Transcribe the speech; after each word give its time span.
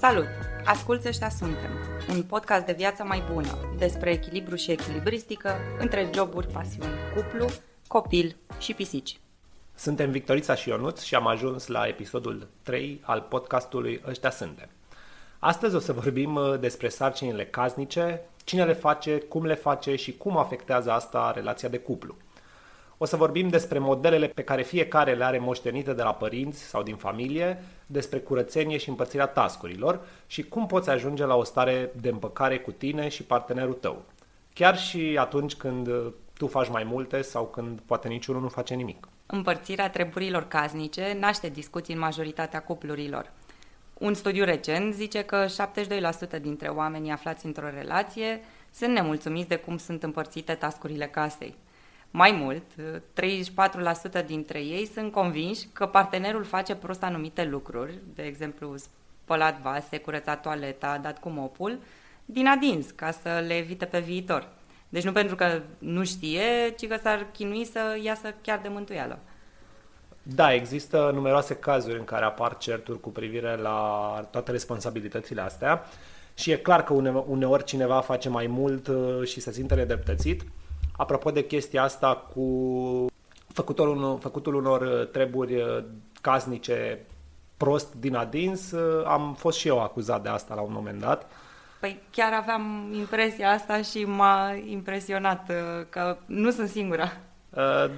Salut! 0.00 0.26
Asculți 0.64 1.08
ăștia 1.08 1.28
suntem, 1.28 1.70
un 2.08 2.22
podcast 2.22 2.64
de 2.64 2.72
viață 2.72 3.04
mai 3.04 3.22
bună, 3.32 3.58
despre 3.78 4.10
echilibru 4.10 4.54
și 4.54 4.70
echilibristică 4.70 5.56
între 5.78 6.10
joburi, 6.14 6.46
pasiuni, 6.46 6.92
cuplu, 7.14 7.46
copil 7.86 8.36
și 8.58 8.74
pisici. 8.74 9.20
Suntem 9.74 10.10
Victorița 10.10 10.54
și 10.54 10.68
Ionuț 10.68 11.02
și 11.02 11.14
am 11.14 11.26
ajuns 11.26 11.66
la 11.66 11.86
episodul 11.86 12.48
3 12.62 13.00
al 13.04 13.20
podcastului 13.20 14.02
Ăștia 14.08 14.30
suntem. 14.30 14.68
Astăzi 15.38 15.74
o 15.74 15.78
să 15.78 15.92
vorbim 15.92 16.34
uh, 16.34 16.58
despre 16.60 16.88
sarcinile 16.88 17.46
casnice, 17.46 18.20
cine 18.44 18.64
le 18.64 18.72
face, 18.72 19.18
cum 19.18 19.46
le 19.46 19.54
face 19.54 19.96
și 19.96 20.16
cum 20.16 20.36
afectează 20.36 20.92
asta 20.92 21.32
relația 21.34 21.68
de 21.68 21.78
cuplu. 21.78 22.16
O 23.00 23.04
să 23.04 23.16
vorbim 23.16 23.48
despre 23.48 23.78
modelele 23.78 24.26
pe 24.26 24.42
care 24.42 24.62
fiecare 24.62 25.14
le 25.14 25.24
are 25.24 25.38
moștenite 25.38 25.92
de 25.92 26.02
la 26.02 26.14
părinți 26.14 26.62
sau 26.62 26.82
din 26.82 26.96
familie, 26.96 27.64
despre 27.86 28.18
curățenie 28.18 28.76
și 28.76 28.88
împărțirea 28.88 29.26
tascurilor 29.26 30.00
și 30.26 30.42
cum 30.42 30.66
poți 30.66 30.90
ajunge 30.90 31.24
la 31.24 31.36
o 31.36 31.44
stare 31.44 31.90
de 32.00 32.08
împăcare 32.08 32.58
cu 32.58 32.70
tine 32.70 33.08
și 33.08 33.22
partenerul 33.22 33.74
tău. 33.74 34.02
Chiar 34.52 34.78
și 34.78 35.16
atunci 35.20 35.54
când 35.54 35.88
tu 36.38 36.46
faci 36.46 36.68
mai 36.68 36.84
multe 36.84 37.22
sau 37.22 37.44
când 37.44 37.80
poate 37.80 38.08
niciunul 38.08 38.40
nu 38.40 38.48
face 38.48 38.74
nimic. 38.74 39.08
Împărțirea 39.26 39.90
treburilor 39.90 40.48
casnice 40.48 41.16
naște 41.20 41.48
discuții 41.48 41.94
în 41.94 42.00
majoritatea 42.00 42.62
cuplurilor. 42.62 43.32
Un 43.94 44.14
studiu 44.14 44.44
recent 44.44 44.94
zice 44.94 45.22
că 45.22 45.46
72% 46.38 46.40
dintre 46.40 46.68
oamenii 46.68 47.10
aflați 47.10 47.46
într-o 47.46 47.70
relație 47.70 48.40
sunt 48.74 48.92
nemulțumiți 48.92 49.48
de 49.48 49.56
cum 49.56 49.76
sunt 49.76 50.02
împărțite 50.02 50.54
tascurile 50.54 51.06
casei. 51.06 51.54
Mai 52.10 52.32
mult, 52.32 52.62
34% 54.22 54.26
dintre 54.26 54.58
ei 54.58 54.86
sunt 54.86 55.12
convinși 55.12 55.66
că 55.72 55.86
partenerul 55.86 56.44
face 56.44 56.74
prost 56.74 57.02
anumite 57.02 57.44
lucruri, 57.44 57.98
de 58.14 58.22
exemplu 58.22 58.74
spălat 58.76 59.60
vase, 59.60 59.98
curățat 59.98 60.42
toaleta, 60.42 60.98
dat 61.02 61.18
cu 61.18 61.28
mopul, 61.28 61.78
din 62.24 62.46
adins, 62.46 62.90
ca 62.90 63.10
să 63.10 63.44
le 63.46 63.56
evite 63.56 63.84
pe 63.84 63.98
viitor. 63.98 64.48
Deci 64.88 65.04
nu 65.04 65.12
pentru 65.12 65.36
că 65.36 65.60
nu 65.78 66.04
știe, 66.04 66.74
ci 66.78 66.86
că 66.86 66.96
s-ar 67.02 67.26
chinui 67.32 67.64
să 67.64 67.98
iasă 68.02 68.34
chiar 68.42 68.58
de 68.62 68.68
mântuială. 68.68 69.18
Da, 70.22 70.52
există 70.54 71.10
numeroase 71.14 71.54
cazuri 71.54 71.98
în 71.98 72.04
care 72.04 72.24
apar 72.24 72.56
certuri 72.56 73.00
cu 73.00 73.10
privire 73.10 73.56
la 73.56 74.28
toate 74.30 74.50
responsabilitățile 74.50 75.40
astea 75.40 75.84
și 76.34 76.50
e 76.50 76.56
clar 76.56 76.84
că 76.84 76.92
uneori 77.26 77.64
cineva 77.64 78.00
face 78.00 78.28
mai 78.28 78.46
mult 78.46 78.86
uh, 78.86 79.26
și 79.26 79.40
se 79.40 79.52
simte 79.52 79.74
nedreptățit. 79.74 80.42
Apropo 80.98 81.30
de 81.30 81.44
chestia 81.44 81.82
asta 81.82 82.16
cu 82.34 83.06
făcutul, 83.52 83.88
unor, 83.88 84.18
făcutul 84.20 84.54
unor 84.54 84.80
uh, 84.80 85.08
treburi 85.08 85.54
uh, 85.54 85.84
casnice 86.20 86.98
prost 87.56 87.94
din 87.94 88.14
adins, 88.14 88.70
uh, 88.70 89.04
am 89.06 89.34
fost 89.34 89.58
și 89.58 89.68
eu 89.68 89.82
acuzat 89.82 90.22
de 90.22 90.28
asta 90.28 90.54
la 90.54 90.60
un 90.60 90.72
moment 90.72 91.00
dat. 91.00 91.30
Păi 91.80 92.00
chiar 92.10 92.32
aveam 92.32 92.92
impresia 92.94 93.50
asta 93.50 93.82
și 93.82 94.04
m-a 94.04 94.54
impresionat 94.64 95.50
că 95.88 96.16
nu 96.26 96.50
sunt 96.50 96.68
singura. 96.68 97.12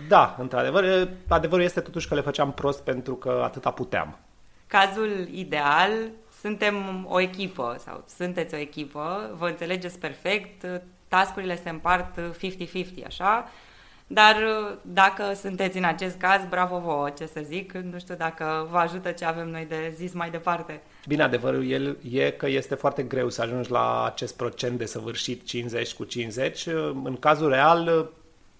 Da, 0.08 0.36
într-adevăr. 0.38 1.08
Adevărul 1.28 1.64
este 1.64 1.80
totuși 1.80 2.08
că 2.08 2.14
le 2.14 2.20
făceam 2.20 2.52
prost 2.52 2.82
pentru 2.82 3.14
că 3.14 3.40
atâta 3.44 3.70
puteam. 3.70 4.18
Cazul 4.66 5.28
ideal, 5.32 5.90
suntem 6.40 7.06
o 7.08 7.20
echipă 7.20 7.76
sau 7.78 8.04
sunteți 8.16 8.54
o 8.54 8.58
echipă, 8.58 9.34
vă 9.38 9.46
înțelegeți 9.46 9.98
perfect, 9.98 10.64
tascurile 11.10 11.60
se 11.62 11.68
împart 11.68 12.18
50-50, 12.18 13.06
așa, 13.06 13.50
dar 14.12 14.36
uh, 14.36 14.76
dacă 14.82 15.32
sunteți 15.34 15.76
în 15.76 15.84
acest 15.84 16.16
caz, 16.16 16.40
bravo 16.48 16.78
vouă, 16.78 17.10
ce 17.10 17.26
să 17.26 17.40
zic, 17.44 17.72
nu 17.72 17.98
știu 17.98 18.14
dacă 18.14 18.68
vă 18.70 18.78
ajută 18.78 19.10
ce 19.10 19.24
avem 19.24 19.48
noi 19.48 19.66
de 19.68 19.92
zis 19.96 20.12
mai 20.12 20.30
departe. 20.30 20.80
Bine, 21.06 21.22
adevărul 21.22 21.70
el 21.70 21.96
e 22.10 22.30
că 22.30 22.48
este 22.48 22.74
foarte 22.74 23.02
greu 23.02 23.28
să 23.28 23.42
ajungi 23.42 23.70
la 23.70 24.04
acest 24.04 24.36
procent 24.36 24.78
de 24.78 24.86
săvârșit 24.86 25.44
50 25.44 25.94
cu 25.94 26.04
50. 26.04 26.66
În 27.04 27.16
cazul 27.20 27.48
real, 27.48 28.10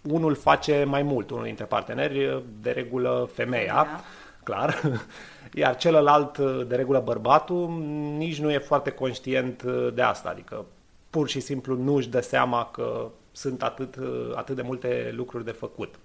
unul 0.03 0.35
face 0.35 0.85
mai 0.85 1.03
mult, 1.03 1.31
unul 1.31 1.45
dintre 1.45 1.65
parteneri, 1.65 2.43
de 2.61 2.71
regulă 2.71 3.31
femeia, 3.35 3.75
femeia. 3.75 4.05
clar, 4.43 4.81
iar 5.63 5.77
celălalt, 5.77 6.39
de 6.69 6.77
regulă 6.77 7.03
bărbatul, 7.05 7.69
nici 8.17 8.41
nu 8.41 8.51
e 8.51 8.59
foarte 8.59 8.91
conștient 8.91 9.63
de 9.95 10.03
asta, 10.03 10.29
adică 10.29 10.65
pur 11.11 11.29
și 11.29 11.41
simplu 11.41 11.77
nu 11.77 11.95
își 11.95 12.09
dă 12.09 12.21
seama 12.21 12.65
că 12.65 13.11
sunt 13.33 13.63
atât, 13.63 13.97
atât 14.35 14.57
de 14.57 14.63
multe 14.63 15.11
lucruri 15.15 15.45
de 15.45 15.51
făcut. 15.51 15.99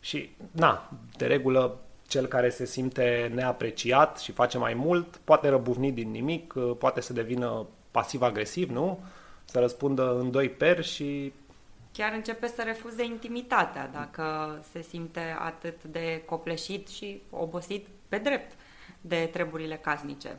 Și, 0.00 0.30
na, 0.50 0.90
de 1.16 1.26
regulă, 1.26 1.78
cel 2.08 2.26
care 2.26 2.50
se 2.50 2.64
simte 2.64 3.30
neapreciat 3.34 4.18
și 4.18 4.32
face 4.32 4.58
mai 4.58 4.74
mult, 4.74 5.16
poate 5.16 5.48
răbuvni 5.48 5.92
din 5.92 6.10
nimic, 6.10 6.54
poate 6.78 7.00
să 7.00 7.12
devină 7.12 7.66
pasiv-agresiv, 7.90 8.70
nu? 8.70 9.00
Să 9.44 9.58
răspundă 9.58 10.18
în 10.18 10.30
doi 10.30 10.48
peri 10.48 10.86
și... 10.86 11.32
Chiar 11.92 12.12
începe 12.12 12.46
să 12.46 12.62
refuze 12.62 13.04
intimitatea 13.04 13.90
dacă 13.92 14.58
se 14.72 14.82
simte 14.82 15.36
atât 15.38 15.84
de 15.84 16.22
copleșit 16.26 16.88
și 16.88 17.22
obosit 17.30 17.86
pe 18.08 18.18
drept 18.18 18.52
de 19.00 19.28
treburile 19.32 19.76
casnice. 19.76 20.38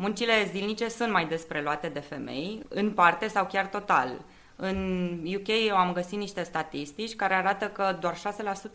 Muncile 0.00 0.48
zilnice 0.52 0.88
sunt 0.88 1.12
mai 1.12 1.26
des 1.26 1.42
preluate 1.42 1.88
de 1.88 2.00
femei, 2.00 2.62
în 2.68 2.90
parte 2.90 3.28
sau 3.28 3.46
chiar 3.46 3.66
total. 3.66 4.24
În 4.56 5.10
UK 5.34 5.48
eu 5.68 5.76
am 5.76 5.92
găsit 5.92 6.18
niște 6.18 6.42
statistici 6.42 7.16
care 7.16 7.34
arată 7.34 7.66
că 7.66 7.96
doar 8.00 8.14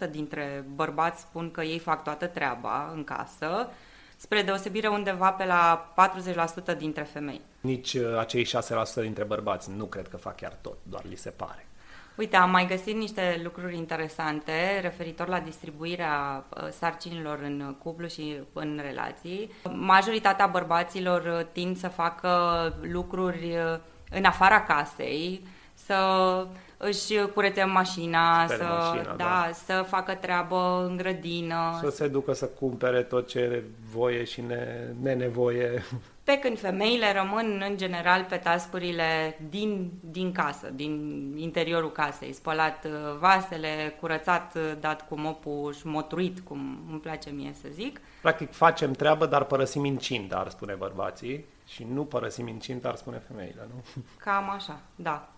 6% 0.07 0.09
dintre 0.11 0.65
bărbați 0.75 1.21
spun 1.21 1.51
că 1.51 1.61
ei 1.61 1.79
fac 1.79 2.03
toată 2.03 2.27
treaba 2.27 2.91
în 2.95 3.03
casă, 3.03 3.69
spre 4.17 4.41
deosebire 4.41 4.87
undeva 4.87 5.31
pe 5.31 5.45
la 5.45 5.93
40% 6.73 6.77
dintre 6.77 7.03
femei. 7.03 7.41
Nici 7.61 7.93
uh, 7.93 8.17
acei 8.17 8.45
6% 8.45 8.49
dintre 8.95 9.23
bărbați 9.23 9.71
nu 9.71 9.85
cred 9.85 10.07
că 10.07 10.17
fac 10.17 10.35
chiar 10.35 10.57
tot, 10.61 10.77
doar 10.83 11.03
li 11.05 11.15
se 11.15 11.29
pare. 11.29 11.67
Uite, 12.15 12.35
am 12.35 12.49
mai 12.49 12.65
găsit 12.67 12.95
niște 12.95 13.39
lucruri 13.43 13.77
interesante 13.77 14.79
referitor 14.81 15.27
la 15.27 15.39
distribuirea 15.39 16.45
uh, 16.49 16.67
sarcinilor 16.69 17.39
în 17.43 17.75
cuplu 17.83 18.07
și 18.07 18.39
în 18.53 18.79
relații. 18.83 19.51
Majoritatea 19.73 20.47
bărbaților 20.47 21.37
uh, 21.39 21.45
tind 21.51 21.77
să 21.77 21.87
facă 21.87 22.29
lucruri 22.81 23.57
uh, 23.57 23.79
în 24.11 24.23
afara 24.23 24.61
casei, 24.61 25.45
să 25.73 25.95
își 26.77 27.17
curețe 27.33 27.63
mașina, 27.63 28.47
să, 28.47 28.63
mașina 28.63 29.13
da, 29.13 29.15
da. 29.15 29.49
să 29.65 29.85
facă 29.87 30.13
treabă 30.13 30.85
în 30.89 30.97
grădină. 30.97 31.79
Să 31.81 31.89
se 31.89 32.07
ducă 32.07 32.33
să 32.33 32.45
cumpere 32.45 33.01
tot 33.01 33.27
ce 33.27 33.39
are 33.39 33.63
voie 33.91 34.23
și 34.23 34.41
ne, 34.41 34.67
nenevoie. 35.01 35.83
Pe 36.23 36.39
când 36.39 36.59
femeile 36.59 37.13
rămân 37.13 37.63
în 37.69 37.77
general 37.77 38.23
pe 38.23 38.37
tascurile 38.37 39.39
din, 39.49 39.91
din 39.99 40.31
casă, 40.31 40.69
din 40.69 40.93
interiorul 41.37 41.91
casei, 41.91 42.33
spălat 42.33 42.85
uh, 42.85 42.91
vasele, 43.19 43.95
curățat, 43.99 44.55
uh, 44.55 44.73
dat 44.79 45.07
cu 45.07 45.19
mopul 45.19 45.73
și 45.73 45.87
motruit, 45.87 46.39
cum 46.39 46.85
îmi 46.89 46.99
place 46.99 47.29
mie 47.29 47.53
să 47.61 47.67
zic. 47.71 48.01
Practic 48.21 48.51
facem 48.51 48.91
treabă, 48.91 49.25
dar 49.25 49.43
părăsim 49.43 49.85
incint, 49.85 50.33
ar 50.33 50.49
spune 50.49 50.73
bărbații, 50.73 51.45
și 51.67 51.83
nu 51.83 52.05
părăsim 52.05 52.47
incint, 52.47 52.85
ar 52.85 52.95
spune 52.95 53.17
femeile, 53.27 53.67
nu? 53.73 53.83
Cam 54.17 54.49
așa, 54.49 54.79
da. 54.95 55.29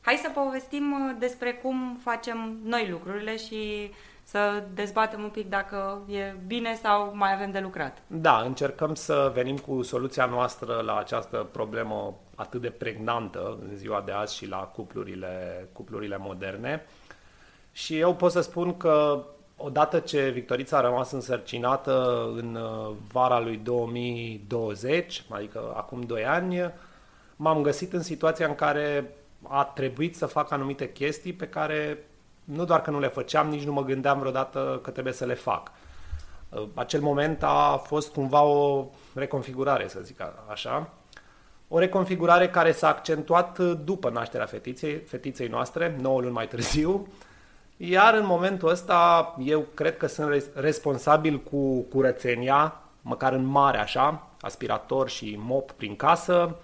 Hai 0.00 0.16
să 0.16 0.30
povestim 0.30 0.92
uh, 0.92 1.16
despre 1.18 1.52
cum 1.52 1.98
facem 2.02 2.58
noi 2.64 2.88
lucrurile 2.90 3.36
și 3.36 3.90
să 4.30 4.62
dezbatem 4.74 5.22
un 5.22 5.28
pic 5.28 5.48
dacă 5.48 6.02
e 6.06 6.34
bine 6.46 6.74
sau 6.82 7.12
mai 7.14 7.34
avem 7.34 7.50
de 7.50 7.58
lucrat. 7.58 8.02
Da, 8.06 8.40
încercăm 8.40 8.94
să 8.94 9.32
venim 9.34 9.56
cu 9.56 9.82
soluția 9.82 10.24
noastră 10.24 10.80
la 10.84 10.96
această 10.96 11.48
problemă 11.52 12.14
atât 12.34 12.60
de 12.60 12.70
pregnantă 12.70 13.58
în 13.68 13.76
ziua 13.76 14.02
de 14.06 14.12
azi 14.12 14.36
și 14.36 14.46
la 14.46 14.56
cuplurile, 14.56 15.68
cuplurile 15.72 16.16
moderne. 16.16 16.86
Și 17.72 17.98
eu 17.98 18.14
pot 18.14 18.30
să 18.30 18.40
spun 18.40 18.76
că 18.76 19.24
odată 19.56 19.98
ce 19.98 20.28
Victorița 20.28 20.76
a 20.76 20.80
rămas 20.80 21.10
însărcinată 21.10 22.24
în 22.36 22.54
uh, 22.54 22.94
vara 23.12 23.40
lui 23.40 23.56
2020, 23.56 25.24
adică 25.28 25.72
acum 25.76 26.00
2 26.00 26.24
ani, 26.24 26.72
m-am 27.36 27.62
găsit 27.62 27.92
în 27.92 28.02
situația 28.02 28.46
în 28.46 28.54
care 28.54 29.14
a 29.42 29.64
trebuit 29.64 30.16
să 30.16 30.26
fac 30.26 30.50
anumite 30.50 30.92
chestii 30.92 31.32
pe 31.32 31.48
care 31.48 32.07
nu 32.54 32.64
doar 32.64 32.82
că 32.82 32.90
nu 32.90 32.98
le 32.98 33.08
făceam, 33.08 33.48
nici 33.48 33.64
nu 33.64 33.72
mă 33.72 33.84
gândeam 33.84 34.18
vreodată 34.18 34.80
că 34.82 34.90
trebuie 34.90 35.12
să 35.12 35.24
le 35.24 35.34
fac. 35.34 35.70
Uh, 36.48 36.62
acel 36.74 37.00
moment 37.00 37.42
a 37.42 37.82
fost 37.86 38.12
cumva 38.12 38.42
o 38.42 38.86
reconfigurare, 39.14 39.88
să 39.88 40.00
zic 40.02 40.20
așa. 40.50 40.90
O 41.68 41.78
reconfigurare 41.78 42.48
care 42.48 42.72
s-a 42.72 42.88
accentuat 42.88 43.58
după 43.58 44.10
nașterea 44.10 44.46
fetiței, 44.46 44.96
fetiței 44.96 45.48
noastre, 45.48 45.96
9 46.00 46.20
luni 46.20 46.32
mai 46.32 46.48
târziu, 46.48 47.06
iar 47.76 48.14
în 48.14 48.26
momentul 48.26 48.68
ăsta 48.68 49.34
eu 49.44 49.66
cred 49.74 49.96
că 49.96 50.06
sunt 50.06 50.44
responsabil 50.54 51.38
cu 51.38 51.80
curățenia, 51.80 52.80
măcar 53.02 53.32
în 53.32 53.44
mare 53.44 53.78
așa, 53.78 54.26
aspirator 54.40 55.08
și 55.08 55.38
mop 55.40 55.70
prin 55.72 55.96
casă, 55.96 56.56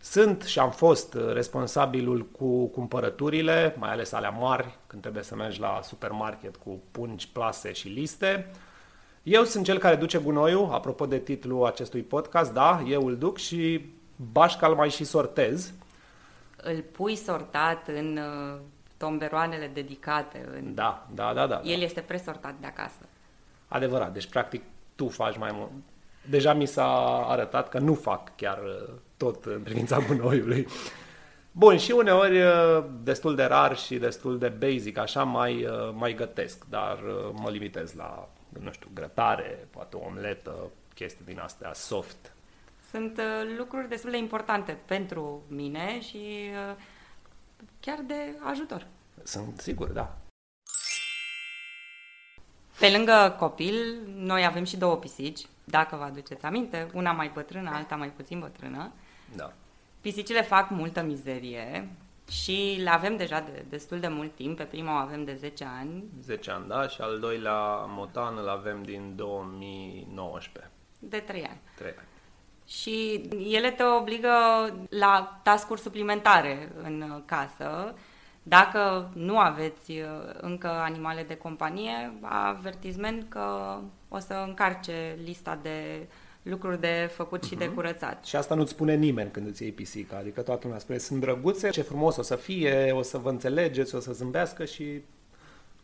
sunt 0.00 0.42
și 0.42 0.58
am 0.58 0.70
fost 0.70 1.14
uh, 1.14 1.32
responsabilul 1.32 2.26
cu 2.26 2.66
cumpărăturile, 2.66 3.74
mai 3.78 3.90
ales 3.90 4.12
alea 4.12 4.30
mari, 4.30 4.78
când 4.86 5.02
trebuie 5.02 5.22
să 5.22 5.34
mergi 5.34 5.60
la 5.60 5.80
supermarket 5.82 6.56
cu 6.56 6.80
pungi, 6.90 7.28
plase 7.28 7.72
și 7.72 7.88
liste. 7.88 8.50
Eu 9.22 9.44
sunt 9.44 9.64
cel 9.64 9.78
care 9.78 9.96
duce 9.96 10.18
gunoiul, 10.18 10.72
apropo 10.72 11.06
de 11.06 11.18
titlul 11.18 11.66
acestui 11.66 12.02
podcast, 12.02 12.52
da, 12.52 12.82
eu 12.86 13.06
îl 13.06 13.16
duc 13.16 13.38
și 13.38 13.90
bașca 14.32 14.66
îl 14.66 14.74
mai 14.74 14.90
și 14.90 15.04
sortez. 15.04 15.72
Îl 16.56 16.84
pui 16.92 17.16
sortat 17.16 17.88
în 17.88 18.18
uh, 18.18 18.60
tomberoanele 18.96 19.70
dedicate. 19.74 20.48
În... 20.54 20.74
Da, 20.74 21.06
da, 21.14 21.32
da, 21.34 21.46
da. 21.46 21.60
El 21.64 21.78
da. 21.78 21.84
este 21.84 22.00
presortat 22.00 22.54
de 22.60 22.66
acasă. 22.66 23.08
Adevărat, 23.68 24.12
deci 24.12 24.26
practic 24.26 24.62
tu 24.94 25.08
faci 25.08 25.36
mai 25.36 25.50
mult. 25.52 25.70
Deja 26.30 26.52
mi 26.52 26.66
s-a 26.66 26.86
arătat 27.28 27.68
că 27.68 27.78
nu 27.78 27.94
fac 27.94 28.36
chiar 28.36 28.58
uh, 28.58 28.94
tot 29.20 29.44
în 29.44 29.62
privința 29.62 29.98
gunoiului. 29.98 30.66
Bun, 31.52 31.78
și 31.78 31.90
uneori 31.90 32.42
uh, 32.42 32.84
destul 33.02 33.34
de 33.34 33.44
rar 33.44 33.76
și 33.76 33.98
destul 33.98 34.38
de 34.38 34.48
basic, 34.48 34.98
așa 34.98 35.24
mai, 35.24 35.64
uh, 35.64 35.92
mai 35.94 36.14
gătesc, 36.14 36.64
dar 36.68 36.98
mă 37.32 37.50
limitez 37.50 37.92
la, 37.92 38.28
nu 38.62 38.72
știu, 38.72 38.88
grătare, 38.94 39.68
poate 39.70 39.96
o 39.96 40.04
omletă, 40.06 40.70
chestii 40.94 41.24
din 41.24 41.38
astea 41.38 41.72
soft. 41.74 42.32
Sunt 42.90 43.20
lucruri 43.58 43.88
destul 43.88 44.10
de 44.10 44.16
importante 44.16 44.78
pentru 44.86 45.42
mine 45.48 46.00
și 46.00 46.50
chiar 47.80 47.98
de 48.06 48.34
ajutor. 48.50 48.86
Sunt 49.22 49.60
sigur, 49.60 49.88
da. 49.88 50.16
Pe 52.78 52.90
lângă 52.90 53.36
copil, 53.38 53.74
noi 54.16 54.44
avem 54.44 54.64
și 54.64 54.76
două 54.76 54.96
pisici, 54.96 55.46
dacă 55.64 55.96
vă 55.96 56.02
aduceți 56.02 56.44
aminte, 56.44 56.90
una 56.94 57.12
mai 57.12 57.30
bătrână, 57.34 57.70
alta 57.72 57.96
mai 57.96 58.08
puțin 58.08 58.38
bătrână. 58.38 58.92
Da. 59.36 59.52
Pisicile 60.00 60.42
fac 60.42 60.70
multă 60.70 61.02
mizerie 61.02 61.88
și 62.30 62.80
le 62.82 62.90
avem 62.90 63.16
deja 63.16 63.40
de 63.40 63.64
destul 63.68 64.00
de 64.00 64.08
mult 64.08 64.34
timp. 64.34 64.56
Pe 64.56 64.62
prima 64.62 64.92
o 64.92 64.96
avem 64.96 65.24
de 65.24 65.34
10 65.34 65.64
ani. 65.78 66.04
10 66.22 66.50
ani, 66.50 66.68
da, 66.68 66.88
și 66.88 67.00
al 67.00 67.18
doilea 67.18 67.84
motan 67.88 68.36
îl 68.36 68.48
avem 68.48 68.82
din 68.82 69.12
2019. 69.16 70.72
De 70.98 71.18
3 71.18 71.44
ani. 71.44 71.60
3 71.76 71.94
ani. 71.98 72.08
Și 72.66 73.28
ele 73.50 73.70
te 73.70 73.82
obligă 73.82 74.30
la 74.88 75.40
tascuri 75.42 75.80
suplimentare 75.80 76.72
în 76.82 77.22
casă 77.24 77.94
dacă 78.42 79.10
nu 79.14 79.38
aveți 79.38 79.90
uh, 79.90 80.06
încă 80.40 80.68
animale 80.68 81.22
de 81.22 81.36
companie, 81.36 82.12
avertizment 82.22 83.28
că 83.28 83.78
o 84.08 84.18
să 84.18 84.44
încarce 84.46 85.18
lista 85.24 85.58
de 85.62 86.08
lucruri 86.42 86.80
de 86.80 87.10
făcut 87.12 87.44
uh-huh. 87.44 87.48
și 87.48 87.54
de 87.54 87.64
mhm. 87.64 87.74
curățat. 87.74 88.24
Și 88.24 88.36
asta 88.36 88.54
nu-ți 88.54 88.70
spune 88.70 88.94
nimeni 88.94 89.30
când 89.30 89.46
îți 89.46 89.62
iei 89.62 89.72
pisica, 89.72 90.16
adică 90.16 90.42
toată 90.42 90.60
lumea 90.62 90.78
spune 90.78 90.98
sunt 90.98 91.20
drăguțe, 91.20 91.68
ce 91.68 91.82
frumos 91.82 92.16
o 92.16 92.22
să 92.22 92.36
fie, 92.36 92.92
o 92.92 93.02
să 93.02 93.18
vă 93.18 93.28
înțelegeți, 93.28 93.94
o 93.94 94.00
să 94.00 94.12
zâmbească 94.12 94.64
și 94.64 95.02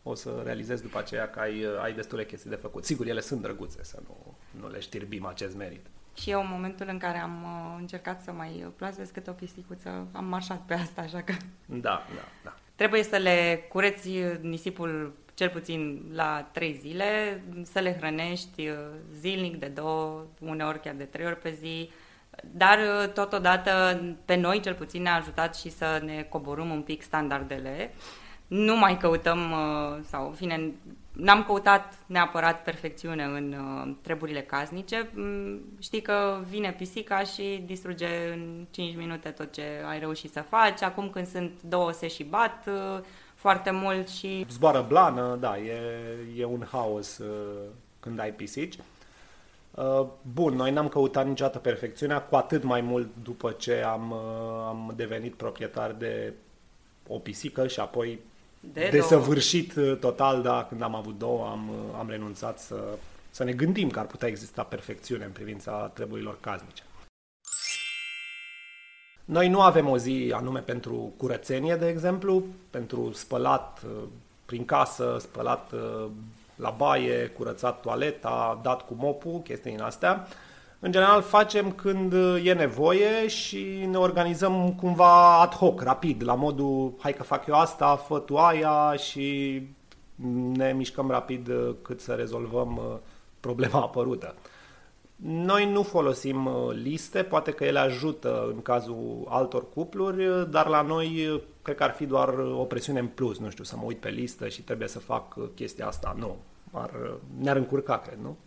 o 0.03 0.15
să 0.15 0.41
realizezi 0.43 0.81
după 0.81 0.97
aceea 0.97 1.29
că 1.29 1.39
ai, 1.39 1.65
ai 1.81 1.93
destule 1.93 2.25
chestii 2.25 2.49
de 2.49 2.55
făcut. 2.55 2.85
Sigur, 2.85 3.07
ele 3.07 3.19
sunt 3.19 3.41
drăguțe, 3.41 3.83
să 3.83 3.99
nu, 4.07 4.35
nu 4.61 4.69
le 4.69 4.79
știrbim 4.79 5.25
acest 5.25 5.55
merit. 5.55 5.85
Și 6.13 6.29
eu, 6.29 6.39
în 6.39 6.47
momentul 6.49 6.85
în 6.89 6.97
care 6.97 7.17
am 7.17 7.43
uh, 7.43 7.75
încercat 7.79 8.21
să 8.21 8.31
mai 8.31 8.65
plasez 8.75 9.09
câte 9.09 9.29
o 9.29 9.33
pisicuță, 9.33 10.07
am 10.11 10.25
marșat 10.25 10.61
pe 10.65 10.73
asta, 10.73 11.01
așa 11.01 11.21
că... 11.21 11.33
Da, 11.65 12.05
da, 12.15 12.27
da. 12.43 12.57
Trebuie 12.75 13.03
să 13.03 13.17
le 13.17 13.65
cureți 13.69 14.09
nisipul 14.41 15.13
cel 15.37 15.49
puțin 15.49 16.11
la 16.13 16.49
trei 16.51 16.73
zile, 16.73 17.43
să 17.63 17.79
le 17.79 17.95
hrănești 17.95 18.67
uh, 18.67 18.75
zilnic 19.19 19.59
de 19.59 19.65
două, 19.65 20.25
uneori 20.39 20.79
chiar 20.79 20.93
de 20.93 21.03
trei 21.03 21.25
ori 21.25 21.39
pe 21.39 21.51
zi, 21.51 21.89
dar 22.43 22.77
uh, 22.77 23.09
totodată 23.13 24.01
pe 24.25 24.35
noi 24.35 24.59
cel 24.59 24.73
puțin 24.73 25.01
ne-a 25.01 25.15
ajutat 25.15 25.55
și 25.55 25.69
să 25.69 26.01
ne 26.05 26.25
coborâm 26.29 26.69
un 26.69 26.81
pic 26.81 27.01
standardele. 27.01 27.93
Nu 28.47 28.77
mai 28.77 28.97
căutăm, 28.97 29.53
sau 30.03 30.27
în 30.27 30.33
fine, 30.33 30.73
N-am 31.17 31.43
căutat 31.43 31.93
neapărat 32.05 32.63
perfecțiune 32.63 33.23
în 33.23 33.53
uh, 33.53 33.95
treburile 34.01 34.41
casnice. 34.41 35.09
Mm, 35.13 35.59
știi 35.79 36.01
că 36.01 36.39
vine 36.49 36.71
pisica 36.71 37.19
și 37.19 37.63
distruge 37.65 38.07
în 38.33 38.65
5 38.71 38.95
minute 38.95 39.29
tot 39.29 39.51
ce 39.51 39.63
ai 39.87 39.99
reușit 39.99 40.31
să 40.31 40.41
faci. 40.49 40.81
Acum 40.81 41.09
când 41.09 41.27
sunt 41.27 41.61
două 41.61 41.91
se 41.91 42.07
și 42.07 42.23
bat 42.23 42.67
uh, 42.67 43.03
foarte 43.37 43.71
mult 43.71 44.07
și... 44.07 44.45
Zboară 44.49 44.85
blană, 44.87 45.37
da, 45.39 45.57
e, 45.57 45.81
e 46.37 46.45
un 46.45 46.65
haos 46.71 47.17
uh, 47.17 47.27
când 47.99 48.19
ai 48.19 48.31
pisici. 48.33 48.77
Uh, 49.71 50.05
bun, 50.33 50.55
noi 50.55 50.71
n-am 50.71 50.87
căutat 50.87 51.27
niciodată 51.27 51.57
perfecțiunea, 51.57 52.21
cu 52.21 52.35
atât 52.35 52.63
mai 52.63 52.81
mult 52.81 53.09
după 53.23 53.51
ce 53.51 53.81
am, 53.81 54.11
uh, 54.11 54.65
am 54.67 54.93
devenit 54.95 55.33
proprietar 55.33 55.91
de 55.91 56.33
o 57.07 57.17
pisică 57.17 57.67
și 57.67 57.79
apoi 57.79 58.19
de 58.59 58.89
desăvârșit 58.91 59.73
două. 59.73 59.87
Uh, 59.87 59.97
total, 59.97 60.41
da, 60.41 60.65
când 60.69 60.81
am 60.81 60.95
avut 60.95 61.17
două, 61.17 61.47
am, 61.47 61.69
uh, 61.69 61.99
am 61.99 62.09
renunțat 62.09 62.59
să, 62.59 62.97
să 63.29 63.43
ne 63.43 63.51
gândim 63.51 63.89
că 63.89 63.99
ar 63.99 64.05
putea 64.05 64.27
exista 64.27 64.63
perfecțiune 64.63 65.25
în 65.25 65.31
privința 65.31 65.91
treburilor 65.93 66.37
casnice. 66.39 66.83
Noi 69.27 69.47
nu 69.47 69.61
avem 69.61 69.89
o 69.89 69.97
zi 69.97 70.31
anume 70.35 70.59
pentru 70.59 71.13
curățenie, 71.17 71.75
de 71.75 71.87
exemplu, 71.87 72.43
pentru 72.69 73.11
spălat 73.13 73.81
uh, 73.85 74.03
prin 74.45 74.65
casă, 74.65 75.17
spălat 75.19 75.71
la 76.55 76.69
baie, 76.77 77.27
curățat 77.27 77.79
toaleta, 77.81 78.59
dat 78.63 78.85
cu 78.85 78.95
mopul, 78.97 79.41
chestii 79.43 79.71
din 79.71 79.81
astea. 79.81 80.27
În 80.79 80.91
general 80.91 81.21
facem 81.21 81.71
când 81.71 82.13
e 82.43 82.53
nevoie 82.53 83.27
și 83.27 83.87
ne 83.89 83.97
organizăm 83.97 84.73
cumva 84.73 85.41
ad 85.41 85.53
hoc, 85.53 85.81
rapid, 85.81 86.23
la 86.23 86.33
modul 86.33 86.93
hai 86.99 87.13
că 87.13 87.23
fac 87.23 87.47
eu 87.47 87.55
asta, 87.55 87.95
fă 87.95 88.19
tu 88.19 88.37
aia 88.37 88.93
și 88.95 89.61
ne 90.51 90.73
mișcăm 90.73 91.09
rapid 91.09 91.51
cât 91.81 92.01
să 92.01 92.13
rezolvăm 92.13 92.77
uh, 92.77 92.97
problema 93.39 93.79
apărută. 93.87 94.35
Noi 95.23 95.71
nu 95.71 95.83
folosim 95.83 96.45
uh, 96.45 96.73
liste, 96.73 97.23
poate 97.23 97.51
că 97.51 97.63
ele 97.63 97.79
ajută 97.79 98.51
în 98.53 98.61
cazul 98.61 99.27
altor 99.29 99.69
cupluri, 99.69 100.49
dar 100.49 100.67
la 100.67 100.81
noi 100.81 101.41
cred 101.61 101.75
că 101.75 101.83
ar 101.83 101.91
fi 101.91 102.05
doar 102.05 102.29
o 102.37 102.63
presiune 102.63 102.99
în 102.99 103.07
plus, 103.07 103.39
nu 103.39 103.49
știu, 103.49 103.63
să 103.63 103.75
mă 103.75 103.83
uit 103.85 103.99
pe 103.99 104.09
listă 104.09 104.47
și 104.47 104.61
trebuie 104.61 104.87
să 104.87 104.99
fac 104.99 105.53
chestia 105.55 105.87
asta. 105.87 106.15
Nu, 106.19 106.37
ar, 106.71 106.91
ne-ar 107.39 107.55
încurca, 107.55 107.97
cred, 107.97 108.17
nu? 108.21 108.37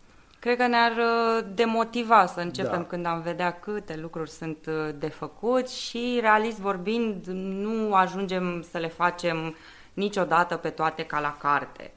Cred 0.41 0.57
că 0.57 0.67
ne-ar 0.67 0.93
uh, 0.93 1.47
demotiva 1.55 2.27
să 2.27 2.41
începem 2.41 2.79
da. 2.79 2.85
când 2.85 3.07
am 3.07 3.21
vedea 3.21 3.53
câte 3.53 3.97
lucruri 3.97 4.31
sunt 4.31 4.67
uh, 4.67 4.95
de 4.99 5.09
făcut 5.09 5.69
și, 5.69 6.19
realist 6.21 6.59
vorbind, 6.59 7.27
nu 7.27 7.95
ajungem 7.95 8.65
să 8.71 8.79
le 8.79 8.89
facem 8.89 9.57
niciodată 9.93 10.57
pe 10.57 10.71
toate 10.71 11.03
ca 11.03 11.21
la 11.21 11.37
carte. 11.41 11.93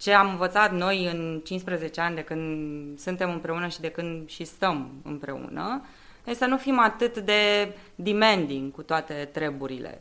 Ce 0.00 0.12
am 0.12 0.28
învățat 0.28 0.72
noi 0.72 1.06
în 1.06 1.40
15 1.44 2.00
ani 2.00 2.14
de 2.14 2.22
când 2.22 2.98
suntem 2.98 3.30
împreună 3.30 3.68
și 3.68 3.80
de 3.80 3.90
când 3.90 4.28
și 4.28 4.44
stăm 4.44 4.90
împreună, 5.04 5.84
este 6.24 6.44
să 6.44 6.50
nu 6.50 6.56
fim 6.56 6.78
atât 6.78 7.18
de 7.18 7.72
demanding 7.94 8.72
cu 8.72 8.82
toate 8.82 9.28
treburile 9.32 10.00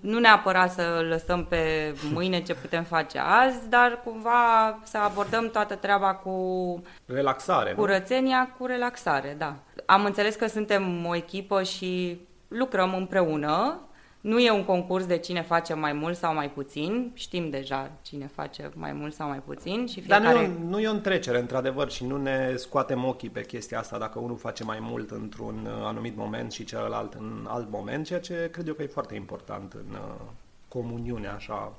nu 0.00 0.18
neapărat 0.18 0.72
să 0.72 1.06
lăsăm 1.08 1.44
pe 1.44 1.94
mâine 2.12 2.42
ce 2.42 2.54
putem 2.54 2.84
face 2.84 3.18
azi, 3.18 3.68
dar 3.68 4.00
cumva 4.04 4.78
să 4.82 4.98
abordăm 4.98 5.50
toată 5.50 5.74
treaba 5.74 6.14
cu 6.14 6.82
relaxare, 7.06 7.72
curățenia 7.72 8.48
nu? 8.48 8.54
cu 8.58 8.66
relaxare, 8.66 9.34
da. 9.38 9.56
Am 9.86 10.04
înțeles 10.04 10.34
că 10.34 10.46
suntem 10.46 11.06
o 11.06 11.14
echipă 11.14 11.62
și 11.62 12.20
lucrăm 12.48 12.94
împreună 12.94 13.80
nu 14.26 14.38
e 14.38 14.50
un 14.50 14.64
concurs 14.64 15.06
de 15.06 15.18
cine 15.18 15.42
face 15.42 15.74
mai 15.74 15.92
mult 15.92 16.16
sau 16.16 16.34
mai 16.34 16.50
puțin, 16.50 17.10
știm 17.14 17.50
deja 17.50 17.90
cine 18.02 18.26
face 18.34 18.70
mai 18.74 18.92
mult 18.92 19.14
sau 19.14 19.28
mai 19.28 19.42
puțin 19.44 19.86
și 19.86 20.00
fiecare... 20.00 20.24
Dar 20.24 20.34
nu 20.34 20.40
e, 20.40 20.50
nu 20.68 20.80
e 20.80 20.88
o 20.88 20.92
întrecere, 20.92 21.38
într-adevăr, 21.38 21.90
și 21.90 22.06
nu 22.06 22.16
ne 22.16 22.54
scoatem 22.56 23.04
ochii 23.04 23.30
pe 23.30 23.44
chestia 23.44 23.78
asta 23.78 23.98
dacă 23.98 24.18
unul 24.18 24.36
face 24.36 24.64
mai 24.64 24.78
mult 24.80 25.10
într-un 25.10 25.66
uh, 25.66 25.84
anumit 25.84 26.16
moment 26.16 26.52
și 26.52 26.64
celălalt 26.64 27.14
în 27.14 27.46
alt 27.48 27.70
moment, 27.70 28.06
ceea 28.06 28.20
ce 28.20 28.48
cred 28.52 28.68
eu 28.68 28.74
că 28.74 28.82
e 28.82 28.86
foarte 28.86 29.14
important 29.14 29.72
în 29.72 29.94
uh, 29.94 30.20
comuniune, 30.68 31.28
așa. 31.28 31.72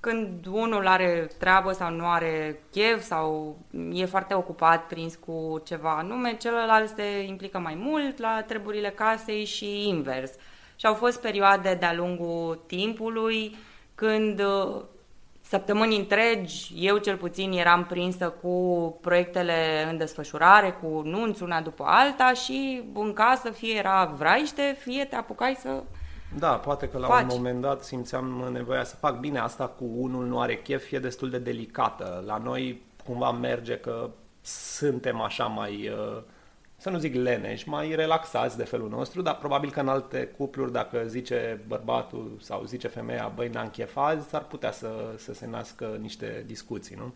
Când 0.00 0.46
unul 0.46 0.86
are 0.86 1.30
treabă 1.38 1.72
sau 1.72 1.90
nu 1.90 2.06
are 2.06 2.60
chef 2.70 3.02
sau 3.02 3.56
e 3.92 4.04
foarte 4.04 4.34
ocupat, 4.34 4.86
prins 4.86 5.14
cu 5.14 5.62
ceva 5.64 5.96
anume, 5.96 6.36
celălalt 6.36 6.88
se 6.88 7.22
implică 7.26 7.58
mai 7.58 7.74
mult 7.74 8.18
la 8.18 8.42
treburile 8.46 8.90
casei 8.90 9.44
și 9.44 9.88
invers. 9.88 10.32
Și 10.76 10.86
au 10.86 10.94
fost 10.94 11.20
perioade 11.20 11.74
de-a 11.74 11.94
lungul 11.94 12.62
timpului 12.66 13.56
când 13.94 14.40
uh, 14.40 14.82
săptămâni 15.40 15.96
întregi, 15.96 16.72
eu 16.76 16.96
cel 16.96 17.16
puțin 17.16 17.52
eram 17.52 17.84
prinsă 17.84 18.28
cu 18.28 18.98
proiectele 19.00 19.86
în 19.90 19.96
desfășurare, 19.96 20.78
cu 20.82 21.02
nunți 21.04 21.42
una 21.42 21.60
după 21.60 21.84
alta 21.86 22.32
și 22.32 22.82
în 22.94 23.12
casă 23.12 23.50
fie 23.50 23.76
era 23.76 24.04
vraiște, 24.04 24.76
fie 24.78 25.04
te 25.04 25.16
apucai 25.16 25.56
să 25.60 25.82
da, 26.38 26.48
poate 26.48 26.88
că 26.88 26.98
la 26.98 27.06
faci. 27.06 27.22
un 27.22 27.28
moment 27.30 27.60
dat 27.60 27.84
simțeam 27.84 28.48
nevoia 28.52 28.84
să 28.84 28.96
fac 28.96 29.18
bine 29.18 29.38
asta 29.38 29.66
cu 29.66 29.84
unul 29.96 30.26
nu 30.26 30.40
are 30.40 30.56
chef, 30.56 30.90
e 30.92 30.98
destul 30.98 31.30
de 31.30 31.38
delicată. 31.38 32.22
La 32.26 32.36
noi 32.36 32.82
cumva 33.04 33.30
merge 33.30 33.76
că 33.76 34.10
suntem 34.40 35.20
așa 35.20 35.44
mai 35.44 35.88
uh, 35.88 36.22
să 36.76 36.90
nu 36.90 36.98
zic 36.98 37.14
leneși, 37.14 37.68
mai 37.68 37.94
relaxați 37.94 38.56
de 38.56 38.64
felul 38.64 38.88
nostru, 38.88 39.22
dar 39.22 39.36
probabil 39.36 39.70
că 39.70 39.80
în 39.80 39.88
alte 39.88 40.26
cupluri, 40.26 40.72
dacă 40.72 41.02
zice 41.06 41.60
bărbatul 41.66 42.36
sau 42.40 42.64
zice 42.64 42.88
femeia, 42.88 43.32
băi, 43.34 43.48
n-am 43.48 43.68
chef 43.68 43.96
azi, 43.96 44.34
ar 44.34 44.44
putea 44.44 44.72
să, 44.72 45.14
să 45.16 45.34
se 45.34 45.46
nască 45.46 45.98
niște 46.00 46.42
discuții, 46.46 46.96
nu? 46.98 47.14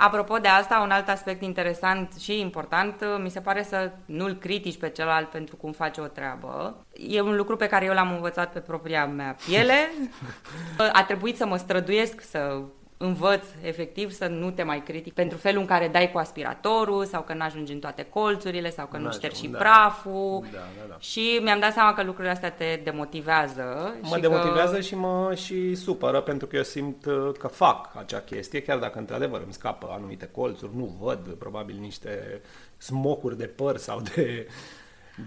Apropo 0.00 0.36
de 0.36 0.48
asta, 0.48 0.80
un 0.80 0.90
alt 0.90 1.08
aspect 1.08 1.42
interesant 1.42 2.14
și 2.14 2.40
important, 2.40 3.04
mi 3.22 3.30
se 3.30 3.40
pare 3.40 3.62
să 3.62 3.90
nu-l 4.04 4.34
critici 4.34 4.78
pe 4.78 4.88
celălalt 4.88 5.28
pentru 5.28 5.56
cum 5.56 5.72
face 5.72 6.00
o 6.00 6.06
treabă. 6.06 6.84
E 6.92 7.20
un 7.20 7.36
lucru 7.36 7.56
pe 7.56 7.66
care 7.66 7.84
eu 7.84 7.94
l-am 7.94 8.12
învățat 8.12 8.52
pe 8.52 8.58
propria 8.58 9.06
mea 9.06 9.36
piele. 9.46 9.90
A 10.92 11.04
trebuit 11.04 11.36
să 11.36 11.46
mă 11.46 11.56
străduiesc 11.56 12.20
să 12.20 12.60
învăț 12.98 13.44
efectiv 13.62 14.10
să 14.10 14.26
nu 14.26 14.50
te 14.50 14.62
mai 14.62 14.82
critic 14.82 15.14
pentru 15.14 15.38
felul 15.38 15.60
în 15.60 15.66
care 15.66 15.88
dai 15.88 16.10
cu 16.12 16.18
aspiratorul 16.18 17.04
sau 17.04 17.22
că 17.22 17.34
nu 17.34 17.44
ajungi 17.44 17.72
în 17.72 17.78
toate 17.78 18.02
colțurile 18.02 18.70
sau 18.70 18.86
că 18.86 18.96
nu 18.96 19.12
ștergi 19.12 19.40
și 19.40 19.48
da. 19.48 19.58
praful 19.58 20.46
da, 20.52 20.58
da, 20.58 20.86
da. 20.88 20.96
și 20.98 21.40
mi-am 21.42 21.60
dat 21.60 21.72
seama 21.72 21.94
că 21.94 22.02
lucrurile 22.02 22.32
astea 22.32 22.50
te 22.50 22.80
demotivează. 22.84 23.94
Mă 24.02 24.14
și 24.14 24.20
demotivează 24.20 24.74
că... 24.74 24.80
și 24.80 24.94
mă 24.94 25.34
și 25.34 25.74
supără 25.74 26.20
pentru 26.20 26.46
că 26.46 26.56
eu 26.56 26.62
simt 26.62 27.04
uh, 27.06 27.32
că 27.38 27.46
fac 27.46 27.90
acea 27.96 28.20
chestie, 28.20 28.62
chiar 28.62 28.78
dacă 28.78 28.98
într-adevăr 28.98 29.40
îmi 29.44 29.52
scapă 29.52 29.88
anumite 29.90 30.28
colțuri, 30.32 30.76
nu 30.76 30.96
văd 31.00 31.28
probabil 31.38 31.76
niște 31.80 32.40
smocuri 32.76 33.38
de 33.38 33.46
păr 33.46 33.76
sau 33.76 34.00
de 34.14 34.46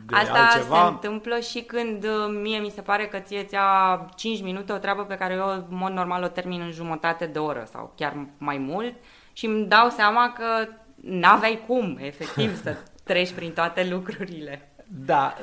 de 0.08 0.16
Asta 0.16 0.34
altceva. 0.34 0.82
se 0.84 0.88
întâmplă 0.88 1.40
și 1.40 1.62
când 1.62 2.04
uh, 2.04 2.40
mie 2.42 2.60
mi 2.60 2.70
se 2.70 2.82
pare 2.82 3.06
că 3.06 3.20
ție 3.20 3.44
ți-a 3.44 4.06
5 4.16 4.42
minute 4.42 4.74
o 4.74 4.78
treabă 4.78 5.04
pe 5.04 5.16
care 5.18 5.34
eu 5.34 5.48
în 5.48 5.64
mod 5.70 5.92
normal 5.92 6.24
o 6.24 6.28
termin 6.28 6.62
în 6.62 6.72
jumătate 6.72 7.26
de 7.26 7.40
oră 7.40 7.68
sau 7.72 7.94
chiar 7.96 8.26
mai 8.38 8.58
mult 8.58 8.94
și 9.34 9.46
îmi 9.46 9.66
dau 9.66 9.90
seama 9.90 10.34
că 10.38 10.68
n-aveai 10.96 11.64
cum, 11.68 11.98
efectiv, 12.02 12.62
să 12.62 12.76
treci 13.04 13.32
prin 13.32 13.52
toate 13.52 13.88
lucrurile. 13.90 14.72
Da, 14.88 15.36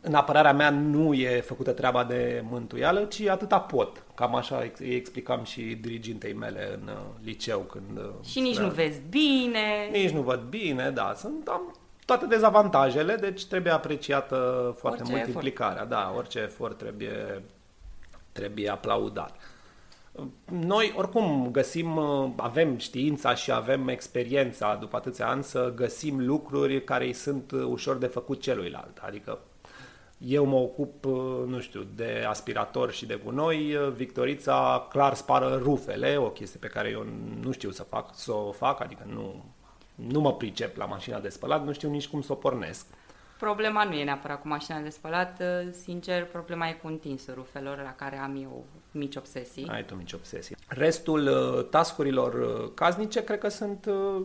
în 0.00 0.14
apărarea 0.14 0.52
mea 0.52 0.70
nu 0.70 1.12
e 1.12 1.40
făcută 1.40 1.72
treaba 1.72 2.04
de 2.04 2.44
mântuială, 2.50 3.04
ci 3.04 3.20
atâta 3.20 3.60
pot. 3.60 4.02
Cam 4.14 4.34
așa 4.34 4.70
îi 4.78 4.94
explicam 4.94 5.44
și 5.44 5.60
dirigintei 5.60 6.32
mele 6.32 6.78
în 6.80 6.88
uh, 6.88 6.98
liceu 7.22 7.58
când... 7.58 7.98
Uh, 7.98 8.24
și 8.24 8.40
nici 8.40 8.58
nu 8.58 8.68
vezi 8.68 9.00
bine. 9.10 9.88
Nici 9.90 10.10
nu 10.10 10.20
văd 10.20 10.40
bine, 10.40 10.90
da. 10.90 11.12
Sunt, 11.16 11.48
am 11.48 11.74
toate 12.04 12.26
dezavantajele, 12.26 13.14
deci 13.14 13.46
trebuie 13.46 13.72
apreciată 13.72 14.36
foarte 14.78 15.00
orice 15.00 15.12
mult 15.12 15.28
efort. 15.28 15.34
implicarea. 15.34 15.84
Da, 15.84 16.12
orice 16.16 16.38
efort 16.38 16.78
trebuie, 16.78 17.42
trebuie 18.32 18.68
aplaudat. 18.68 19.36
Noi 20.50 20.94
oricum 20.96 21.48
găsim, 21.52 21.98
avem 22.36 22.78
știința 22.78 23.34
și 23.34 23.52
avem 23.52 23.88
experiența 23.88 24.76
după 24.80 24.96
atâția 24.96 25.28
ani 25.28 25.42
să 25.42 25.72
găsim 25.74 26.26
lucruri 26.26 26.84
care 26.84 27.04
îi 27.04 27.12
sunt 27.12 27.50
ușor 27.50 27.96
de 27.96 28.06
făcut 28.06 28.40
celuilalt. 28.40 28.98
Adică 29.00 29.38
eu 30.18 30.44
mă 30.44 30.56
ocup, 30.56 31.04
nu 31.46 31.60
știu, 31.60 31.86
de 31.94 32.24
aspirator 32.28 32.92
și 32.92 33.06
de 33.06 33.20
gunoi, 33.24 33.76
Victorița 33.94 34.86
clar 34.90 35.14
spară 35.14 35.60
rufele, 35.62 36.16
o 36.16 36.30
chestie 36.30 36.58
pe 36.60 36.66
care 36.66 36.88
eu 36.88 37.06
nu 37.40 37.52
știu 37.52 37.70
să 37.70 37.82
fac, 37.82 38.10
să 38.14 38.32
o 38.32 38.52
fac, 38.52 38.80
adică 38.80 39.02
nu 39.06 39.44
nu 39.94 40.20
mă 40.20 40.34
pricep 40.34 40.76
la 40.76 40.84
mașina 40.84 41.18
de 41.18 41.28
spălat, 41.28 41.64
nu 41.64 41.72
știu 41.72 41.90
nici 41.90 42.08
cum 42.08 42.22
să 42.22 42.32
o 42.32 42.34
pornesc. 42.34 42.86
Problema 43.38 43.84
nu 43.84 43.92
e 43.92 44.04
neapărat 44.04 44.40
cu 44.40 44.48
mașina 44.48 44.80
de 44.80 44.88
spălat, 44.88 45.42
sincer, 45.82 46.24
problema 46.24 46.68
e 46.68 46.72
cu 46.72 46.86
întinsul 46.86 47.34
rufelor, 47.34 47.82
la 47.82 47.94
care 47.96 48.16
am 48.16 48.36
eu 48.42 48.64
mici 48.90 49.16
obsesii. 49.16 49.66
Ai 49.68 49.84
tu 49.84 49.94
mici 49.94 50.12
obsesii. 50.12 50.56
Restul 50.68 51.26
uh, 51.26 51.68
tascurilor 51.70 52.34
uh, 52.34 52.70
casnice 52.74 53.24
cred 53.24 53.38
că 53.38 53.48
sunt 53.48 53.86
uh, 53.86 54.22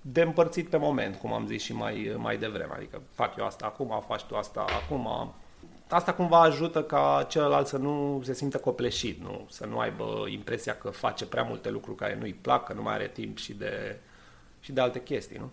de 0.00 0.22
împărțit 0.22 0.68
pe 0.68 0.76
moment, 0.76 1.16
cum 1.16 1.32
am 1.32 1.46
zis 1.46 1.62
și 1.62 1.72
mai, 1.72 2.14
mai 2.16 2.36
devreme. 2.36 2.72
Adică 2.74 3.02
fac 3.10 3.36
eu 3.36 3.44
asta 3.44 3.66
acum, 3.66 4.02
faci 4.06 4.22
tu 4.22 4.36
asta 4.36 4.64
acum. 4.84 5.34
Asta 5.88 6.14
cumva 6.14 6.40
ajută 6.40 6.82
ca 6.82 7.26
celălalt 7.28 7.66
să 7.66 7.76
nu 7.76 8.20
se 8.24 8.34
simtă 8.34 8.58
copleșit, 8.58 9.20
nu? 9.20 9.46
să 9.50 9.66
nu 9.66 9.78
aibă 9.78 10.24
impresia 10.28 10.76
că 10.76 10.90
face 10.90 11.26
prea 11.26 11.42
multe 11.42 11.70
lucruri 11.70 11.96
care 11.96 12.16
nu-i 12.20 12.34
plac, 12.34 12.64
că 12.64 12.72
nu 12.72 12.82
mai 12.82 12.94
are 12.94 13.08
timp 13.08 13.38
și 13.38 13.52
de 13.52 14.00
și 14.64 14.72
de 14.72 14.80
alte 14.80 15.02
chestii, 15.02 15.38
nu? 15.38 15.50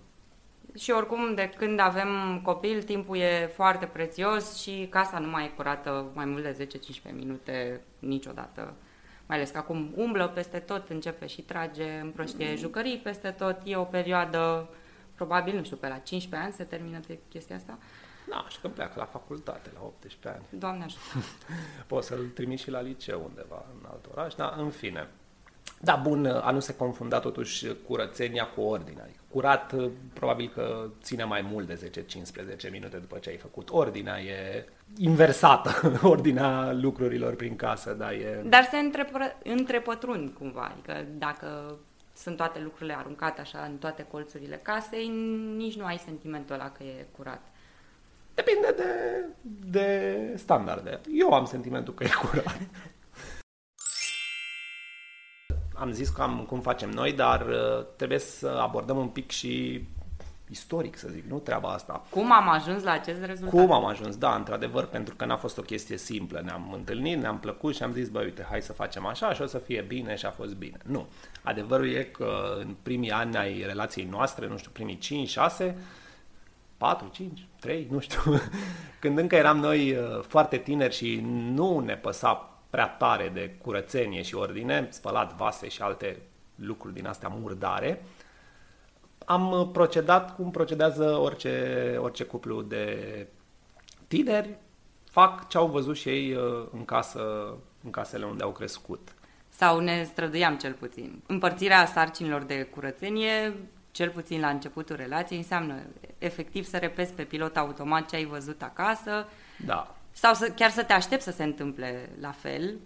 Și 0.78 0.92
oricum, 0.92 1.34
de 1.36 1.50
când 1.58 1.80
avem 1.80 2.42
copil, 2.44 2.84
timpul 2.84 3.18
e 3.18 3.52
foarte 3.54 3.86
prețios 3.86 4.62
și 4.62 4.88
casa 4.90 5.20
nu 5.20 5.28
mai 5.30 5.46
e 5.46 5.48
curată 5.56 6.12
mai 6.14 6.26
mult 6.26 6.44
de 6.44 6.68
10-15 7.12 7.14
minute 7.16 7.82
niciodată. 8.00 8.74
Mai 9.26 9.38
ales 9.38 9.50
că 9.50 9.58
acum 9.58 9.94
umblă 9.96 10.28
peste 10.28 10.60
tot, 10.60 10.90
începe 10.90 11.28
și 11.28 11.42
trage, 11.42 12.00
împrăștie 12.00 12.56
jucării 12.56 12.98
peste 12.98 13.30
tot. 13.30 13.62
E 13.64 13.76
o 13.76 13.84
perioadă, 13.84 14.70
probabil, 15.16 15.56
nu 15.56 15.64
știu, 15.64 15.78
pe 15.78 15.88
la 15.88 15.98
15 15.98 16.50
ani 16.50 16.58
se 16.58 16.64
termină 16.64 17.00
pe 17.08 17.20
chestia 17.30 17.56
asta. 17.56 17.78
Da, 18.30 18.46
și 18.50 18.60
că 18.60 18.68
pleacă 18.68 18.94
la 18.96 19.06
facultate 19.06 19.70
la 19.74 19.82
18 19.84 20.30
ani. 20.30 20.60
Doamne 20.60 20.84
ajută. 20.84 21.02
Poți 21.88 22.08
să-l 22.08 22.26
trimiți 22.34 22.64
și 22.64 22.70
la 22.70 22.82
liceu 22.82 23.24
undeva 23.26 23.66
în 23.80 23.90
alt 23.90 24.06
oraș, 24.12 24.34
dar 24.34 24.54
în 24.58 24.70
fine. 24.70 25.10
Da, 25.84 25.96
bun, 25.96 26.26
a 26.26 26.52
nu 26.52 26.60
se 26.60 26.76
confunda 26.76 27.20
totuși 27.20 27.68
curățenia 27.88 28.46
cu 28.46 28.62
ordinea. 28.62 29.04
Adică 29.04 29.22
curat 29.32 29.74
probabil 30.14 30.52
că 30.54 30.88
ține 31.02 31.24
mai 31.24 31.48
mult 31.52 31.68
de 31.68 31.92
10-15 32.68 32.72
minute 32.72 32.98
după 32.98 33.18
ce 33.18 33.30
ai 33.30 33.38
făcut. 33.38 33.70
Ordinea 33.70 34.22
e 34.22 34.66
inversată, 34.98 35.72
ordinea 36.14 36.72
lucrurilor 36.74 37.36
prin 37.36 37.56
casă, 37.56 37.94
da, 37.94 38.14
e... 38.14 38.42
Dar 38.46 38.68
se 38.72 38.78
întrepă, 38.78 39.20
întrepătrund 39.44 40.34
cumva, 40.38 40.72
adică 40.72 41.06
dacă 41.18 41.78
sunt 42.16 42.36
toate 42.36 42.60
lucrurile 42.60 42.96
aruncate 42.98 43.42
așa 43.42 43.68
în 43.70 43.78
toate 43.78 44.06
colțurile 44.12 44.60
casei, 44.62 45.08
nici 45.56 45.78
nu 45.78 45.86
ai 45.86 45.98
sentimentul 45.98 46.56
ăla 46.56 46.70
că 46.70 46.84
e 46.84 47.06
curat. 47.18 47.42
Depinde 48.34 48.74
de, 48.78 48.86
de 49.72 50.34
standarde. 50.38 51.00
Eu 51.14 51.34
am 51.34 51.46
sentimentul 51.46 51.94
că 51.94 52.04
e 52.04 52.10
curat 52.30 52.60
am 55.82 55.92
zis 55.92 56.10
cam 56.10 56.46
cum 56.48 56.60
facem 56.60 56.90
noi, 56.90 57.14
dar 57.14 57.46
uh, 57.48 57.86
trebuie 57.96 58.20
să 58.20 58.60
abordăm 58.62 58.98
un 58.98 59.08
pic 59.08 59.32
și 59.32 59.84
istoric, 60.50 60.98
să 60.98 61.08
zic, 61.12 61.24
nu 61.30 61.38
treaba 61.38 61.70
asta. 61.70 62.06
Cum 62.10 62.32
am 62.32 62.50
ajuns 62.50 62.84
la 62.84 62.92
acest 62.92 63.24
rezultat? 63.24 63.60
Cum 63.60 63.72
am 63.72 63.86
ajuns, 63.86 64.18
da, 64.18 64.36
într-adevăr, 64.36 64.86
pentru 64.86 65.16
că 65.16 65.26
n-a 65.26 65.38
fost 65.38 65.58
o 65.58 65.62
chestie 65.62 65.98
simplă. 65.98 66.42
Ne-am 66.44 66.74
întâlnit, 66.74 67.22
ne-am 67.22 67.40
plăcut 67.40 67.76
și 67.76 67.84
am 67.84 67.94
zis, 67.94 68.10
băi, 68.10 68.24
uite, 68.24 68.46
hai 68.50 68.62
să 68.62 68.74
facem 68.74 69.06
așa 69.06 69.34
și 69.34 69.42
o 69.42 69.46
să 69.46 69.58
fie 69.58 69.82
bine 69.88 70.16
și 70.16 70.26
a 70.26 70.32
fost 70.32 70.56
bine. 70.56 70.78
Nu. 70.84 71.08
Adevărul 71.44 71.90
e 71.90 72.04
că 72.04 72.58
în 72.60 72.76
primii 72.84 73.12
ani 73.12 73.38
ai 73.38 73.64
relației 73.66 74.06
noastre, 74.06 74.48
nu 74.48 74.58
știu, 74.58 74.72
primii 74.74 74.98
5, 74.98 75.30
6, 75.30 75.76
4, 76.78 77.10
5, 77.14 77.48
3, 77.60 77.88
nu 77.92 78.00
știu, 78.00 78.22
când 79.02 79.18
încă 79.18 79.36
eram 79.36 79.58
noi 79.58 79.92
uh, 79.92 80.22
foarte 80.28 80.58
tineri 80.58 80.96
și 80.96 81.20
nu 81.54 81.80
ne 81.80 81.96
păsa 81.96 82.51
prea 82.72 82.88
tare 82.88 83.30
de 83.34 83.56
curățenie 83.62 84.22
și 84.22 84.36
ordine, 84.36 84.88
spălat 84.90 85.36
vase 85.36 85.68
și 85.68 85.82
alte 85.82 86.22
lucruri 86.56 86.94
din 86.94 87.08
astea 87.08 87.28
murdare, 87.28 88.04
am 89.26 89.70
procedat 89.74 90.36
cum 90.36 90.52
procedează 90.52 91.18
orice, 91.18 91.96
orice 92.00 92.24
cuplu 92.24 92.62
de 92.62 93.28
tineri, 94.08 94.58
fac 95.04 95.48
ce 95.48 95.58
au 95.58 95.68
văzut 95.68 95.96
și 95.96 96.10
ei 96.10 96.34
uh, 96.34 96.68
în, 96.72 96.86
casă, 96.86 97.54
în 97.84 97.92
casele 97.92 98.26
unde 98.26 98.44
au 98.44 98.52
crescut. 98.52 99.14
Sau 99.50 99.80
ne 99.80 100.04
străduiam 100.04 100.58
cel 100.58 100.74
puțin. 100.74 101.22
Împărțirea 101.28 101.86
sarcinilor 101.86 102.42
de 102.42 102.64
curățenie, 102.64 103.54
cel 103.92 104.10
puțin 104.10 104.40
la 104.40 104.50
începutul 104.50 104.96
relației, 104.96 105.40
înseamnă 105.40 105.82
efectiv 106.18 106.66
să 106.66 106.78
repezi 106.78 107.14
pe 107.14 107.24
pilot 107.24 107.58
automat 107.58 108.06
ce 108.06 108.16
ai 108.16 108.26
văzut 108.26 108.62
acasă. 108.62 109.28
Da. 109.66 109.96
Sau 110.12 110.34
să, 110.34 110.50
chiar 110.50 110.70
să 110.70 110.84
te 110.84 110.94
aștepți 110.94 111.26
să 111.26 111.32
se 111.32 111.44
întâmple 111.44 112.10
la 112.20 112.32
fel. 112.32 112.78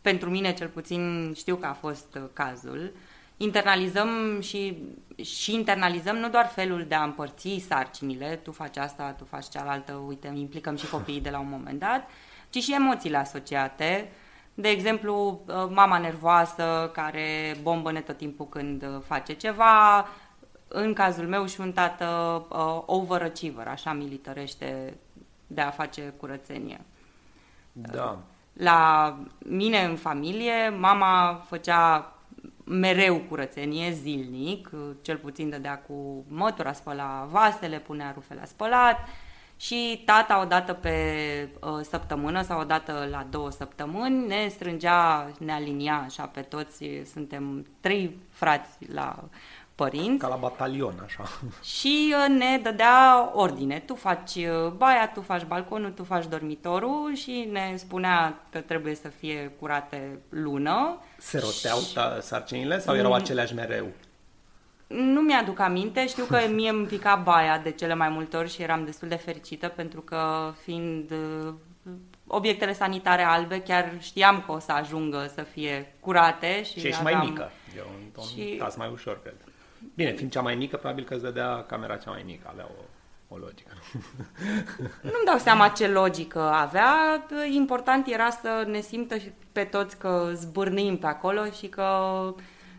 Pentru 0.00 0.30
mine, 0.30 0.52
cel 0.52 0.68
puțin, 0.68 1.32
știu 1.36 1.56
că 1.56 1.66
a 1.66 1.72
fost 1.72 2.14
uh, 2.16 2.22
cazul. 2.32 2.92
Internalizăm 3.36 4.40
și, 4.40 4.82
și 5.22 5.54
internalizăm 5.54 6.16
nu 6.16 6.28
doar 6.28 6.46
felul 6.46 6.84
de 6.88 6.94
a 6.94 7.02
împărți 7.02 7.64
sarcinile, 7.68 8.40
tu 8.42 8.52
faci 8.52 8.76
asta, 8.76 9.14
tu 9.18 9.24
faci 9.24 9.48
cealaltă, 9.48 9.92
uite, 9.92 10.32
implicăm 10.34 10.76
și 10.76 10.90
copiii 10.90 11.20
de 11.20 11.30
la 11.30 11.38
un 11.38 11.48
moment 11.48 11.78
dat, 11.78 12.08
ci 12.50 12.62
și 12.62 12.74
emoțiile 12.74 13.16
asociate. 13.16 14.12
De 14.54 14.68
exemplu, 14.68 15.42
uh, 15.46 15.54
mama 15.70 15.98
nervoasă 15.98 16.90
care 16.92 17.56
bombăne 17.62 18.00
tot 18.00 18.16
timpul 18.16 18.48
când 18.48 18.82
uh, 18.82 19.02
face 19.06 19.32
ceva, 19.32 20.08
în 20.68 20.92
cazul 20.92 21.26
meu 21.26 21.46
și 21.46 21.60
un 21.60 21.72
tată 21.72 22.06
uh, 22.48 22.82
overachiever, 22.86 23.66
așa 23.66 23.92
militărește 23.92 24.94
de 25.54 25.60
a 25.60 25.70
face 25.70 26.14
curățenie. 26.16 26.80
Da. 27.72 28.18
La 28.52 29.16
mine 29.38 29.84
în 29.84 29.96
familie, 29.96 30.68
mama 30.78 31.44
făcea 31.48 32.12
mereu 32.64 33.18
curățenie 33.28 33.90
zilnic, 33.90 34.70
cel 35.02 35.16
puțin 35.16 35.50
dădea 35.50 35.78
cu 35.78 36.24
mătura, 36.28 36.72
spăla 36.72 37.28
vasele, 37.30 37.78
punea 37.78 38.12
rufe 38.14 38.34
la 38.34 38.44
spălat 38.44 38.98
și 39.56 40.02
tata 40.04 40.40
odată 40.40 40.72
pe 40.72 40.94
uh, 41.60 41.80
săptămână 41.82 42.42
sau 42.42 42.60
odată 42.60 43.08
la 43.10 43.26
două 43.30 43.50
săptămâni 43.50 44.26
ne 44.26 44.48
strângea, 44.48 45.30
ne 45.38 45.52
alinia 45.52 46.02
așa 46.06 46.24
pe 46.24 46.40
toți, 46.40 46.84
suntem 47.12 47.66
trei 47.80 48.16
frați 48.30 48.92
la 48.92 49.24
părinți. 49.74 50.18
Ca 50.18 50.28
la 50.28 50.36
batalion, 50.36 50.94
așa. 51.04 51.24
Și 51.62 52.14
uh, 52.18 52.36
ne 52.38 52.58
dădea 52.62 53.30
ordine. 53.34 53.78
Tu 53.78 53.94
faci 53.94 54.34
uh, 54.34 54.70
baia, 54.76 55.08
tu 55.08 55.20
faci 55.20 55.44
balconul, 55.44 55.90
tu 55.90 56.04
faci 56.04 56.26
dormitorul 56.26 57.14
și 57.14 57.48
ne 57.52 57.74
spunea 57.76 58.42
că 58.50 58.60
trebuie 58.60 58.94
să 58.94 59.08
fie 59.08 59.52
curate 59.60 60.18
lună. 60.28 60.98
Se 61.18 61.38
roteau 61.38 61.78
și... 61.78 61.98
sarcinile 62.20 62.78
sau 62.78 62.96
erau 62.96 63.10
mm. 63.10 63.16
aceleași 63.16 63.54
mereu? 63.54 63.86
Nu 64.86 65.20
mi-aduc 65.20 65.58
aminte, 65.58 66.06
știu 66.06 66.24
că 66.24 66.38
mie 66.50 66.70
îmi 66.70 66.86
pica 66.86 67.14
baia 67.14 67.58
de 67.58 67.70
cele 67.70 67.94
mai 67.94 68.08
multe 68.08 68.36
ori 68.36 68.50
și 68.50 68.62
eram 68.62 68.84
destul 68.84 69.08
de 69.08 69.14
fericită 69.14 69.68
pentru 69.68 70.00
că 70.00 70.52
fiind 70.62 71.10
uh, 71.10 71.54
obiectele 72.26 72.72
sanitare 72.72 73.22
albe, 73.22 73.60
chiar 73.60 73.92
știam 73.98 74.42
că 74.46 74.52
o 74.52 74.58
să 74.58 74.72
ajungă 74.72 75.30
să 75.34 75.42
fie 75.42 75.94
curate. 76.00 76.62
Și, 76.62 76.78
și 76.78 76.86
ești 76.86 77.00
aveam... 77.00 77.18
mai 77.18 77.28
mică, 77.28 77.50
e 77.76 77.80
un 77.80 78.10
ton 78.12 78.24
și... 78.24 78.62
mai 78.76 78.90
ușor, 78.92 79.20
cred. 79.22 79.34
Bine, 79.94 80.12
fiind 80.12 80.30
cea 80.30 80.40
mai 80.40 80.54
mică, 80.54 80.76
probabil 80.76 81.04
că 81.04 81.14
îți 81.14 81.22
dădea 81.22 81.64
camera 81.64 81.96
cea 81.96 82.10
mai 82.10 82.22
mică, 82.26 82.48
avea 82.50 82.68
o 82.78 82.82
o 83.32 83.36
logică. 83.36 83.70
Nu-mi 85.12 85.24
dau 85.26 85.38
seama 85.38 85.68
ce 85.68 85.88
logică 85.88 86.40
avea. 86.40 87.26
Important 87.52 88.06
era 88.06 88.30
să 88.30 88.64
ne 88.66 88.80
simtă 88.80 89.16
pe 89.52 89.64
toți 89.64 89.98
că 89.98 90.30
zbârnim 90.34 90.96
pe 90.96 91.06
acolo 91.06 91.44
și 91.58 91.66
că 91.66 91.86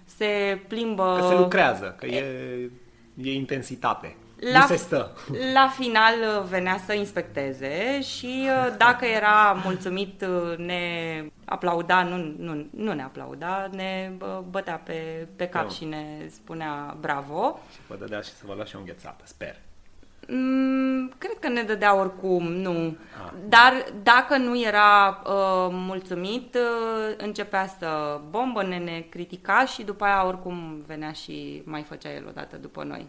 se 0.05 0.61
plimbă... 0.67 1.17
Că 1.19 1.27
se 1.27 1.37
lucrează, 1.37 1.95
că 1.97 2.05
e, 2.05 2.71
e 3.15 3.33
intensitate. 3.33 4.15
La, 4.51 4.59
nu 4.59 4.65
se 4.65 4.75
stă. 4.75 5.11
La 5.53 5.67
final 5.67 6.13
uh, 6.13 6.45
venea 6.49 6.79
să 6.85 6.93
inspecteze 6.93 8.01
și 8.01 8.47
uh, 8.47 8.75
dacă 8.77 9.05
era 9.05 9.61
mulțumit 9.63 10.21
uh, 10.21 10.57
ne 10.57 10.83
aplauda, 11.45 12.03
nu, 12.03 12.35
nu, 12.37 12.65
nu 12.69 12.93
ne 12.93 13.03
aplauda, 13.03 13.69
ne 13.71 14.11
bătea 14.49 14.81
pe, 14.83 15.27
pe 15.35 15.47
cap 15.47 15.63
no. 15.63 15.69
și 15.69 15.85
ne 15.85 16.05
spunea 16.29 16.97
bravo. 16.99 17.59
Și 17.73 17.79
vă 17.87 17.95
dădea 17.95 18.21
și 18.21 18.29
să 18.29 18.43
vă 18.45 18.53
lua 18.53 18.65
și 18.65 18.75
o 18.75 18.79
înghețată, 18.79 19.23
sper. 19.23 19.55
Mm, 20.27 21.11
cred 21.17 21.39
că 21.39 21.47
ne 21.47 21.63
dădea 21.63 21.95
oricum, 21.95 22.51
nu. 22.51 22.97
Ah. 23.25 23.31
Dar 23.47 23.85
dacă 24.03 24.37
nu 24.37 24.61
era 24.61 25.21
uh, 25.25 25.67
mulțumit, 25.71 26.55
uh, 26.55 27.13
începea 27.17 27.67
să 27.79 28.19
bombă, 28.29 28.63
ne, 28.63 28.77
ne 28.77 29.05
critica 29.09 29.65
și 29.65 29.83
după 29.83 30.03
aia 30.03 30.25
oricum 30.25 30.83
venea 30.87 31.11
și 31.11 31.61
mai 31.65 31.81
făcea 31.81 32.13
el 32.13 32.25
odată 32.27 32.55
după 32.55 32.83
noi. 32.83 33.07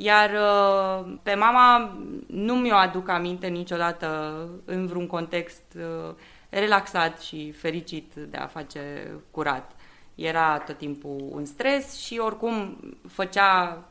Iar 0.00 0.30
uh, 0.30 1.14
pe 1.22 1.34
mama 1.34 1.98
nu 2.26 2.54
mi-o 2.54 2.74
aduc 2.74 3.08
aminte 3.08 3.46
niciodată 3.46 4.38
în 4.64 4.86
vreun 4.86 5.06
context 5.06 5.62
uh, 5.76 6.14
relaxat 6.48 7.20
și 7.20 7.52
fericit 7.52 8.14
de 8.14 8.36
a 8.36 8.46
face 8.46 9.10
curat. 9.30 9.72
Era 10.14 10.58
tot 10.58 10.78
timpul 10.78 11.28
un 11.30 11.44
stres 11.44 11.96
și 11.96 12.18
oricum 12.18 12.78
făcea 13.08 13.84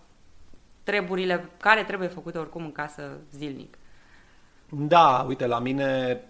treburile 0.84 1.50
care 1.60 1.84
trebuie 1.84 2.08
făcute 2.08 2.38
oricum 2.38 2.64
în 2.64 2.72
casă 2.72 3.18
zilnic. 3.32 3.78
Da, 4.70 5.26
uite, 5.28 5.48
la 5.48 5.60
mine 5.60 6.22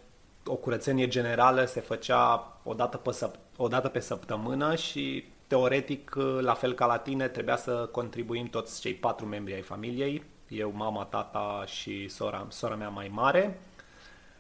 o 0.46 0.56
curățenie 0.56 1.08
generală 1.08 1.66
se 1.66 1.80
făcea 1.80 2.54
o 2.64 2.74
dată 2.74 2.98
pe, 2.98 3.10
săp- 3.12 3.58
o 3.58 3.68
dată 3.68 3.88
pe 3.88 4.00
săptămână 4.00 4.76
și 4.76 5.26
teoretic, 5.48 6.16
la 6.40 6.54
fel 6.54 6.74
ca 6.74 6.86
la 6.86 6.98
tine, 6.98 7.28
trebuia 7.28 7.58
să 7.58 7.90
contribuim 7.92 8.46
toți 8.46 8.82
cei 8.82 8.94
patru 8.94 9.26
membri 9.26 9.54
ai 9.54 9.62
familiei, 9.62 10.24
eu, 10.48 10.74
mama, 10.76 11.04
tata 11.04 11.64
și 11.66 12.08
sora, 12.08 12.46
sora 12.50 12.76
mea 12.76 12.90
mai 12.90 13.12
mare. 13.14 13.60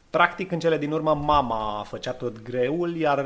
Practic, 0.10 0.52
în 0.52 0.60
cele 0.60 0.78
din 0.78 0.92
urmă, 0.92 1.14
mama 1.14 1.84
făcea 1.84 2.12
tot 2.12 2.42
greul, 2.42 2.96
iar 2.96 3.26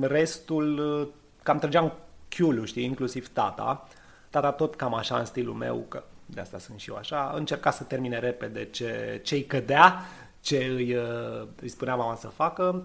restul 0.00 1.12
cam 1.42 1.58
trăgeam 1.58 1.92
chiulul, 2.28 2.66
știi, 2.66 2.84
inclusiv 2.84 3.28
tata. 3.28 3.88
Tata 4.30 4.52
tot 4.52 4.74
cam 4.74 4.94
așa 4.94 5.18
în 5.18 5.24
stilul 5.24 5.54
meu, 5.54 5.84
că 5.88 6.02
de 6.26 6.40
asta 6.40 6.58
sunt 6.58 6.78
și 6.78 6.90
eu 6.90 6.96
așa, 6.96 7.32
încerca 7.36 7.70
să 7.70 7.84
termine 7.84 8.18
repede 8.18 8.64
ce, 8.64 9.20
ce 9.24 9.34
îi 9.34 9.44
cădea, 9.44 10.00
ce 10.40 10.56
îi, 10.56 10.94
uh, 10.94 11.46
îi 11.60 11.68
spunea 11.68 11.94
mama 11.94 12.14
să 12.14 12.28
facă, 12.28 12.84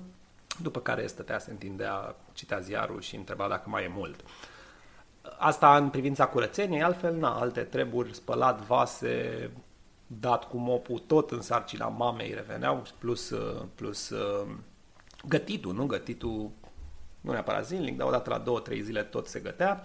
după 0.62 0.80
care 0.80 1.08
stătea, 1.08 1.40
se 1.40 1.52
întindea, 1.52 2.16
citea 2.34 2.60
ziarul 2.60 3.02
și 3.02 3.16
întreba 3.16 3.48
dacă 3.48 3.70
mai 3.70 3.84
e 3.84 3.92
mult. 3.96 4.24
Asta 5.38 5.78
în 5.78 5.90
privința 5.90 6.28
curățeniei, 6.28 6.84
altfel, 6.84 7.16
na, 7.16 7.40
alte 7.40 7.62
treburi, 7.62 8.16
spălat 8.16 8.62
vase, 8.62 9.50
dat 10.08 10.50
cu 10.50 10.58
mopul, 10.58 11.00
tot 11.08 11.32
în 11.32 11.42
sarcina 11.42 11.88
mamei 11.88 12.34
reveneau, 12.34 12.84
plus, 12.98 13.29
uh, 13.29 13.66
plus 13.75 14.10
uh, 14.10 14.48
gătitul, 15.27 15.74
nu? 15.74 15.86
Gătitul 15.86 16.51
nu 17.22 17.31
neapărat 17.31 17.66
zilnic, 17.66 17.98
dar 17.98 18.08
odată 18.08 18.29
la 18.29 18.38
două, 18.38 18.60
trei 18.60 18.81
zile 18.81 19.03
tot 19.03 19.27
se 19.27 19.40
gătea. 19.40 19.84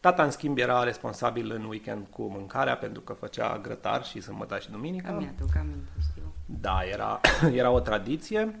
Tata, 0.00 0.24
în 0.24 0.30
schimb, 0.30 0.58
era 0.58 0.82
responsabil 0.82 1.50
în 1.50 1.64
weekend 1.64 2.06
cu 2.10 2.22
mâncarea 2.22 2.76
pentru 2.76 3.00
că 3.00 3.12
făcea 3.12 3.58
grătar 3.58 4.04
și 4.04 4.20
sâmbătă 4.20 4.58
și 4.58 4.70
duminică. 4.70 5.12
Îmi 5.12 5.34
aduc 5.36 5.56
aminte, 5.56 5.90
știu. 6.10 6.22
Da, 6.46 6.80
era, 6.92 7.20
era 7.60 7.70
o 7.70 7.80
tradiție. 7.80 8.58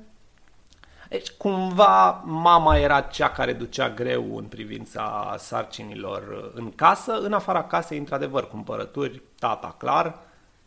Deci, 1.08 1.30
cumva, 1.30 2.10
mama 2.24 2.76
era 2.76 3.00
cea 3.00 3.30
care 3.30 3.52
ducea 3.52 3.90
greu 3.90 4.36
în 4.36 4.44
privința 4.44 5.34
sarcinilor 5.38 6.52
în 6.54 6.72
casă. 6.74 7.12
În 7.12 7.32
afara 7.32 7.64
casei, 7.64 7.98
într-adevăr, 7.98 8.48
cumpărături, 8.48 9.22
tata, 9.38 9.74
clar, 9.78 10.18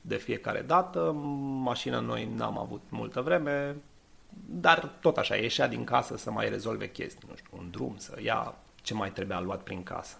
de 0.02 0.16
fiecare 0.16 0.62
dată. 0.62 1.12
Mașina 1.64 2.00
noi 2.00 2.30
n-am 2.36 2.58
avut 2.58 2.82
multă 2.90 3.22
vreme, 3.22 3.76
dar 4.46 4.92
tot 5.00 5.18
așa, 5.18 5.36
ieșea 5.36 5.68
din 5.68 5.84
casă 5.84 6.18
să 6.18 6.32
mai 6.32 6.50
rezolve 6.50 6.90
chestii, 6.90 7.28
nu 7.30 7.36
știu, 7.36 7.58
un 7.58 7.68
drum, 7.72 7.96
să 7.98 8.18
ia 8.24 8.56
ce 8.82 8.94
mai 8.94 9.12
trebuia 9.12 9.40
luat 9.40 9.62
prin 9.62 9.84
casă 9.84 10.18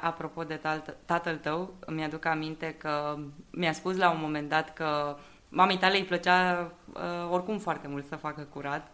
apropo 0.00 0.44
de 0.44 0.60
tatăl 1.04 1.36
tău, 1.36 1.74
mi-aduc 1.86 2.24
aminte 2.24 2.74
că 2.78 3.18
mi-a 3.50 3.72
spus 3.72 3.96
la 3.96 4.10
un 4.10 4.20
moment 4.20 4.48
dat 4.48 4.72
că 4.72 5.16
mamei 5.52 5.78
tale 5.78 5.96
îi 5.96 6.04
plăcea 6.04 6.72
uh, 6.92 7.30
oricum 7.30 7.58
foarte 7.58 7.88
mult 7.88 8.06
să 8.06 8.16
facă 8.16 8.46
curat. 8.52 8.90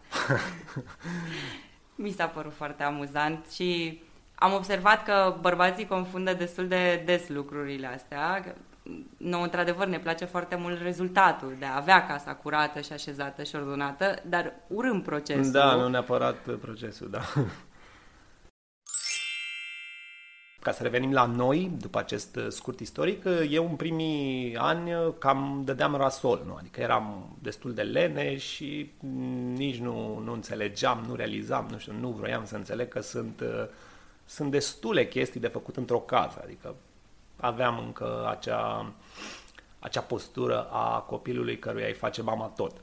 Mi 1.95 2.11
s-a 2.11 2.25
părut 2.25 2.53
foarte 2.53 2.83
amuzant 2.83 3.45
și 3.51 4.01
am 4.35 4.53
observat 4.53 5.03
că 5.03 5.35
bărbații 5.41 5.87
confundă 5.87 6.33
destul 6.33 6.67
de 6.67 7.01
des 7.05 7.29
lucrurile 7.29 7.87
astea. 7.87 8.55
Noi, 9.17 9.41
într-adevăr, 9.41 9.87
ne 9.87 9.99
place 9.99 10.25
foarte 10.25 10.55
mult 10.55 10.81
rezultatul 10.81 11.55
de 11.59 11.65
a 11.65 11.75
avea 11.75 12.05
casa 12.05 12.33
curată 12.33 12.81
și 12.81 12.93
așezată 12.93 13.43
și 13.43 13.55
ordonată, 13.55 14.15
dar 14.25 14.53
urâm 14.67 15.01
procesul. 15.01 15.51
Da, 15.51 15.75
nu 15.75 15.87
neapărat 15.87 16.35
procesul, 16.35 17.09
da. 17.09 17.21
Ca 20.59 20.71
să 20.71 20.83
revenim 20.83 21.11
la 21.11 21.25
noi, 21.25 21.71
după 21.79 21.99
acest 21.99 22.35
uh, 22.35 22.45
scurt 22.49 22.79
istoric, 22.79 23.25
uh, 23.25 23.47
eu 23.49 23.69
în 23.69 23.75
primii 23.75 24.55
ani 24.57 24.93
uh, 24.93 25.13
cam 25.17 25.61
dădeam 25.65 25.95
rasol, 25.95 26.43
nu? 26.45 26.55
adică 26.55 26.81
eram 26.81 27.37
destul 27.41 27.73
de 27.73 27.81
lene 27.81 28.37
și 28.37 28.91
mm, 28.99 29.53
nici 29.53 29.77
nu, 29.77 30.19
nu 30.23 30.33
înțelegeam, 30.33 31.03
nu 31.07 31.15
realizam, 31.15 31.67
nu 31.71 31.77
știu, 31.77 31.93
nu 31.99 32.09
vroiam 32.09 32.45
să 32.45 32.55
înțeleg 32.55 32.87
că 32.87 33.01
sunt, 33.01 33.43
sunt 34.25 34.51
destule 34.51 35.07
chestii 35.07 35.39
de 35.39 35.47
făcut 35.47 35.77
într-o 35.77 35.99
casă, 35.99 36.41
adică 36.43 36.75
aveam 37.35 37.79
încă 37.85 38.27
acea, 38.29 38.91
acea 39.79 40.01
postură 40.01 40.67
a 40.71 40.99
copilului 40.99 41.59
căruia 41.59 41.87
îi 41.87 41.93
face 41.93 42.21
mama 42.21 42.45
tot. 42.45 42.81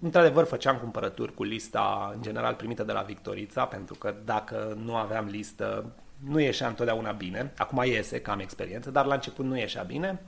Într-adevăr, 0.00 0.44
făceam 0.44 0.76
cumpărături 0.76 1.34
cu 1.34 1.42
lista, 1.42 2.10
în 2.14 2.22
general, 2.22 2.54
primită 2.54 2.82
de 2.82 2.92
la 2.92 3.02
Victorița, 3.02 3.64
pentru 3.64 3.94
că 3.94 4.14
dacă 4.24 4.78
nu 4.84 4.96
aveam 4.96 5.26
listă, 5.26 5.92
nu 6.24 6.40
ieșea 6.40 6.68
întotdeauna 6.68 7.12
bine, 7.12 7.52
acum 7.56 7.82
iese, 7.84 8.20
că 8.20 8.30
am 8.30 8.40
experiență, 8.40 8.90
dar 8.90 9.06
la 9.06 9.14
început 9.14 9.44
nu 9.44 9.58
ieșea 9.58 9.82
bine. 9.82 10.20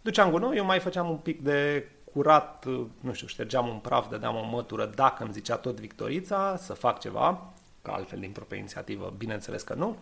Duceam 0.00 0.30
gunoi, 0.30 0.56
eu 0.56 0.64
mai 0.64 0.80
făceam 0.80 1.10
un 1.10 1.16
pic 1.16 1.42
de 1.42 1.88
curat, 2.12 2.64
nu 3.00 3.12
știu, 3.12 3.26
ștergeam 3.26 3.68
un 3.68 3.78
praf, 3.78 4.08
dădeam 4.08 4.36
o 4.36 4.44
mătură, 4.44 4.86
dacă 4.86 5.22
îmi 5.22 5.32
zicea 5.32 5.56
tot 5.56 5.80
Victorița 5.80 6.56
să 6.56 6.72
fac 6.72 7.00
ceva, 7.00 7.52
că 7.82 7.90
altfel 7.90 8.18
din 8.18 8.30
propria 8.30 8.58
inițiativă, 8.58 9.14
bineînțeles 9.18 9.62
că 9.62 9.74
nu. 9.74 9.96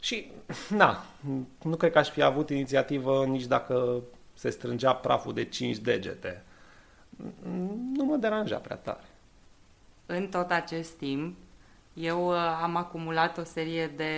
Și, 0.00 0.30
na, 0.68 1.04
nu 1.62 1.76
cred 1.76 1.92
că 1.92 1.98
aș 1.98 2.08
fi 2.08 2.22
avut 2.22 2.50
inițiativă 2.50 3.24
nici 3.24 3.44
dacă 3.44 4.02
se 4.34 4.50
strângea 4.50 4.94
praful 4.94 5.34
de 5.34 5.44
5 5.44 5.76
degete. 5.76 6.42
Nu 7.92 8.04
mă 8.04 8.16
deranja 8.16 8.56
prea 8.56 8.76
tare. 8.76 9.04
În 10.06 10.28
tot 10.28 10.50
acest 10.50 10.92
timp, 10.92 11.36
eu 11.98 12.28
uh, 12.28 12.58
am 12.62 12.76
acumulat 12.76 13.38
o 13.38 13.44
serie 13.44 13.86
de 13.86 14.10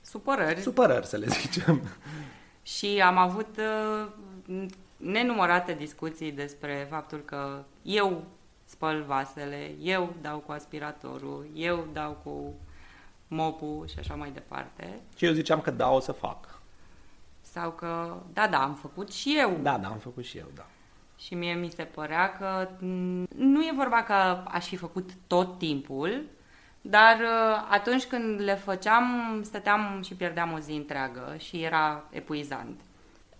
supărări. 0.00 0.60
Supărări, 0.60 1.06
să 1.06 1.16
le 1.16 1.26
zicem. 1.26 1.82
Și 2.62 3.02
am 3.04 3.16
avut 3.16 3.58
uh, 3.58 4.66
nenumărate 4.96 5.74
discuții 5.74 6.32
despre 6.32 6.86
faptul 6.90 7.18
că 7.18 7.62
eu 7.82 8.24
spăl 8.64 9.02
vasele, 9.02 9.74
eu 9.80 10.14
dau 10.20 10.38
cu 10.38 10.52
aspiratorul, 10.52 11.46
eu 11.54 11.88
dau 11.92 12.18
cu 12.24 12.54
mopul 13.28 13.86
și 13.88 13.98
așa 13.98 14.14
mai 14.14 14.30
departe. 14.30 15.00
Și 15.16 15.24
eu 15.24 15.32
ziceam 15.32 15.60
că 15.60 15.70
da, 15.70 15.90
o 15.90 16.00
să 16.00 16.12
fac. 16.12 16.60
Sau 17.40 17.70
că, 17.70 18.16
da, 18.32 18.48
da, 18.48 18.62
am 18.62 18.74
făcut 18.74 19.12
și 19.12 19.36
eu. 19.38 19.58
Da, 19.62 19.78
da, 19.78 19.88
am 19.88 19.98
făcut 19.98 20.24
și 20.24 20.38
eu, 20.38 20.46
da. 20.54 20.66
Și 21.18 21.34
mie 21.34 21.54
mi 21.54 21.70
se 21.70 21.82
părea 21.82 22.32
că 22.32 22.68
nu 23.36 23.62
e 23.62 23.72
vorba 23.76 24.02
că 24.02 24.12
aș 24.48 24.66
fi 24.66 24.76
făcut 24.76 25.10
tot 25.26 25.58
timpul, 25.58 26.22
dar 26.80 27.18
uh, 27.20 27.66
atunci 27.70 28.04
când 28.04 28.40
le 28.40 28.54
făceam, 28.54 29.40
stăteam 29.44 30.02
și 30.04 30.14
pierdeam 30.14 30.52
o 30.52 30.58
zi 30.58 30.72
întreagă 30.72 31.34
și 31.38 31.62
era 31.62 32.04
epuizant. 32.10 32.80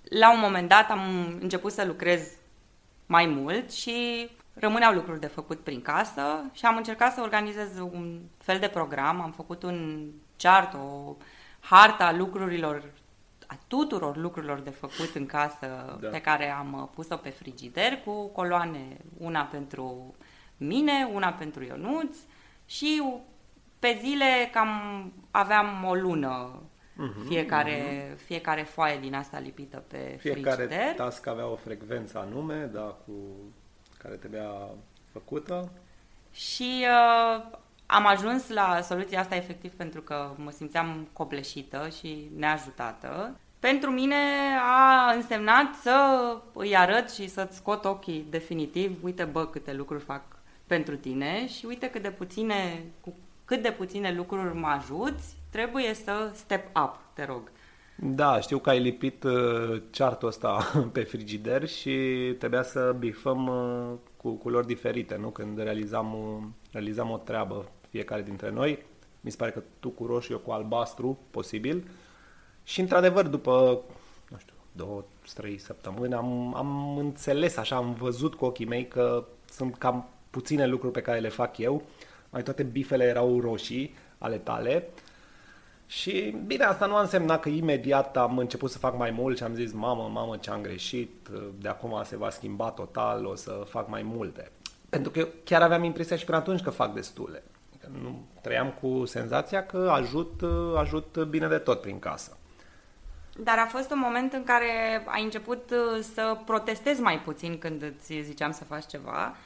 La 0.03 0.33
un 0.33 0.41
moment 0.41 0.69
dat 0.69 0.91
am 0.91 1.01
început 1.41 1.73
să 1.73 1.85
lucrez 1.85 2.29
mai 3.07 3.27
mult 3.27 3.73
și 3.73 4.29
rămâneau 4.55 4.93
lucruri 4.93 5.21
de 5.21 5.27
făcut 5.27 5.61
prin 5.61 5.83
casă 5.83 6.45
și 6.53 6.67
am 6.67 6.77
încercat 6.77 7.13
să 7.13 7.21
organizez 7.21 7.79
un 7.79 8.21
fel 8.39 8.59
de 8.59 8.69
program. 8.69 9.21
Am 9.21 9.31
făcut 9.31 9.63
un 9.63 10.09
chart, 10.37 10.75
o 10.75 11.17
harta 11.61 12.13
lucrurilor, 12.13 12.83
a 13.47 13.59
tuturor 13.67 14.17
lucrurilor 14.17 14.59
de 14.59 14.71
făcut 14.71 15.15
în 15.15 15.27
casă 15.27 15.99
da. 16.01 16.09
pe 16.09 16.21
care 16.21 16.51
am 16.51 16.73
uh, 16.73 16.89
pus-o 16.95 17.17
pe 17.17 17.29
frigider 17.29 18.01
cu 18.05 18.27
coloane, 18.27 18.97
una 19.19 19.43
pentru 19.43 20.15
mine, 20.57 21.09
una 21.13 21.29
pentru 21.29 21.65
Ionuț 21.65 22.17
și 22.67 23.03
pe 23.81 23.99
zile 24.01 24.51
cam 24.53 25.13
aveam 25.31 25.85
o 25.85 25.95
lună 25.95 26.63
uh-huh, 27.01 27.29
fiecare, 27.29 28.11
uh-huh. 28.13 28.25
fiecare 28.25 28.63
foaie 28.63 28.99
din 28.99 29.15
asta 29.15 29.39
lipită 29.39 29.85
pe 29.89 30.17
fiecare 30.19 30.55
frigider. 30.55 30.69
Fiecare 30.69 30.95
task 30.97 31.27
avea 31.27 31.47
o 31.47 31.57
frecvență 31.57 32.19
anume, 32.19 32.71
da, 32.73 32.97
cu 33.07 33.13
care 33.99 34.15
trebuia 34.15 34.51
făcută. 35.13 35.71
Și 36.33 36.85
uh, 36.85 37.59
am 37.87 38.07
ajuns 38.07 38.49
la 38.49 38.81
soluția 38.81 39.21
asta 39.21 39.35
efectiv 39.35 39.73
pentru 39.73 40.01
că 40.01 40.31
mă 40.37 40.51
simțeam 40.51 41.09
copleșită 41.13 41.89
și 41.99 42.31
neajutată. 42.37 43.39
Pentru 43.59 43.91
mine 43.91 44.17
a 44.63 45.13
însemnat 45.13 45.75
să 45.75 46.37
îi 46.53 46.77
arăt 46.77 47.11
și 47.11 47.29
să-ți 47.29 47.57
scot 47.57 47.85
ochii 47.85 48.27
definitiv, 48.31 49.05
uite 49.05 49.25
bă 49.25 49.47
câte 49.47 49.73
lucruri 49.73 50.03
fac 50.03 50.23
pentru 50.67 50.97
tine 50.97 51.49
și 51.49 51.67
uite 51.67 51.91
cât 51.91 52.03
de 52.03 52.11
puține, 52.11 52.85
cu 53.01 53.15
cât 53.51 53.63
de 53.63 53.71
puține 53.71 54.15
lucruri 54.15 54.55
mă 54.55 54.67
ajuți, 54.67 55.37
trebuie 55.51 55.95
să 55.95 56.31
step 56.35 56.77
up, 56.77 56.99
te 57.13 57.25
rog. 57.25 57.51
Da, 57.97 58.41
știu 58.41 58.59
că 58.59 58.71
ai 58.71 58.81
lipit 58.81 59.23
uh, 59.23 59.83
ceartul 59.91 60.29
ăsta 60.29 60.71
pe 60.93 61.03
frigider 61.03 61.69
și 61.69 61.91
trebuia 62.39 62.63
să 62.63 62.97
bifăm 62.99 63.47
uh, 63.47 63.99
cu 64.17 64.31
culori 64.31 64.67
diferite, 64.67 65.17
nu? 65.17 65.29
Când 65.29 65.59
realizam, 65.59 66.15
uh, 66.15 66.43
realizam 66.73 67.11
o 67.11 67.17
treabă 67.17 67.69
fiecare 67.89 68.23
dintre 68.23 68.51
noi. 68.51 68.85
Mi 69.21 69.31
se 69.31 69.37
pare 69.37 69.51
că 69.51 69.63
tu 69.81 69.89
cu 69.89 70.07
roșu, 70.07 70.33
eu 70.33 70.39
cu 70.39 70.51
albastru, 70.51 71.19
posibil. 71.31 71.89
Și 72.65 72.81
într-adevăr, 72.81 73.27
după, 73.27 73.83
nu 74.29 74.39
știu, 74.39 74.55
două, 74.73 75.05
trei 75.35 75.59
săptămâni, 75.59 76.15
am, 76.15 76.55
am 76.55 76.97
înțeles 76.97 77.57
așa, 77.57 77.77
am 77.77 77.93
văzut 77.93 78.35
cu 78.35 78.45
ochii 78.45 78.67
mei 78.67 78.89
că 78.89 79.25
sunt 79.51 79.77
cam 79.77 80.09
puține 80.31 80.67
lucruri 80.67 80.93
pe 80.93 81.03
care 81.03 81.19
le 81.19 81.29
fac 81.29 81.59
eu. 81.59 81.83
Mai 82.31 82.43
toate 82.43 82.63
bifele 82.63 83.05
erau 83.05 83.41
roșii 83.41 83.97
ale 84.19 84.37
tale. 84.37 84.89
Și 85.87 86.37
bine, 86.47 86.65
asta 86.65 86.87
nu 86.87 86.95
a 86.95 87.01
însemnat 87.01 87.41
că 87.41 87.49
imediat 87.49 88.17
am 88.17 88.39
început 88.39 88.71
să 88.71 88.79
fac 88.79 88.97
mai 88.97 89.11
mult 89.11 89.37
și 89.37 89.43
am 89.43 89.55
zis, 89.55 89.73
mamă, 89.73 90.11
mamă, 90.13 90.37
ce 90.37 90.51
am 90.51 90.61
greșit, 90.61 91.29
de 91.59 91.69
acum 91.69 92.03
se 92.05 92.17
va 92.17 92.31
schimba 92.31 92.71
total, 92.71 93.25
o 93.25 93.35
să 93.35 93.63
fac 93.69 93.89
mai 93.89 94.03
multe. 94.03 94.51
Pentru 94.89 95.11
că 95.11 95.29
chiar 95.45 95.63
aveam 95.63 95.85
impresia 95.85 96.17
și 96.17 96.25
până 96.25 96.37
atunci 96.37 96.61
că 96.61 96.71
fac 96.71 96.95
destule. 96.95 97.43
Adică 97.69 97.91
nu 98.03 98.27
trăiam 98.41 98.75
cu 98.81 99.05
senzația 99.05 99.67
că 99.67 99.91
ajut, 99.93 100.43
ajut 100.77 101.25
bine 101.29 101.49
de 101.49 101.59
tot 101.59 101.81
prin 101.81 101.99
casă. 101.99 102.37
Dar 103.37 103.59
a 103.59 103.67
fost 103.67 103.91
un 103.91 103.99
moment 103.99 104.33
în 104.33 104.45
care 104.45 105.03
ai 105.07 105.23
început 105.23 105.71
uh, 105.71 106.03
să 106.15 106.39
protestezi 106.45 107.01
mai 107.01 107.21
puțin 107.21 107.59
când 107.59 107.83
îți 107.83 108.21
ziceam 108.21 108.53
să 108.53 108.65
faci 108.65 108.87
ceva 108.87 109.37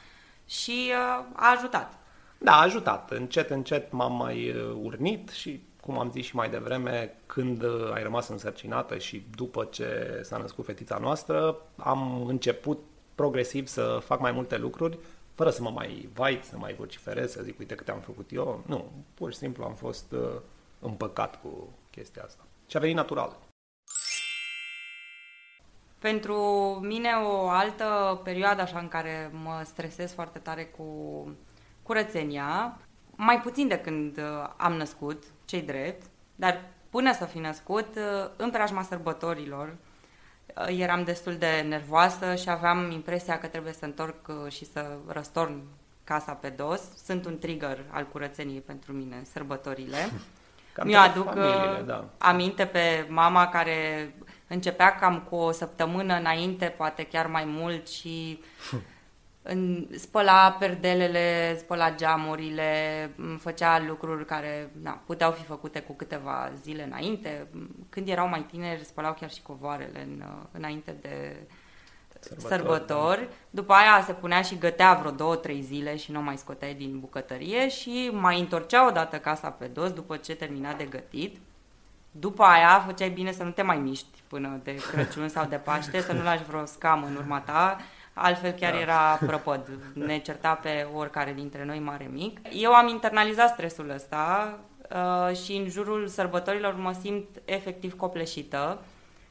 și 0.45 0.91
uh, 0.91 1.25
a 1.33 1.51
ajutat. 1.51 1.93
Da, 2.37 2.51
a 2.51 2.61
ajutat. 2.61 3.11
Încet, 3.11 3.49
încet 3.49 3.91
m-am 3.91 4.15
mai 4.15 4.49
uh, 4.49 4.77
urnit 4.81 5.29
și, 5.29 5.63
cum 5.81 5.99
am 5.99 6.11
zis 6.11 6.25
și 6.25 6.35
mai 6.35 6.49
devreme, 6.49 7.13
când 7.25 7.63
ai 7.93 8.03
rămas 8.03 8.27
însărcinată 8.27 8.97
și 8.97 9.25
după 9.35 9.63
ce 9.71 10.19
s-a 10.23 10.37
născut 10.37 10.65
fetița 10.65 10.97
noastră, 10.97 11.57
am 11.75 12.25
început 12.25 12.79
progresiv 13.15 13.67
să 13.67 13.99
fac 14.03 14.19
mai 14.19 14.31
multe 14.31 14.57
lucruri 14.57 14.97
fără 15.35 15.49
să 15.49 15.61
mă 15.61 15.69
mai 15.69 16.09
vait, 16.13 16.43
să 16.43 16.57
mai 16.57 16.73
vociferez, 16.73 17.31
să 17.31 17.41
zic, 17.43 17.59
uite 17.59 17.75
câte 17.75 17.91
am 17.91 17.99
făcut 17.99 18.31
eu. 18.31 18.63
Nu, 18.65 18.91
pur 19.13 19.31
și 19.31 19.37
simplu 19.37 19.63
am 19.63 19.75
fost 19.75 20.11
uh, 20.11 20.41
împăcat 20.79 21.41
cu 21.41 21.69
chestia 21.89 22.23
asta. 22.23 22.43
Și 22.67 22.77
a 22.77 22.79
venit 22.79 22.95
natural. 22.95 23.37
Pentru 25.99 26.35
mine 26.81 27.09
o 27.25 27.49
altă 27.49 28.21
perioadă 28.23 28.61
așa 28.61 28.79
în 28.79 28.87
care 28.87 29.31
mă 29.43 29.61
stresez 29.63 30.13
foarte 30.13 30.39
tare 30.39 30.65
cu 30.65 30.83
curățenia, 31.85 32.77
mai 33.15 33.41
puțin 33.41 33.67
de 33.67 33.77
când 33.77 34.17
uh, 34.17 34.49
am 34.57 34.73
născut, 34.73 35.23
cei 35.45 35.61
drept, 35.61 36.05
dar 36.35 36.61
până 36.89 37.13
să 37.13 37.25
fi 37.25 37.37
născut, 37.37 37.95
uh, 37.95 38.29
în 38.37 38.49
preajma 38.49 38.81
sărbătorilor, 38.81 39.75
Uh, 40.55 40.79
eram 40.79 41.03
destul 41.03 41.35
de 41.35 41.65
nervoasă 41.67 42.35
și 42.35 42.49
aveam 42.49 42.91
impresia 42.91 43.39
că 43.39 43.47
trebuie 43.47 43.73
să 43.73 43.85
întorc 43.85 44.27
uh, 44.27 44.51
și 44.51 44.65
să 44.65 44.97
răstorn 45.07 45.61
casa 46.03 46.31
pe 46.31 46.49
dos. 46.49 46.81
Sunt 47.05 47.25
un 47.25 47.37
trigger 47.39 47.85
al 47.89 48.07
curățeniei 48.11 48.59
pentru 48.59 48.93
mine, 48.93 49.21
sărbătorile. 49.31 49.97
Mi-o 50.83 50.99
aduc 50.99 51.25
familiile, 51.25 51.77
uh, 51.79 51.85
da. 51.85 52.05
aminte 52.17 52.65
pe 52.65 53.05
mama 53.09 53.47
care 53.47 54.13
începea 54.47 54.95
cam 54.95 55.19
cu 55.29 55.35
o 55.35 55.51
săptămână 55.51 56.17
înainte, 56.17 56.65
poate 56.65 57.03
chiar 57.03 57.27
mai 57.27 57.45
mult 57.45 57.87
și 57.87 58.39
în, 59.47 59.87
spăla 59.97 60.51
perdelele, 60.59 61.57
spăla 61.57 61.95
geamurile, 61.95 63.11
făcea 63.39 63.79
lucruri 63.87 64.25
care 64.25 64.71
na, 64.81 65.01
puteau 65.05 65.31
fi 65.31 65.43
făcute 65.43 65.79
cu 65.79 65.93
câteva 65.93 66.51
zile 66.61 66.83
înainte. 66.83 67.47
Când 67.89 68.07
erau 68.07 68.27
mai 68.27 68.45
tineri, 68.51 68.85
spălau 68.85 69.13
chiar 69.13 69.31
și 69.31 69.41
covoarele 69.41 70.01
în, 70.01 70.23
înainte 70.51 70.95
de 71.01 71.35
sărbători. 72.19 72.49
sărbători. 72.49 73.27
După 73.49 73.73
aia 73.73 74.03
se 74.05 74.13
punea 74.13 74.41
și 74.41 74.57
gătea 74.57 74.93
vreo 74.93 75.11
două, 75.11 75.35
trei 75.35 75.61
zile 75.61 75.95
și 75.95 76.11
nu 76.11 76.21
mai 76.21 76.37
scoteai 76.37 76.73
din 76.73 76.99
bucătărie 76.99 77.69
și 77.69 78.09
mai 78.13 78.39
întorcea 78.39 78.87
odată 78.87 79.17
casa 79.17 79.49
pe 79.49 79.65
dos 79.65 79.91
după 79.91 80.17
ce 80.17 80.35
termina 80.35 80.73
de 80.73 80.83
gătit. 80.83 81.37
După 82.11 82.43
aia 82.43 82.83
făceai 82.85 83.09
bine 83.09 83.31
să 83.31 83.43
nu 83.43 83.51
te 83.51 83.61
mai 83.61 83.77
miști 83.77 84.21
până 84.27 84.59
de 84.63 84.75
Crăciun 84.91 85.27
sau 85.27 85.45
de 85.45 85.55
Paște, 85.55 86.01
să 86.01 86.13
nu 86.13 86.23
lași 86.23 86.43
vreo 86.43 86.65
scamă 86.65 87.05
în 87.07 87.15
urma 87.15 87.39
ta 87.39 87.77
altfel 88.17 88.51
chiar 88.51 88.71
da. 88.71 88.79
era 88.79 89.19
prăpăd, 89.25 89.69
ne 89.93 90.17
certa 90.17 90.53
pe 90.53 90.87
oricare 90.93 91.33
dintre 91.33 91.65
noi 91.65 91.79
mare 91.79 92.09
mic. 92.11 92.39
Eu 92.51 92.73
am 92.73 92.87
internalizat 92.87 93.49
stresul 93.49 93.89
ăsta 93.89 94.57
uh, 94.91 95.35
și 95.35 95.55
în 95.55 95.69
jurul 95.69 96.07
sărbătorilor 96.07 96.75
mă 96.75 96.91
simt 97.01 97.27
efectiv 97.45 97.95
copleșită. 97.95 98.79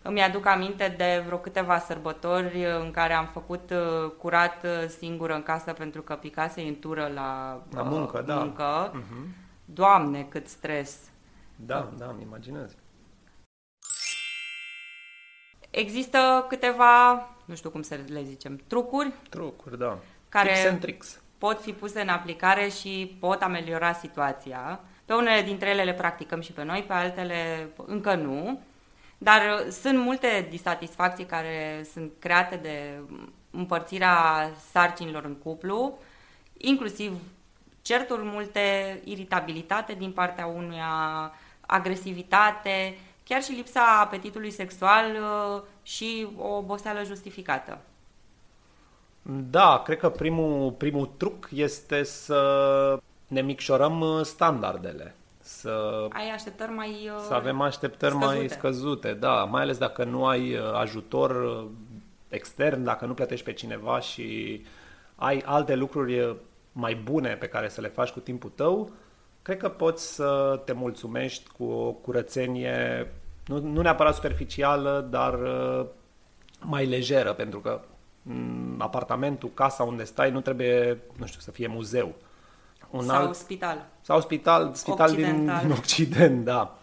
Îmi 0.02 0.22
aduc 0.22 0.46
aminte 0.46 0.94
de 0.96 1.22
vreo 1.26 1.38
câteva 1.38 1.78
sărbători 1.78 2.64
în 2.80 2.90
care 2.90 3.12
am 3.12 3.26
făcut 3.26 3.70
uh, 3.70 4.10
curat 4.18 4.64
uh, 4.64 4.88
singură 4.98 5.34
în 5.34 5.42
casă 5.42 5.72
pentru 5.72 6.02
că 6.02 6.14
picase 6.14 6.60
în 6.60 6.78
tură 6.78 7.10
la, 7.14 7.62
la 7.74 7.82
muncă. 7.82 8.22
Da. 8.26 8.34
muncă. 8.34 8.90
Uh-huh. 8.90 9.28
Doamne, 9.64 10.26
cât 10.28 10.46
stres! 10.46 10.98
Da, 11.56 11.92
da, 11.98 12.06
îmi 12.06 12.22
imaginez. 12.22 12.76
Există 15.74 16.46
câteva 16.48 17.28
nu 17.44 17.54
știu 17.54 17.70
cum 17.70 17.82
să 17.82 17.98
le 18.06 18.22
zicem, 18.22 18.60
trucuri. 18.66 19.12
Trucuri, 19.28 19.78
da. 19.78 19.98
Care 20.28 20.80
pot 21.38 21.60
fi 21.60 21.72
puse 21.72 22.00
în 22.00 22.08
aplicare 22.08 22.68
și 22.68 23.16
pot 23.20 23.42
ameliora 23.42 23.92
situația. 23.92 24.80
Pe 25.04 25.14
unele 25.14 25.42
dintre 25.42 25.68
ele 25.68 25.82
le 25.82 25.94
practicăm 25.94 26.40
și 26.40 26.52
pe 26.52 26.64
noi, 26.64 26.84
pe 26.86 26.92
altele 26.92 27.68
încă 27.86 28.14
nu. 28.14 28.60
Dar 29.18 29.42
sunt 29.70 29.98
multe 29.98 30.46
disatisfacții 30.50 31.24
care 31.24 31.86
sunt 31.92 32.12
create 32.18 32.56
de 32.56 33.00
împărțirea 33.50 34.50
sarcinilor 34.70 35.24
în 35.24 35.34
cuplu, 35.34 35.98
inclusiv 36.56 37.12
certuri 37.82 38.22
multe, 38.24 39.00
iritabilitate 39.04 39.92
din 39.92 40.12
partea 40.12 40.46
unuia, 40.46 41.32
agresivitate, 41.60 42.98
chiar 43.24 43.42
și 43.42 43.52
lipsa 43.52 44.00
apetitului 44.00 44.50
sexual 44.50 45.04
uh, 45.14 45.62
și 45.82 46.28
o 46.38 46.48
oboseală 46.48 47.04
justificată. 47.04 47.78
Da, 49.50 49.82
cred 49.84 49.98
că 49.98 50.08
primul, 50.08 50.70
primul 50.70 51.10
truc 51.16 51.48
este 51.52 52.02
să 52.02 52.98
ne 53.26 53.40
micșorăm 53.40 54.00
uh, 54.00 54.24
standardele. 54.24 55.14
Să, 55.40 56.06
ai 56.12 56.30
așteptări 56.30 56.70
mai 56.70 56.90
uh, 56.90 57.24
Să 57.26 57.34
avem 57.34 57.60
așteptări 57.60 58.14
scăzute. 58.14 58.36
mai 58.36 58.48
scăzute, 58.48 59.12
da. 59.12 59.44
Mai 59.44 59.62
ales 59.62 59.78
dacă 59.78 60.04
nu 60.04 60.26
ai 60.26 60.58
ajutor 60.74 61.64
extern, 62.28 62.84
dacă 62.84 63.06
nu 63.06 63.14
plătești 63.14 63.44
pe 63.44 63.52
cineva 63.52 64.00
și 64.00 64.62
ai 65.16 65.42
alte 65.44 65.74
lucruri 65.74 66.36
mai 66.72 66.94
bune 66.94 67.34
pe 67.34 67.48
care 67.48 67.68
să 67.68 67.80
le 67.80 67.88
faci 67.88 68.10
cu 68.10 68.20
timpul 68.20 68.50
tău, 68.54 68.90
cred 69.44 69.56
că 69.56 69.68
poți 69.68 70.14
să 70.14 70.60
te 70.64 70.72
mulțumești 70.72 71.50
cu 71.56 71.64
o 71.64 71.92
curățenie 71.92 73.08
nu, 73.46 73.58
nu 73.58 73.80
neapărat 73.80 74.14
superficială, 74.14 75.06
dar 75.10 75.34
uh, 75.40 75.86
mai 76.60 76.86
lejeră, 76.86 77.32
pentru 77.32 77.60
că 77.60 77.80
mm, 78.22 78.74
apartamentul, 78.78 79.50
casa 79.54 79.82
unde 79.82 80.04
stai 80.04 80.30
nu 80.30 80.40
trebuie, 80.40 80.98
nu 81.16 81.26
știu, 81.26 81.40
să 81.40 81.50
fie 81.50 81.66
muzeu. 81.66 82.14
Un 82.90 83.02
sau 83.02 83.16
alt, 83.16 83.34
spital. 83.34 83.86
Sau 84.00 84.20
spital, 84.20 84.70
spital 84.74 85.14
din, 85.14 85.50
din 85.60 85.70
Occident, 85.78 86.44
da. 86.44 86.78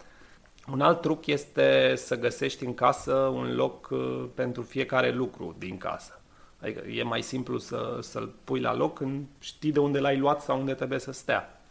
Un 0.72 0.80
alt 0.80 1.00
truc 1.00 1.26
este 1.26 1.92
să 1.96 2.18
găsești 2.18 2.64
în 2.64 2.74
casă 2.74 3.14
un 3.14 3.54
loc 3.54 3.88
uh, 3.90 4.24
pentru 4.34 4.62
fiecare 4.62 5.10
lucru 5.10 5.54
din 5.58 5.78
casă. 5.78 6.20
Adică 6.60 6.88
e 6.88 7.02
mai 7.02 7.22
simplu 7.22 7.58
să, 7.58 7.98
să-l 8.00 8.34
pui 8.44 8.60
la 8.60 8.74
loc 8.74 8.96
când 8.96 9.26
știi 9.38 9.72
de 9.72 9.78
unde 9.78 9.98
l-ai 9.98 10.18
luat 10.18 10.42
sau 10.42 10.58
unde 10.58 10.74
trebuie 10.74 10.98
să 10.98 11.12
stea. 11.12 11.61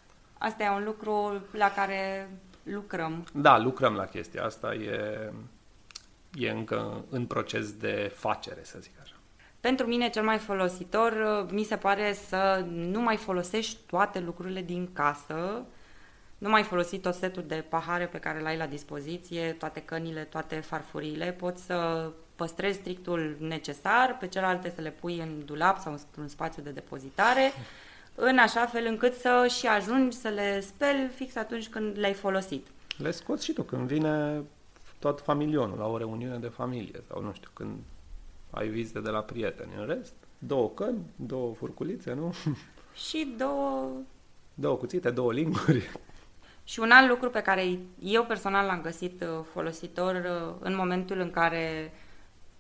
Asta 0.41 0.63
e 0.63 0.69
un 0.69 0.83
lucru 0.83 1.41
la 1.51 1.71
care 1.71 2.29
lucrăm. 2.63 3.27
Da, 3.33 3.59
lucrăm 3.59 3.93
la 3.93 4.05
chestia 4.05 4.43
asta. 4.43 4.73
E, 4.73 5.31
e 6.33 6.49
încă 6.49 7.05
în 7.09 7.25
proces 7.25 7.71
de 7.73 8.11
facere, 8.15 8.59
să 8.63 8.77
zic 8.79 8.91
așa. 9.01 9.15
Pentru 9.59 9.85
mine 9.85 10.09
cel 10.09 10.23
mai 10.23 10.37
folositor 10.37 11.45
mi 11.51 11.63
se 11.63 11.75
pare 11.75 12.13
să 12.13 12.65
nu 12.69 13.01
mai 13.01 13.17
folosești 13.17 13.77
toate 13.85 14.19
lucrurile 14.19 14.61
din 14.61 14.93
casă, 14.93 15.65
nu 16.37 16.49
mai 16.49 16.63
folosi 16.63 16.99
tot 16.99 17.13
setul 17.13 17.43
de 17.47 17.65
pahare 17.69 18.05
pe 18.05 18.17
care 18.17 18.39
l-ai 18.39 18.57
la 18.57 18.65
dispoziție, 18.65 19.51
toate 19.51 19.79
cănile, 19.79 20.21
toate 20.21 20.55
farfurile, 20.55 21.31
poți 21.31 21.63
să 21.63 22.09
păstrezi 22.35 22.77
strictul 22.77 23.37
necesar, 23.39 24.17
pe 24.19 24.27
celelalte 24.27 24.71
să 24.75 24.81
le 24.81 24.89
pui 24.89 25.19
în 25.19 25.45
dulap 25.45 25.79
sau 25.79 25.91
într-un 25.91 26.27
spațiu 26.27 26.63
de 26.63 26.69
depozitare, 26.69 27.51
în 28.15 28.37
așa 28.37 28.65
fel 28.65 28.85
încât 28.85 29.13
să 29.13 29.47
și 29.59 29.67
ajungi 29.67 30.17
să 30.17 30.27
le 30.27 30.59
speli 30.59 31.09
fix 31.15 31.35
atunci 31.35 31.69
când 31.69 31.97
le-ai 31.97 32.13
folosit. 32.13 32.67
Le 32.97 33.11
scoți 33.11 33.45
și 33.45 33.53
tu 33.53 33.63
când 33.63 33.87
vine 33.87 34.43
tot 34.99 35.21
familionul 35.21 35.77
la 35.77 35.87
o 35.87 35.97
reuniune 35.97 36.37
de 36.37 36.47
familie 36.47 37.03
sau 37.07 37.21
nu 37.21 37.33
știu, 37.33 37.49
când 37.53 37.77
ai 38.49 38.67
vizite 38.67 38.99
de 38.99 39.09
la 39.09 39.19
prieteni. 39.19 39.71
În 39.77 39.85
rest, 39.85 40.13
două 40.37 40.69
căni, 40.69 41.05
două 41.15 41.53
furculițe, 41.53 42.13
nu? 42.13 42.33
Și 43.07 43.33
două... 43.37 43.89
Două 44.53 44.75
cuțite, 44.75 45.09
două 45.09 45.33
linguri. 45.33 45.89
Și 46.63 46.79
un 46.79 46.91
alt 46.91 47.09
lucru 47.09 47.29
pe 47.29 47.41
care 47.41 47.79
eu 47.99 48.23
personal 48.23 48.65
l-am 48.65 48.81
găsit 48.81 49.21
uh, 49.21 49.45
folositor 49.51 50.15
uh, 50.15 50.55
în 50.59 50.75
momentul 50.75 51.19
în 51.19 51.31
care 51.31 51.93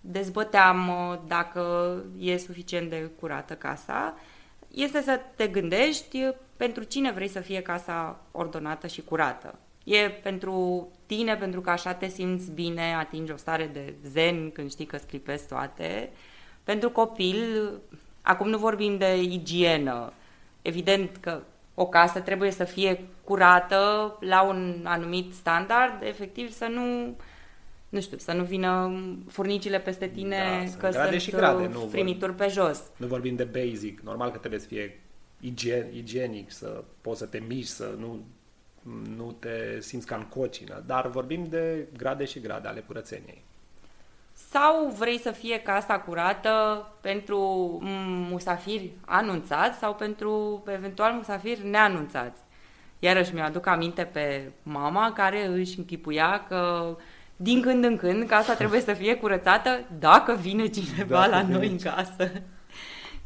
dezbăteam 0.01 0.87
uh, 0.87 1.19
dacă 1.27 1.95
e 2.19 2.37
suficient 2.37 2.89
de 2.89 3.11
curată 3.19 3.53
casa, 3.53 4.17
este 4.73 5.01
să 5.01 5.19
te 5.35 5.47
gândești 5.47 6.33
pentru 6.57 6.83
cine 6.83 7.11
vrei 7.11 7.27
să 7.27 7.39
fie 7.39 7.61
casa 7.61 8.19
ordonată 8.31 8.87
și 8.87 9.01
curată. 9.01 9.59
E 9.83 10.09
pentru 10.09 10.87
tine, 11.05 11.35
pentru 11.35 11.61
că 11.61 11.69
așa 11.69 11.93
te 11.93 12.07
simți 12.07 12.51
bine, 12.51 12.95
atingi 12.95 13.31
o 13.31 13.37
stare 13.37 13.69
de 13.73 13.93
zen 14.03 14.51
când 14.51 14.71
știi 14.71 14.85
că 14.85 14.97
sclipezi 14.97 15.47
toate. 15.47 16.09
Pentru 16.63 16.89
copil, 16.89 17.71
acum 18.21 18.49
nu 18.49 18.57
vorbim 18.57 18.97
de 18.97 19.21
igienă. 19.21 20.13
Evident 20.61 21.17
că 21.19 21.41
o 21.75 21.85
casă 21.85 22.19
trebuie 22.19 22.51
să 22.51 22.63
fie 22.63 23.03
curată 23.23 24.17
la 24.19 24.41
un 24.41 24.81
anumit 24.83 25.33
standard, 25.33 26.03
efectiv 26.03 26.51
să 26.51 26.65
nu 26.65 27.15
nu 27.91 28.01
știu, 28.01 28.17
să 28.17 28.31
nu 28.31 28.43
vină 28.43 28.91
furnicile 29.27 29.79
peste 29.79 30.07
tine 30.07 30.67
da, 30.69 30.77
că 30.77 30.89
grade 30.89 31.09
sunt 31.09 31.21
și 31.21 31.31
grade, 31.31 31.67
nu 31.67 31.87
frimituri 31.91 32.33
pe 32.33 32.47
jos. 32.47 32.81
Nu 32.97 33.07
vorbim 33.07 33.35
de 33.35 33.43
basic, 33.43 33.99
normal 33.99 34.31
că 34.31 34.37
trebuie 34.37 34.59
să 34.59 34.67
fie 34.67 34.99
igen, 35.39 35.87
igienic, 35.93 36.51
să 36.51 36.83
poți 37.01 37.19
să 37.19 37.25
te 37.25 37.39
miști, 37.47 37.71
să 37.71 37.95
nu, 37.99 38.19
nu 39.15 39.35
te 39.39 39.79
simți 39.79 40.05
ca 40.05 40.15
în 40.15 40.25
cocină, 40.25 40.83
dar 40.85 41.07
vorbim 41.07 41.45
de 41.49 41.87
grade 41.97 42.25
și 42.25 42.39
grade 42.39 42.67
ale 42.67 42.79
curățeniei. 42.79 43.43
Sau 44.33 44.89
vrei 44.97 45.19
să 45.19 45.31
fie 45.31 45.59
casa 45.59 45.99
curată 45.99 46.87
pentru 47.01 47.39
musafiri 48.29 48.91
anunțați 49.05 49.77
sau 49.77 49.95
pentru 49.95 50.63
eventual 50.67 51.13
musafiri 51.13 51.67
neanunțați. 51.67 52.41
Iarăși 52.99 53.33
mi-aduc 53.33 53.65
aminte 53.65 54.03
pe 54.03 54.51
mama 54.63 55.13
care 55.13 55.45
își 55.45 55.77
închipuia 55.77 56.45
că 56.47 56.95
din 57.41 57.61
când 57.61 57.83
în 57.83 57.97
când 57.97 58.27
casa 58.27 58.53
trebuie 58.53 58.81
să 58.81 58.93
fie 58.93 59.15
curățată 59.15 59.79
dacă 59.99 60.37
vine 60.41 60.67
cineva 60.67 61.17
dacă 61.19 61.29
la 61.29 61.41
noi 61.41 61.67
în 61.67 61.77
casă. 61.77 62.31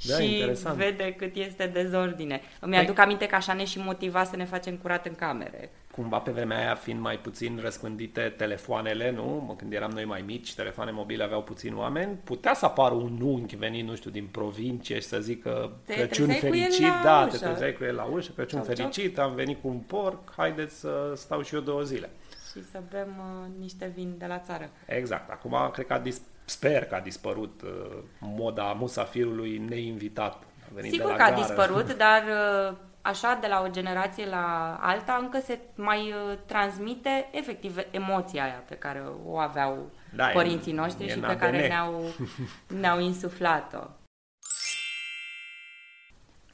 Da, 0.07 0.15
și 0.19 0.33
interesant. 0.33 0.77
vede 0.77 1.13
cât 1.17 1.35
este 1.35 1.65
dezordine. 1.73 2.41
Îmi 2.59 2.75
păi- 2.75 2.79
aduc 2.79 2.99
aminte 2.99 3.25
că 3.25 3.35
așa 3.35 3.53
ne 3.53 3.65
și 3.65 3.79
motiva 3.79 4.23
să 4.23 4.35
ne 4.35 4.45
facem 4.45 4.75
curat 4.75 5.05
în 5.05 5.15
camere. 5.15 5.69
Cumva 5.91 6.17
pe 6.17 6.31
vremea 6.31 6.57
aia 6.57 6.75
fiind 6.75 6.99
mai 6.99 7.19
puțin 7.19 7.59
răspândite 7.61 8.33
telefoanele, 8.37 9.11
nu? 9.11 9.53
Când 9.57 9.73
eram 9.73 9.91
noi 9.91 10.05
mai 10.05 10.23
mici, 10.25 10.53
telefoane 10.55 10.91
mobile 10.91 11.23
aveau 11.23 11.41
puțin 11.43 11.75
oameni, 11.75 12.17
putea 12.23 12.53
să 12.53 12.65
apară 12.65 12.93
un 12.93 13.19
unchi 13.21 13.55
venit, 13.55 13.85
nu 13.87 13.95
știu, 13.95 14.09
din 14.09 14.27
provincie 14.31 14.95
și 14.99 15.07
să 15.07 15.19
zică 15.19 15.71
te 15.85 15.93
Crăciun 15.93 16.27
fericit, 16.27 16.91
da, 17.03 17.25
ușă. 17.27 17.37
te 17.37 17.45
trezeai 17.45 17.73
cu 17.73 17.83
el 17.83 17.95
la 17.95 18.03
ușă, 18.03 18.31
Crăciun 18.35 18.61
ceau, 18.63 18.73
fericit, 18.75 19.15
ceau. 19.15 19.27
am 19.27 19.35
venit 19.35 19.61
cu 19.61 19.67
un 19.67 19.77
porc, 19.77 20.33
haideți 20.37 20.79
să 20.79 21.13
stau 21.15 21.41
și 21.41 21.55
eu 21.55 21.61
două 21.61 21.81
zile. 21.81 22.09
Și 22.55 22.63
să 22.71 22.81
bem 22.89 23.07
uh, 23.17 23.59
niște 23.59 23.91
vin 23.95 24.17
de 24.17 24.25
la 24.25 24.39
țară. 24.39 24.69
Exact. 24.85 25.29
Acum 25.29 25.69
cred 25.73 25.85
că 25.87 25.93
a 25.93 25.99
dis- 25.99 26.21
sper 26.45 26.85
că 26.85 26.95
a 26.95 26.99
dispărut 26.99 27.61
uh, 27.61 27.97
moda 28.19 28.63
musafirului 28.63 29.57
neinvitat. 29.57 30.33
A 30.33 30.81
Sigur 30.81 31.11
că 31.11 31.17
gară. 31.17 31.33
a 31.33 31.35
dispărut, 31.35 31.93
dar 32.05 32.23
uh, 32.23 32.77
așa 33.01 33.37
de 33.41 33.47
la 33.47 33.61
o 33.61 33.69
generație 33.69 34.25
la 34.25 34.77
alta 34.81 35.17
încă 35.21 35.39
se 35.39 35.59
mai 35.75 35.99
uh, 36.11 36.37
transmite 36.45 37.29
efectiv 37.31 37.77
emoția 37.91 38.43
aia 38.43 38.63
pe 38.67 38.75
care 38.75 39.03
o 39.25 39.37
aveau 39.37 39.91
da, 40.15 40.25
părinții 40.27 40.71
e, 40.71 40.75
noștri 40.75 41.05
e 41.05 41.09
și 41.09 41.19
pe 41.19 41.37
care 41.37 41.67
ne-au, 41.67 42.03
ne-au 42.81 42.99
insuflat-o. 42.99 43.83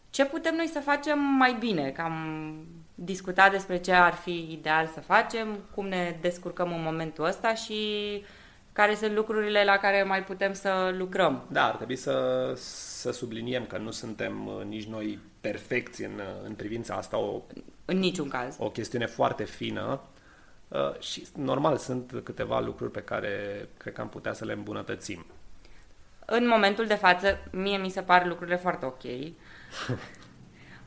Ce 0.09 0.25
putem 0.25 0.55
noi 0.55 0.67
să 0.67 0.79
facem 0.79 1.19
mai 1.19 1.55
bine? 1.59 1.89
Că 1.89 2.07
am 3.01 3.07
discutat 3.07 3.51
despre 3.51 3.77
ce 3.77 3.91
ar 3.91 4.13
fi 4.13 4.47
ideal 4.51 4.87
să 4.93 4.99
facem, 4.99 5.59
cum 5.75 5.87
ne 5.87 6.17
descurcăm 6.21 6.73
în 6.73 6.81
momentul 6.81 7.25
ăsta 7.25 7.53
și 7.53 7.75
care 8.73 8.95
sunt 8.95 9.15
lucrurile 9.15 9.63
la 9.63 9.77
care 9.77 10.03
mai 10.03 10.23
putem 10.23 10.53
să 10.53 10.93
lucrăm. 10.97 11.43
Da, 11.47 11.65
ar 11.65 11.75
trebui 11.75 11.95
să, 11.95 12.53
să 12.55 13.11
subliniem 13.11 13.65
că 13.65 13.77
nu 13.77 13.91
suntem 13.91 14.47
uh, 14.47 14.63
nici 14.65 14.85
noi 14.85 15.19
perfecți 15.41 16.03
în, 16.03 16.11
uh, 16.11 16.45
în 16.45 16.53
privința 16.53 16.95
asta. 16.95 17.17
O, 17.17 17.41
în 17.85 17.97
niciun 17.97 18.27
caz. 18.27 18.55
O 18.59 18.69
chestiune 18.69 19.05
foarte 19.05 19.43
fină 19.43 20.01
uh, 20.67 20.99
și 20.99 21.27
normal 21.35 21.77
sunt 21.77 22.21
câteva 22.23 22.59
lucruri 22.59 22.91
pe 22.91 23.01
care 23.01 23.67
cred 23.77 23.93
că 23.93 24.01
am 24.01 24.09
putea 24.09 24.33
să 24.33 24.45
le 24.45 24.53
îmbunătățim. 24.53 25.25
În 26.25 26.47
momentul 26.47 26.85
de 26.85 26.95
față, 26.95 27.37
mie 27.51 27.77
mi 27.77 27.89
se 27.89 28.01
par 28.01 28.25
lucrurile 28.25 28.55
foarte 28.57 28.85
ok. 28.85 29.03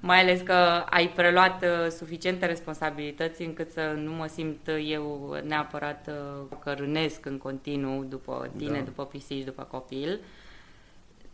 mai 0.05 0.21
ales 0.21 0.41
că 0.41 0.85
ai 0.91 1.09
preluat 1.09 1.63
uh, 1.63 1.91
suficiente 1.91 2.47
responsabilități 2.47 3.43
încât 3.43 3.71
să 3.71 3.95
nu 3.97 4.13
mă 4.13 4.27
simt 4.27 4.69
eu 4.87 5.37
neapărat 5.45 6.09
uh, 6.09 6.57
că 6.63 6.73
rânesc 6.73 7.27
în 7.27 7.39
continuu 7.39 8.05
după 8.05 8.51
tine, 8.57 8.79
da. 8.79 8.85
după 8.85 9.05
pisici, 9.07 9.45
după 9.45 9.63
copil. 9.63 10.21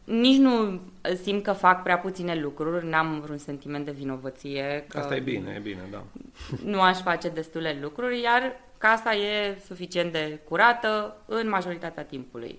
Nici 0.05 0.37
nu 0.37 0.81
simt 1.23 1.43
că 1.43 1.53
fac 1.53 1.83
prea 1.83 1.99
puține 1.99 2.35
lucruri, 2.35 2.89
n-am 2.89 3.21
vreun 3.21 3.39
sentiment 3.39 3.85
de 3.85 3.91
vinovăție. 3.91 4.85
Că 4.89 4.99
Asta 4.99 5.17
e 5.17 5.21
bine, 5.21 5.53
e 5.57 5.61
bine, 5.61 5.89
da. 5.91 6.03
Nu 6.65 6.81
aș 6.81 6.99
face 7.01 7.29
destule 7.29 7.79
lucruri, 7.81 8.21
iar 8.21 8.61
casa 8.79 9.15
e 9.15 9.59
suficient 9.67 10.13
de 10.13 10.41
curată 10.49 11.17
în 11.27 11.49
majoritatea 11.49 12.03
timpului 12.03 12.59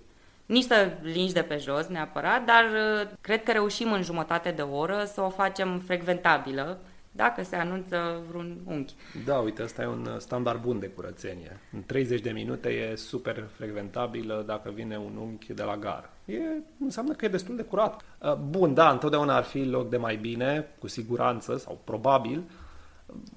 nici 0.51 0.65
să 0.65 0.91
lingi 1.01 1.33
de 1.33 1.41
pe 1.41 1.57
jos 1.57 1.87
neapărat, 1.87 2.45
dar 2.45 2.63
uh, 2.63 3.09
cred 3.21 3.43
că 3.43 3.51
reușim 3.51 3.91
în 3.91 4.01
jumătate 4.01 4.51
de 4.51 4.61
oră 4.61 5.03
să 5.13 5.21
o 5.21 5.29
facem 5.29 5.79
frecventabilă 5.79 6.79
dacă 7.11 7.43
se 7.43 7.55
anunță 7.55 8.21
vreun 8.29 8.57
unchi. 8.65 8.93
Da, 9.25 9.35
uite, 9.35 9.61
asta 9.61 9.81
e 9.81 9.87
un 9.87 10.07
uh, 10.13 10.17
standard 10.17 10.61
bun 10.61 10.79
de 10.79 10.87
curățenie. 10.87 11.59
În 11.73 11.83
30 11.85 12.21
de 12.21 12.29
minute 12.29 12.69
e 12.69 12.95
super 12.95 13.43
frecventabilă 13.57 14.43
dacă 14.47 14.71
vine 14.73 14.97
un 14.97 15.17
unchi 15.21 15.53
de 15.53 15.63
la 15.63 15.77
gară. 15.77 16.09
E, 16.25 16.39
înseamnă 16.79 17.13
că 17.13 17.25
e 17.25 17.27
destul 17.27 17.55
de 17.55 17.63
curat. 17.63 18.01
Uh, 18.19 18.35
bun, 18.35 18.73
da, 18.73 18.91
întotdeauna 18.91 19.35
ar 19.35 19.43
fi 19.43 19.63
loc 19.63 19.89
de 19.89 19.97
mai 19.97 20.15
bine, 20.15 20.67
cu 20.79 20.87
siguranță, 20.87 21.57
sau 21.57 21.81
probabil, 21.83 22.43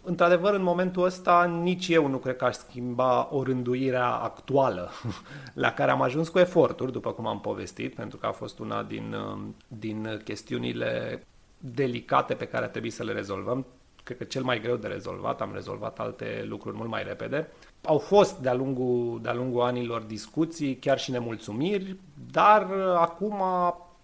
într-adevăr, 0.02 0.54
în 0.54 0.62
momentul 0.62 1.04
ăsta, 1.04 1.44
nici 1.44 1.88
eu 1.88 2.06
nu 2.06 2.16
cred 2.16 2.36
că 2.36 2.44
aș 2.44 2.54
schimba 2.54 3.28
o 3.30 3.42
rânduirea 3.42 4.08
actuală 4.08 4.90
la 5.64 5.72
care 5.72 5.90
am 5.90 6.02
ajuns 6.02 6.28
cu 6.28 6.38
eforturi, 6.38 6.92
după 6.92 7.12
cum 7.12 7.26
am 7.26 7.40
povestit, 7.40 7.94
pentru 7.94 8.18
că 8.18 8.26
a 8.26 8.32
fost 8.32 8.58
una 8.58 8.82
din, 8.82 9.14
um, 9.14 9.54
din 9.68 10.20
chestiunile 10.24 11.22
delicate 11.58 12.34
pe 12.34 12.46
care 12.46 12.64
a 12.64 12.68
trebuit 12.68 12.92
să 12.92 13.04
le 13.04 13.12
rezolvăm. 13.12 13.66
Cred 14.02 14.18
că 14.18 14.24
cel 14.24 14.42
mai 14.42 14.60
greu 14.60 14.76
de 14.76 14.86
rezolvat, 14.86 15.40
am 15.40 15.50
rezolvat 15.52 15.98
alte 15.98 16.44
lucruri 16.48 16.76
mult 16.76 16.88
mai 16.88 17.02
repede. 17.02 17.48
Au 17.84 17.98
fost 17.98 18.38
de-a 18.38 18.54
lungul, 18.54 19.20
de-a 19.22 19.34
lungul 19.34 19.62
anilor 19.62 20.02
discuții, 20.02 20.76
chiar 20.76 20.98
și 20.98 21.10
nemulțumiri, 21.10 21.96
dar 22.30 22.70
uh, 22.70 22.94
acum 22.96 23.42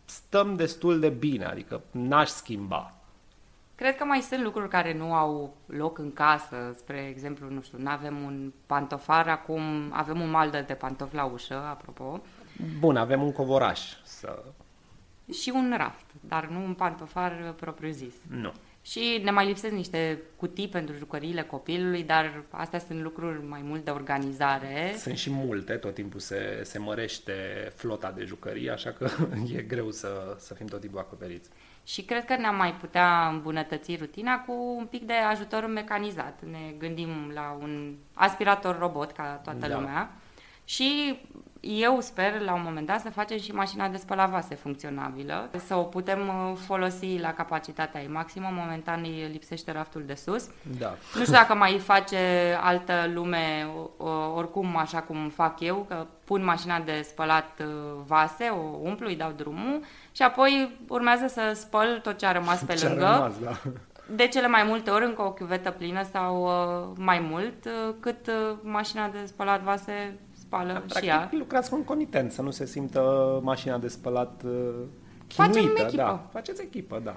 stăm 0.05 0.57
destul 0.57 1.01
de 1.01 1.09
bine, 1.09 1.45
adică 1.45 1.81
n-aș 1.91 2.29
schimba 2.29 3.00
Cred 3.81 3.97
că 3.97 4.05
mai 4.05 4.21
sunt 4.21 4.43
lucruri 4.43 4.69
care 4.69 4.95
nu 4.95 5.15
au 5.15 5.57
loc 5.67 5.99
în 5.99 6.13
casă. 6.13 6.75
Spre 6.77 7.07
exemplu, 7.09 7.51
nu 7.51 7.61
știu, 7.61 7.79
nu 7.79 7.89
avem 7.91 8.23
un 8.23 8.53
pantofar, 8.67 9.29
acum 9.29 9.63
avem 9.91 10.21
un 10.21 10.31
maldă 10.31 10.65
de 10.67 10.73
pantofi 10.75 11.15
la 11.15 11.25
ușă, 11.25 11.55
apropo. 11.55 12.23
Bun, 12.79 12.97
avem 12.97 13.23
un 13.23 13.33
covoraș. 13.33 13.81
Să... 14.05 14.43
Și 15.33 15.53
un 15.55 15.75
raft, 15.77 16.07
dar 16.21 16.47
nu 16.47 16.65
un 16.65 16.75
pantofar 16.75 17.55
propriu-zis. 17.57 18.15
Nu. 18.29 18.53
Și 18.83 19.21
ne 19.25 19.31
mai 19.31 19.47
lipsesc 19.47 19.75
niște 19.75 20.21
cutii 20.37 20.69
pentru 20.69 20.95
jucăriile 20.97 21.43
copilului, 21.43 22.03
dar 22.03 22.43
astea 22.51 22.79
sunt 22.79 23.03
lucruri 23.03 23.47
mai 23.47 23.61
mult 23.65 23.85
de 23.85 23.91
organizare. 23.91 24.95
Sunt 24.97 25.17
și 25.17 25.31
multe, 25.31 25.73
tot 25.73 25.95
timpul 25.95 26.21
se, 26.21 26.61
se 26.65 26.79
mărește 26.79 27.33
flota 27.75 28.13
de 28.17 28.25
jucării, 28.25 28.71
așa 28.71 28.91
că 28.91 29.11
e 29.57 29.63
greu 29.63 29.91
să, 29.91 30.37
să 30.39 30.55
fim 30.55 30.67
tot 30.67 30.81
timpul 30.81 30.99
acoperiți. 30.99 31.49
Și 31.85 32.03
cred 32.03 32.25
că 32.25 32.37
ne-am 32.37 32.57
mai 32.57 32.75
putea 32.75 33.29
îmbunătăți 33.29 33.97
rutina 33.97 34.41
cu 34.41 34.53
un 34.79 34.87
pic 34.87 35.07
de 35.07 35.13
ajutor 35.13 35.67
mecanizat. 35.67 36.39
Ne 36.51 36.75
gândim 36.79 37.31
la 37.35 37.57
un 37.61 37.95
aspirator 38.15 38.79
robot, 38.79 39.13
ca 39.13 39.41
toată 39.45 39.67
da. 39.67 39.75
lumea, 39.75 40.11
și 40.71 41.19
eu 41.61 42.01
sper 42.01 42.41
la 42.41 42.55
un 42.55 42.61
moment 42.65 42.87
dat 42.87 43.01
să 43.01 43.11
facem 43.11 43.39
și 43.39 43.53
mașina 43.53 43.89
de 43.89 43.97
spălat 43.97 44.31
vase 44.31 44.55
funcționabilă, 44.55 45.51
să 45.67 45.75
o 45.75 45.83
putem 45.83 46.19
uh, 46.19 46.57
folosi 46.67 47.19
la 47.19 47.33
capacitatea 47.33 48.01
ei 48.01 48.09
maximă. 48.09 48.49
Momentan 48.53 49.01
îi 49.03 49.29
lipsește 49.33 49.73
raftul 49.73 50.03
de 50.07 50.15
sus. 50.15 50.49
Da. 50.79 50.95
Nu 51.15 51.21
știu 51.21 51.33
dacă 51.33 51.55
mai 51.55 51.79
face 51.79 52.19
altă 52.61 53.11
lume 53.15 53.67
oricum 54.35 54.77
așa 54.77 55.01
cum 55.01 55.29
fac 55.29 55.61
eu, 55.61 55.85
că 55.89 56.07
pun 56.25 56.45
mașina 56.45 56.81
de 56.81 57.01
spălat 57.03 57.61
uh, 57.61 57.67
vase, 58.07 58.45
o 58.45 58.79
umplu, 58.83 59.07
îi 59.07 59.17
dau 59.17 59.33
drumul 59.37 59.81
și 60.13 60.23
apoi 60.23 60.79
urmează 60.89 61.27
să 61.27 61.53
spăl 61.55 62.01
tot 62.03 62.19
ce 62.19 62.27
a 62.27 62.33
rămas 62.33 62.63
pe 62.63 62.75
ce 62.75 62.89
lângă. 62.89 63.05
Rămas, 63.05 63.39
da. 63.39 63.71
De 64.15 64.27
cele 64.27 64.47
mai 64.47 64.63
multe 64.63 64.91
ori 64.91 65.05
încă 65.05 65.23
o 65.23 65.33
chiuvetă 65.33 65.71
plină 65.71 66.03
sau 66.13 66.43
uh, 66.43 66.97
mai 66.97 67.21
mult, 67.31 67.69
cât 68.01 68.31
mașina 68.63 69.09
de 69.09 69.19
spălat 69.27 69.61
vase 69.61 70.19
spală 70.51 70.85
da, 70.87 71.01
și 71.01 71.07
ea. 71.07 71.29
lucrați 71.33 71.71
concomitent, 71.71 72.33
să 72.33 72.43
nu 72.43 72.51
se 72.51 72.67
simtă 72.67 73.01
mașina 73.43 73.79
de 73.79 73.89
spălat 73.89 74.43
uh, 74.45 74.51
chinuită. 75.29 75.59
Facem 75.59 75.87
echipă. 75.87 75.97
Da, 75.97 76.27
faceți 76.33 76.63
echipă, 76.63 77.01
da. 77.05 77.17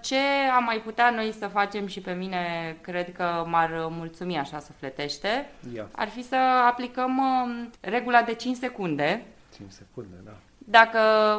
Ce 0.00 0.18
am 0.56 0.64
mai 0.64 0.80
putea 0.84 1.10
noi 1.10 1.34
să 1.38 1.46
facem 1.46 1.86
și 1.86 2.00
pe 2.00 2.12
mine 2.12 2.76
cred 2.80 3.12
că 3.12 3.44
m-ar 3.46 3.70
mulțumi 3.90 4.38
așa 4.38 4.58
sufletește, 4.58 5.50
Ia. 5.74 5.88
ar 5.92 6.08
fi 6.08 6.22
să 6.22 6.36
aplicăm 6.70 7.18
uh, 7.18 7.66
regula 7.80 8.22
de 8.22 8.34
5 8.34 8.56
secunde. 8.56 9.24
5 9.56 9.70
secunde, 9.70 10.16
da. 10.24 10.32
Dacă 10.58 10.98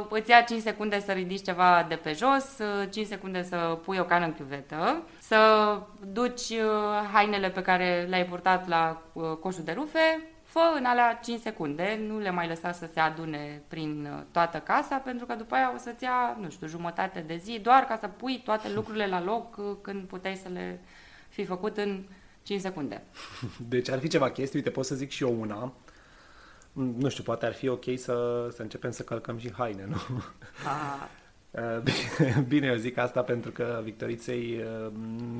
îți 0.09 0.29
ia 0.29 0.41
5 0.41 0.61
secunde 0.61 0.99
să 0.99 1.11
ridici 1.11 1.45
ceva 1.45 1.85
de 1.89 1.95
pe 1.95 2.13
jos, 2.13 2.57
5 2.89 3.07
secunde 3.07 3.43
să 3.43 3.79
pui 3.83 3.97
o 3.97 4.03
cană 4.03 4.25
în 4.25 4.33
chiuvetă, 4.33 5.01
să 5.19 5.37
duci 6.13 6.49
uh, 6.49 7.09
hainele 7.13 7.49
pe 7.49 7.61
care 7.61 8.05
le-ai 8.09 8.25
purtat 8.25 8.67
la 8.67 9.01
uh, 9.13 9.23
coșul 9.39 9.63
de 9.63 9.71
rufe, 9.71 10.34
fă 10.55 10.77
în 10.77 10.85
alea 10.85 11.19
5 11.23 11.39
secunde, 11.39 11.99
nu 12.07 12.19
le 12.19 12.29
mai 12.29 12.47
lăsa 12.47 12.71
să 12.71 12.89
se 12.93 12.99
adune 12.99 13.61
prin 13.67 14.09
uh, 14.11 14.23
toată 14.31 14.57
casa, 14.57 14.95
pentru 14.95 15.25
că 15.25 15.35
după 15.35 15.55
aia 15.55 15.73
o 15.75 15.77
să-ți 15.77 16.03
ia, 16.03 16.37
nu 16.41 16.49
știu, 16.49 16.67
jumătate 16.67 17.19
de 17.27 17.35
zi, 17.35 17.59
doar 17.59 17.83
ca 17.83 17.97
să 17.97 18.07
pui 18.07 18.41
toate 18.43 18.73
lucrurile 18.73 19.07
la 19.07 19.23
loc 19.23 19.57
uh, 19.57 19.65
când 19.81 20.07
puteai 20.07 20.35
să 20.35 20.49
le 20.49 20.79
fi 21.29 21.45
făcut 21.45 21.77
în 21.77 22.03
5 22.43 22.61
secunde. 22.61 23.03
Deci 23.73 23.89
ar 23.89 23.99
fi 23.99 24.07
ceva 24.07 24.31
chestii, 24.31 24.57
uite, 24.57 24.69
pot 24.69 24.85
să 24.85 24.95
zic 24.95 25.09
și 25.09 25.23
eu 25.23 25.41
una. 25.41 25.73
Mm, 26.73 26.95
nu 26.97 27.09
știu, 27.09 27.23
poate 27.23 27.45
ar 27.45 27.53
fi 27.53 27.67
ok 27.67 27.85
să, 27.95 28.47
să 28.51 28.61
începem 28.61 28.91
să 28.91 29.03
călcăm 29.03 29.37
și 29.37 29.53
haine, 29.53 29.85
nu? 29.89 29.97
Ah. 30.65 31.07
Bine, 32.47 32.67
eu 32.67 32.75
zic 32.75 32.97
asta 32.97 33.21
pentru 33.21 33.51
că 33.51 33.81
Victoriței 33.83 34.63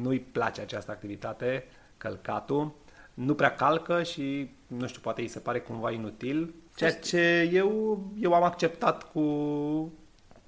nu-i 0.02 0.20
place 0.20 0.62
această 0.62 0.92
activitate, 0.92 1.68
călcatul 1.98 2.74
nu 3.16 3.36
prea 3.36 3.56
calcă 3.56 4.04
și, 4.04 4.50
nu 4.68 4.88
știu, 4.88 5.02
poate 5.02 5.22
îi 5.22 5.28
se 5.28 5.40
pare 5.40 5.60
cumva 5.60 5.92
inutil, 5.92 6.54
ceea 6.76 6.94
ce 6.94 7.50
eu, 7.54 8.00
eu 8.20 8.34
am 8.34 8.44
acceptat 8.44 9.12
cu, 9.12 9.22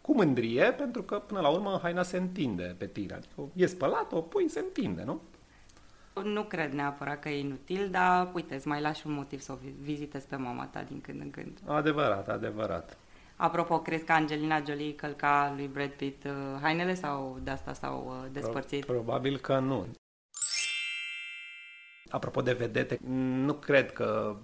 cu 0.01 0.15
mândrie, 0.15 0.63
pentru 0.63 1.03
că, 1.03 1.19
până 1.19 1.39
la 1.39 1.49
urmă, 1.49 1.79
haina 1.81 2.03
se 2.03 2.17
întinde 2.17 2.75
pe 2.77 2.87
tine. 2.87 3.13
Adică 3.13 3.33
e 3.53 3.65
spălat, 3.65 4.11
o 4.11 4.21
pui, 4.21 4.49
se 4.49 4.59
întinde, 4.59 5.03
nu? 5.05 5.21
Nu 6.23 6.43
cred 6.43 6.71
neapărat 6.71 7.19
că 7.19 7.29
e 7.29 7.39
inutil, 7.39 7.89
dar 7.91 8.29
uite, 8.33 8.55
îți 8.55 8.67
mai 8.67 8.81
lași 8.81 9.07
un 9.07 9.13
motiv 9.13 9.39
să 9.39 9.51
o 9.51 9.57
vizitezi 9.81 10.27
pe 10.27 10.35
mama 10.35 10.65
ta 10.65 10.83
din 10.87 11.01
când 11.01 11.21
în 11.21 11.31
când. 11.31 11.59
Adevărat, 11.65 12.29
adevărat. 12.29 12.97
Apropo, 13.35 13.79
crezi 13.79 14.03
că 14.03 14.11
Angelina 14.11 14.61
Jolie 14.67 14.95
călca 14.95 15.53
lui 15.55 15.67
Brad 15.67 15.89
Pitt 15.89 16.23
uh, 16.23 16.31
hainele 16.61 16.93
sau 16.93 17.39
de 17.43 17.49
asta 17.49 17.73
s-au 17.73 18.05
uh, 18.07 18.29
despărțit? 18.31 18.85
Probabil 18.85 19.37
că 19.37 19.59
nu. 19.59 19.85
Apropo 22.09 22.41
de 22.41 22.53
vedete, 22.53 22.99
nu 23.45 23.53
cred 23.53 23.91
că 23.91 24.35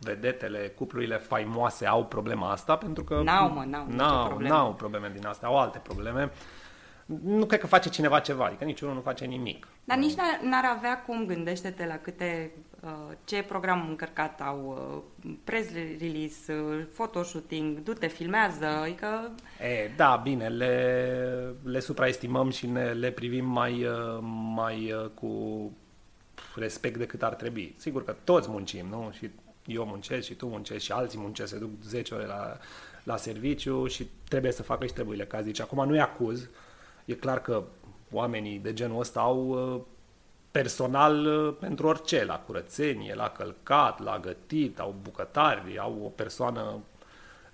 vedetele, 0.00 0.58
cuplurile 0.58 1.16
faimoase 1.16 1.86
au 1.86 2.04
problema 2.04 2.50
asta, 2.50 2.76
pentru 2.76 3.04
că... 3.04 3.20
N-au, 3.24 3.50
mă, 3.50 3.64
n-au, 3.66 3.86
n-au, 3.88 4.26
probleme. 4.26 4.54
n-au 4.54 4.74
probleme 4.74 5.12
din 5.14 5.26
astea, 5.26 5.48
au 5.48 5.58
alte 5.58 5.78
probleme. 5.78 6.30
Nu 7.22 7.46
cred 7.46 7.60
că 7.60 7.66
face 7.66 7.88
cineva 7.88 8.18
ceva, 8.18 8.44
adică 8.44 8.64
niciunul 8.64 8.94
nu 8.94 9.00
face 9.00 9.24
nimic. 9.24 9.68
Dar 9.84 9.96
nici 9.96 10.14
n-ar 10.42 10.64
avea 10.76 11.02
cum, 11.02 11.26
gândește-te 11.26 11.86
la 11.86 11.96
câte, 11.96 12.50
uh, 12.80 12.90
ce 13.24 13.42
program 13.42 13.86
încărcat 13.88 14.40
au, 14.40 14.78
uh, 15.24 15.32
press 15.44 15.68
release, 15.98 16.52
uh, 16.52 16.84
photoshooting, 16.94 17.82
du-te, 17.82 18.06
filmează, 18.06 18.66
adică... 18.66 19.30
E, 19.60 19.90
da, 19.96 20.20
bine, 20.22 20.48
le, 20.48 21.54
le 21.62 21.80
supraestimăm 21.80 22.50
și 22.50 22.66
ne, 22.66 22.84
le 22.84 23.10
privim 23.10 23.44
mai, 23.46 23.84
uh, 23.84 24.18
mai 24.54 24.92
uh, 24.92 25.10
cu 25.14 25.30
respect 26.54 26.96
decât 26.96 27.22
ar 27.22 27.34
trebui. 27.34 27.74
Sigur 27.76 28.04
că 28.04 28.16
toți 28.24 28.50
muncim, 28.50 28.86
nu? 28.86 29.10
Și 29.18 29.30
eu 29.66 29.84
muncesc 29.84 30.26
și 30.26 30.34
tu 30.34 30.46
muncești 30.46 30.84
și 30.84 30.92
alții 30.92 31.18
muncesc, 31.18 31.52
se 31.52 31.58
duc 31.58 31.70
10 31.82 32.14
ore 32.14 32.26
la, 32.26 32.58
la 33.02 33.16
serviciu 33.16 33.86
și 33.86 34.08
trebuie 34.28 34.52
să 34.52 34.62
facă 34.62 34.86
și 34.86 34.92
treburile 34.92 35.24
ca 35.24 35.42
zici. 35.42 35.60
Acum 35.60 35.86
nu-i 35.86 36.00
acuz, 36.00 36.48
e 37.04 37.14
clar 37.14 37.40
că 37.40 37.64
oamenii 38.10 38.58
de 38.58 38.72
genul 38.72 39.00
ăsta 39.00 39.20
au 39.20 39.46
uh, 39.48 39.80
personal 40.50 41.26
uh, 41.26 41.54
pentru 41.60 41.86
orice, 41.86 42.24
la 42.24 42.38
curățenie, 42.38 43.14
la 43.14 43.28
călcat, 43.28 44.00
la 44.00 44.18
gătit, 44.18 44.78
au 44.78 44.94
bucătari, 45.02 45.78
au 45.78 46.00
o 46.04 46.08
persoană 46.08 46.78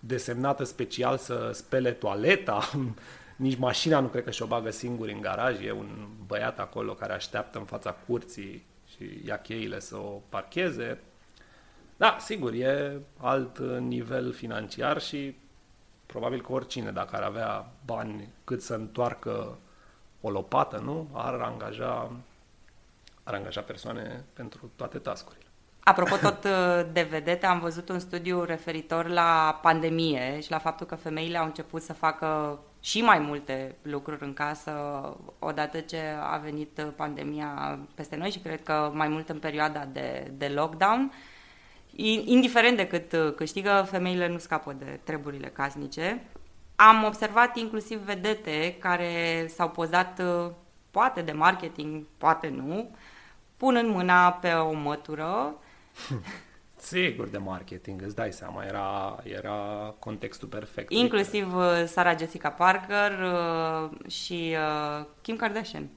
desemnată 0.01 0.65
special 0.65 1.17
să 1.17 1.51
spele 1.53 1.93
toaleta, 1.93 2.71
nici 3.37 3.59
mașina 3.59 4.01
nu 4.01 4.07
cred 4.07 4.25
că 4.25 4.31
și-o 4.31 4.47
bagă 4.47 4.71
singur 4.71 5.09
în 5.09 5.21
garaj, 5.21 5.65
e 5.65 5.73
un 5.73 6.07
băiat 6.27 6.59
acolo 6.59 6.93
care 6.93 7.13
așteaptă 7.13 7.59
în 7.59 7.65
fața 7.65 7.91
curții 8.07 8.65
și 8.91 9.21
ia 9.27 9.39
cheile 9.39 9.81
să 9.81 9.97
o 9.97 10.21
parcheze. 10.29 11.01
Da, 11.97 12.17
sigur, 12.21 12.53
e 12.53 13.01
alt 13.17 13.59
nivel 13.79 14.33
financiar 14.33 15.01
și 15.01 15.37
probabil 16.07 16.43
că 16.43 16.53
oricine, 16.53 16.91
dacă 16.91 17.17
ar 17.17 17.23
avea 17.23 17.71
bani 17.85 18.29
cât 18.45 18.63
să 18.63 18.75
întoarcă 18.75 19.59
o 20.21 20.31
lopată, 20.31 20.77
nu? 20.77 21.09
Ar 21.13 21.35
angaja, 21.35 22.11
ar 23.23 23.35
angaja 23.35 23.61
persoane 23.61 24.25
pentru 24.33 24.71
toate 24.77 24.99
tascurile. 24.99 25.43
Apropo 25.85 26.17
tot 26.17 26.45
uh, 26.45 26.87
de 26.93 27.03
vedete, 27.03 27.47
am 27.47 27.61
văzut 27.61 27.89
un 27.89 27.99
studiu 27.99 28.45
referitor 28.45 29.09
la 29.09 29.59
pandemie 29.63 30.41
și 30.41 30.51
la 30.51 30.59
faptul 30.59 30.87
că 30.87 30.95
femeile 30.95 31.39
au 31.39 31.45
început 31.45 31.83
să 31.83 31.93
facă 31.93 32.59
și 32.81 33.01
mai 33.01 33.19
multe 33.19 33.77
lucruri 33.83 34.25
în 34.25 34.35
casă 34.35 34.73
odată 35.39 35.81
ce 35.81 36.01
a 36.21 36.37
venit 36.37 36.87
pandemia 36.97 37.79
peste 37.95 38.17
noi 38.17 38.31
și 38.31 38.39
cred 38.39 38.63
că 38.63 38.91
mai 38.95 39.09
mult 39.09 39.29
în 39.29 39.39
perioada 39.39 39.85
de, 39.93 40.31
de 40.37 40.49
lockdown. 40.49 41.13
Indiferent 42.25 42.77
de 42.77 42.87
cât 42.87 43.37
câștigă, 43.37 43.87
femeile 43.91 44.29
nu 44.29 44.39
scapă 44.39 44.73
de 44.73 45.01
treburile 45.05 45.49
casnice. 45.49 46.23
Am 46.77 47.05
observat 47.05 47.57
inclusiv 47.57 47.99
vedete 47.99 48.77
care 48.81 49.47
s-au 49.49 49.71
pozat 49.71 50.21
poate 50.91 51.23
de 51.23 51.33
marketing, 51.33 52.05
poate 52.19 52.49
nu, 52.49 52.91
punând 53.57 53.89
mâna 53.89 54.33
pe 54.33 54.53
o 54.53 54.73
mătură 54.73 55.55
Sigur 56.81 57.29
de 57.29 57.39
marketing, 57.39 58.03
îți 58.03 58.15
dai 58.15 58.33
seama, 58.33 58.65
era, 58.65 59.19
era 59.23 59.95
contextul 59.99 60.49
perfect. 60.49 60.93
Inclusiv 60.93 61.57
uh, 61.57 61.85
Sara 61.87 62.17
Jessica 62.17 62.51
Parker 62.51 63.19
uh, 63.19 64.11
și 64.11 64.57
uh, 65.01 65.07
Kim 65.21 65.37
Kardashian. 65.37 65.89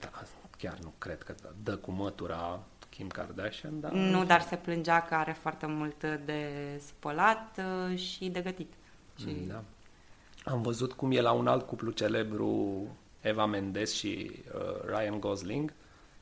Da, 0.00 0.10
chiar 0.58 0.78
nu 0.82 0.92
cred 0.98 1.22
că 1.22 1.34
dă 1.62 1.76
cu 1.76 1.90
mătura 1.90 2.60
Kim 2.88 3.08
Kardashian, 3.08 3.80
dar... 3.80 3.92
Nu, 3.92 4.24
dar 4.24 4.40
se 4.40 4.56
plângea 4.56 5.02
că 5.02 5.14
are 5.14 5.32
foarte 5.32 5.66
mult 5.66 6.04
de 6.24 6.50
spălat 6.86 7.60
și 7.94 8.28
de 8.28 8.40
gătit. 8.40 8.72
Și... 9.18 9.26
Da. 9.48 9.62
Am 10.44 10.62
văzut 10.62 10.92
cum 10.92 11.10
e 11.10 11.20
la 11.20 11.32
un 11.32 11.46
alt 11.46 11.66
cuplu 11.66 11.90
celebru, 11.90 12.86
Eva 13.20 13.46
Mendes 13.46 13.94
și 13.94 14.30
uh, 14.54 14.96
Ryan 14.96 15.20
Gosling, 15.20 15.72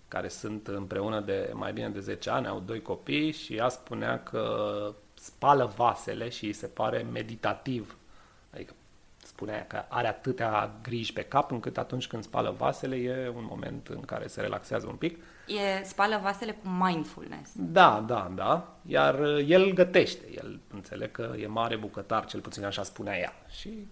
care 0.09 0.29
sunt 0.29 0.67
împreună 0.67 1.21
de 1.21 1.51
mai 1.53 1.73
bine 1.73 1.89
de 1.89 2.01
10 2.01 2.31
ani, 2.31 2.47
au 2.47 2.63
doi 2.67 2.83
copii 2.83 3.33
și 3.33 3.55
ea 3.55 3.69
spunea 3.69 4.23
că 4.23 4.95
spală 5.15 5.73
vasele 5.77 6.29
și 6.29 6.45
îi 6.45 6.53
se 6.53 6.67
pare 6.67 7.07
meditativ. 7.13 7.97
Adică 8.55 8.73
spunea 9.25 9.67
că 9.67 9.85
are 9.89 10.07
atâtea 10.07 10.71
griji 10.83 11.13
pe 11.13 11.23
cap 11.23 11.51
încât 11.51 11.79
atunci 11.79 12.07
când 12.07 12.23
spală 12.23 12.55
vasele 12.59 12.97
e 12.97 13.33
un 13.37 13.47
moment 13.51 13.89
în 13.89 14.01
care 14.01 14.27
se 14.27 14.41
relaxează 14.41 14.87
un 14.87 14.97
pic. 14.97 15.25
E 15.47 15.85
spală 15.85 16.19
vasele 16.23 16.53
cu 16.53 16.69
mindfulness. 16.69 17.51
Da, 17.55 18.05
da, 18.07 18.33
da. 18.35 18.77
Iar 18.87 19.21
el 19.47 19.73
gătește. 19.73 20.25
El 20.35 20.61
înțeleg 20.73 21.11
că 21.11 21.35
e 21.39 21.47
mare 21.47 21.77
bucătar, 21.77 22.27
cel 22.27 22.41
puțin 22.41 22.65
așa 22.65 22.83
spunea 22.83 23.19
ea. 23.19 23.33
Și 23.51 23.87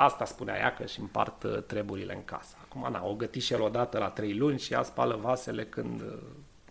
Asta 0.00 0.24
spunea 0.24 0.58
ea 0.58 0.74
că 0.74 0.86
și 0.86 1.00
împart 1.00 1.42
uh, 1.42 1.62
treburile 1.62 2.14
în 2.14 2.24
casă. 2.24 2.56
Acum, 2.78 2.92
na, 2.92 3.06
o 3.06 3.14
găti 3.14 3.38
și 3.38 3.52
el 3.52 3.62
odată 3.62 3.98
la 3.98 4.10
trei 4.10 4.36
luni 4.36 4.58
și 4.58 4.72
ea 4.72 4.82
spală 4.82 5.16
vasele 5.16 5.66
când, 5.66 6.00
uh, 6.00 6.18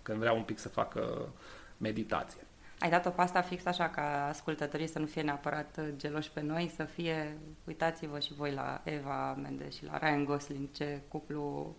când 0.02 0.20
vrea 0.20 0.34
un 0.34 0.44
pic 0.44 0.58
să 0.58 0.70
facă 0.70 1.30
meditație. 1.78 2.42
Ai 2.80 2.90
dat-o 2.90 3.10
pe 3.10 3.22
asta 3.22 3.42
fix 3.42 3.66
așa 3.66 3.90
ca 3.90 4.28
ascultătorii 4.28 4.88
să 4.88 5.00
nu 5.00 5.06
fie 5.06 5.22
neapărat 5.22 5.78
uh, 5.80 5.88
geloși 5.96 6.32
pe 6.32 6.42
noi, 6.42 6.72
să 6.76 6.84
fie, 6.84 7.38
uitați-vă 7.64 8.20
și 8.20 8.34
voi 8.34 8.52
la 8.52 8.82
Eva 8.84 9.34
Mendes 9.34 9.76
și 9.76 9.86
la 9.86 9.98
Ryan 9.98 10.26
Gosling, 10.26 10.72
ce 10.72 11.02
cuplu 11.08 11.76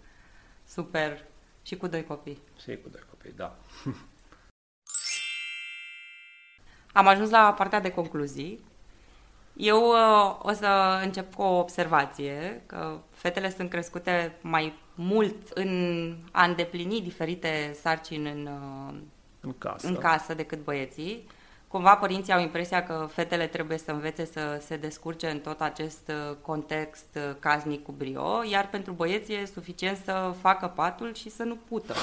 super 0.64 1.24
și 1.62 1.76
cu 1.76 1.86
doi 1.86 2.04
copii. 2.04 2.38
Și 2.60 2.76
cu 2.76 2.88
doi 2.88 3.02
copii, 3.10 3.32
da. 3.32 3.56
Am 6.92 7.06
ajuns 7.06 7.30
la 7.30 7.54
partea 7.54 7.80
de 7.80 7.90
concluzii. 7.90 8.64
Eu 9.60 9.88
uh, 9.88 10.36
o 10.42 10.52
să 10.52 11.00
încep 11.02 11.34
cu 11.34 11.42
o 11.42 11.58
observație, 11.58 12.62
că 12.66 12.98
fetele 13.12 13.50
sunt 13.50 13.70
crescute 13.70 14.36
mai 14.40 14.72
mult 14.94 15.34
în 15.54 16.14
a 16.30 16.44
îndeplini 16.44 17.00
diferite 17.00 17.76
sarcini 17.82 18.30
în, 18.30 18.46
uh, 18.46 18.94
în, 19.40 19.54
casă. 19.58 19.86
în 19.86 19.96
casă 19.96 20.34
decât 20.34 20.64
băieții. 20.64 21.26
Cumva 21.68 21.96
părinții 21.96 22.32
au 22.32 22.40
impresia 22.40 22.82
că 22.82 23.08
fetele 23.12 23.46
trebuie 23.46 23.78
să 23.78 23.90
învețe 23.90 24.24
să 24.24 24.62
se 24.66 24.76
descurce 24.76 25.28
în 25.28 25.38
tot 25.38 25.60
acest 25.60 26.08
uh, 26.08 26.36
context 26.42 27.06
uh, 27.14 27.36
casnic 27.38 27.82
cu 27.82 27.92
brio, 27.92 28.42
iar 28.50 28.68
pentru 28.68 28.92
băieți 28.92 29.32
e 29.32 29.46
suficient 29.54 29.98
să 30.04 30.34
facă 30.40 30.66
patul 30.66 31.14
și 31.14 31.30
să 31.30 31.42
nu 31.42 31.56
pută. 31.68 31.94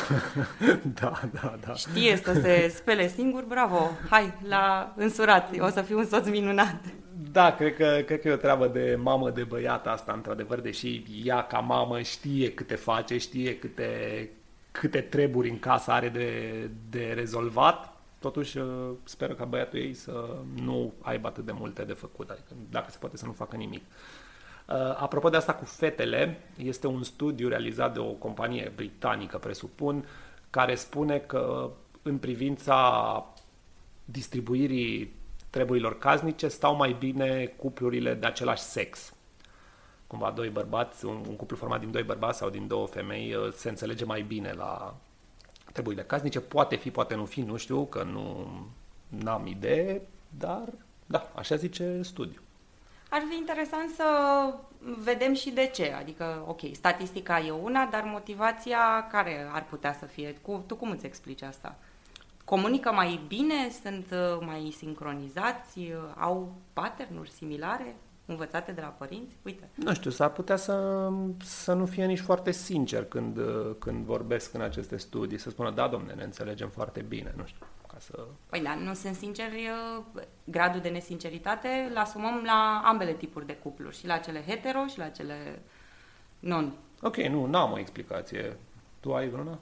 da, 1.02 1.22
da, 1.42 1.56
da. 1.68 1.74
Știe 1.74 2.22
să 2.24 2.34
se 2.34 2.74
spele 2.76 3.08
singur, 3.08 3.44
bravo, 3.44 3.92
hai, 4.10 4.34
la 4.48 4.94
însurat, 4.96 5.60
o 5.60 5.70
să 5.70 5.82
fiu 5.82 5.98
un 5.98 6.06
soț 6.06 6.28
minunat. 6.28 6.80
Da, 7.36 7.56
cred 7.56 7.76
că, 7.76 8.02
cred 8.06 8.22
că 8.22 8.28
e 8.28 8.34
o 8.34 8.36
treabă 8.36 8.68
de 8.68 8.98
mamă 9.02 9.30
de 9.30 9.44
băiat 9.44 9.88
asta, 9.88 10.14
într-adevăr, 10.14 10.60
deși 10.60 11.04
ea 11.24 11.44
ca 11.44 11.60
mamă 11.60 12.02
știe 12.02 12.54
câte 12.54 12.76
face, 12.76 13.18
știe 13.18 13.58
câte, 13.58 14.30
câte 14.72 15.02
treburi 15.02 15.50
în 15.50 15.60
casă 15.60 15.92
are 15.92 16.10
de, 16.10 16.52
de 16.90 17.12
rezolvat, 17.16 17.94
totuși 18.20 18.58
uh, 18.58 18.92
speră 19.04 19.34
ca 19.34 19.46
băiatul 19.46 19.80
ei 19.80 19.94
să 19.94 20.36
nu 20.64 20.94
aibă 21.02 21.28
atât 21.28 21.46
de 21.46 21.52
multe 21.52 21.84
de 21.84 21.94
făcut, 21.94 22.30
adică 22.30 22.54
dacă 22.70 22.92
se 22.92 22.98
poate 23.00 23.18
să 23.18 23.26
nu 23.26 23.32
facă 23.32 23.56
nimic. 23.56 23.84
Uh, 24.68 24.76
apropo 24.76 25.30
de 25.30 25.38
asta 25.38 25.54
cu 25.54 25.66
fetele, 25.66 26.40
este 26.58 26.88
un 26.88 27.04
studiu 27.04 27.48
realizat 27.48 27.94
de 27.94 28.00
o 28.00 28.12
companie 28.12 28.72
britanică, 28.76 29.38
presupun, 29.38 30.06
care 30.50 30.76
spune 30.76 31.18
că 31.18 31.72
în 32.02 32.18
privința 32.18 33.34
distribuirii 34.06 35.24
treburilor 35.56 35.98
casnice 35.98 36.48
stau 36.48 36.76
mai 36.76 36.96
bine 37.00 37.46
cuplurile 37.46 38.14
de 38.14 38.26
același 38.26 38.62
sex. 38.62 39.14
Cumva 40.08 40.32
doi 40.32 40.50
bărbați, 40.50 41.06
un, 41.06 41.24
un 41.28 41.36
cuplu 41.36 41.56
format 41.56 41.80
din 41.80 41.92
doi 41.92 42.04
bărbați 42.04 42.38
sau 42.38 42.50
din 42.50 42.68
două 42.68 42.88
femei 42.88 43.34
uh, 43.34 43.52
se 43.54 43.70
înțelege 43.70 44.06
mai 44.06 44.22
bine 44.22 44.52
la 44.52 44.96
treburile 45.72 46.04
casnice. 46.04 46.40
Poate 46.40 46.76
fi, 46.76 46.92
poate 46.92 47.16
nu 47.16 47.26
fi, 47.26 47.42
nu 47.42 47.58
știu, 47.58 47.86
că 47.86 48.04
nu 48.04 48.48
am 49.26 49.48
idee, 49.48 50.02
dar 50.38 50.70
da, 51.06 51.32
așa 51.36 51.56
zice 51.56 52.02
studiu. 52.02 52.42
Ar 53.10 53.24
fi 53.30 53.38
interesant 53.38 53.90
să 53.90 54.06
vedem 55.04 55.34
și 55.34 55.50
de 55.50 55.72
ce. 55.74 55.94
Adică, 56.00 56.44
ok, 56.48 56.60
statistica 56.72 57.40
e 57.40 57.52
una, 57.52 57.86
dar 57.86 58.04
motivația 58.04 59.08
care 59.12 59.50
ar 59.52 59.66
putea 59.66 59.94
să 59.94 60.06
fie? 60.06 60.36
Cu, 60.42 60.64
tu 60.68 60.76
cum 60.76 60.90
îți 60.90 61.06
explici 61.06 61.42
asta? 61.42 61.76
Comunică 62.46 62.92
mai 62.92 63.20
bine? 63.28 63.70
Sunt 63.84 64.06
uh, 64.12 64.46
mai 64.46 64.74
sincronizați? 64.78 65.80
Uh, 65.80 65.96
au 66.18 66.56
patternuri 66.74 67.30
similare? 67.30 67.96
învățate 68.28 68.72
de 68.72 68.82
la 68.82 68.88
părinți? 68.88 69.36
Uite. 69.42 69.70
Nu 69.74 69.94
știu, 69.94 70.10
s-ar 70.10 70.30
putea 70.30 70.56
să, 70.56 71.08
să 71.44 71.74
nu 71.74 71.86
fie 71.86 72.06
nici 72.06 72.20
foarte 72.20 72.52
sincer 72.52 73.06
când, 73.06 73.40
când 73.80 74.06
vorbesc 74.06 74.54
în 74.54 74.62
aceste 74.62 74.98
studii, 74.98 75.38
să 75.38 75.50
spună, 75.50 75.72
da, 75.72 75.88
domne, 75.88 76.14
ne 76.14 76.24
înțelegem 76.24 76.70
foarte 76.70 77.02
bine, 77.02 77.34
nu 77.38 77.46
știu, 77.46 77.66
ca 77.88 77.96
să... 78.00 78.26
Păi 78.50 78.62
da, 78.62 78.76
nu 78.76 78.94
sunt 78.94 79.16
sinceri, 79.16 79.70
gradul 80.44 80.82
de 80.82 80.90
nesinceritate 80.90 81.88
îl 81.90 81.98
asumăm 81.98 82.44
la 82.46 82.82
ambele 82.86 83.14
tipuri 83.14 83.46
de 83.46 83.56
cupluri, 83.56 83.98
și 83.98 84.08
la 84.08 84.18
cele 84.18 84.44
hetero 84.48 84.86
și 84.88 84.98
la 84.98 85.08
cele 85.08 85.62
non. 86.40 86.74
Ok, 87.02 87.16
nu, 87.16 87.46
n-am 87.46 87.72
o 87.72 87.80
explicație. 87.80 88.58
Tu 89.00 89.14
ai 89.14 89.30
vreuna? 89.30 89.60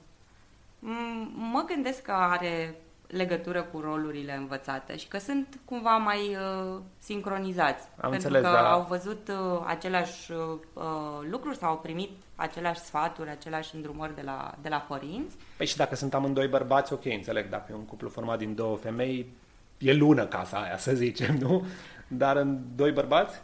Mm, 0.86 1.30
mă 1.52 1.64
gândesc 1.66 2.02
că 2.02 2.12
are 2.12 2.74
legătură 3.06 3.62
cu 3.62 3.80
rolurile 3.80 4.36
învățate 4.36 4.96
și 4.96 5.08
că 5.08 5.18
sunt 5.18 5.58
cumva 5.64 5.96
mai 5.96 6.18
uh, 6.18 6.80
sincronizați. 6.98 7.88
Am 8.00 8.10
pentru 8.10 8.28
înțeles, 8.28 8.42
că 8.42 8.48
da. 8.48 8.72
au 8.72 8.86
văzut 8.88 9.28
uh, 9.28 9.62
aceleași 9.66 10.32
uh, 10.32 10.82
lucruri 11.30 11.56
sau 11.56 11.70
au 11.70 11.78
primit 11.78 12.10
aceleași 12.36 12.80
sfaturi, 12.80 13.30
aceleași 13.30 13.74
îndrumări 13.74 14.14
de 14.14 14.22
la, 14.24 14.54
de 14.62 14.68
la 14.68 14.76
părinți. 14.76 15.36
Păi 15.56 15.66
și 15.66 15.76
dacă 15.76 15.94
sunt 15.94 16.14
amândoi 16.14 16.48
bărbați, 16.48 16.92
ok, 16.92 17.04
înțeleg, 17.04 17.48
dacă 17.48 17.66
e 17.70 17.74
un 17.74 17.84
cuplu 17.84 18.08
format 18.08 18.38
din 18.38 18.54
două 18.54 18.76
femei, 18.76 19.32
e 19.78 19.92
lună 19.92 20.26
casa 20.26 20.58
aia, 20.58 20.78
să 20.78 20.94
zicem, 20.94 21.36
nu? 21.36 21.66
Dar 22.08 22.36
în 22.36 22.58
doi 22.76 22.92
bărbați? 22.92 23.42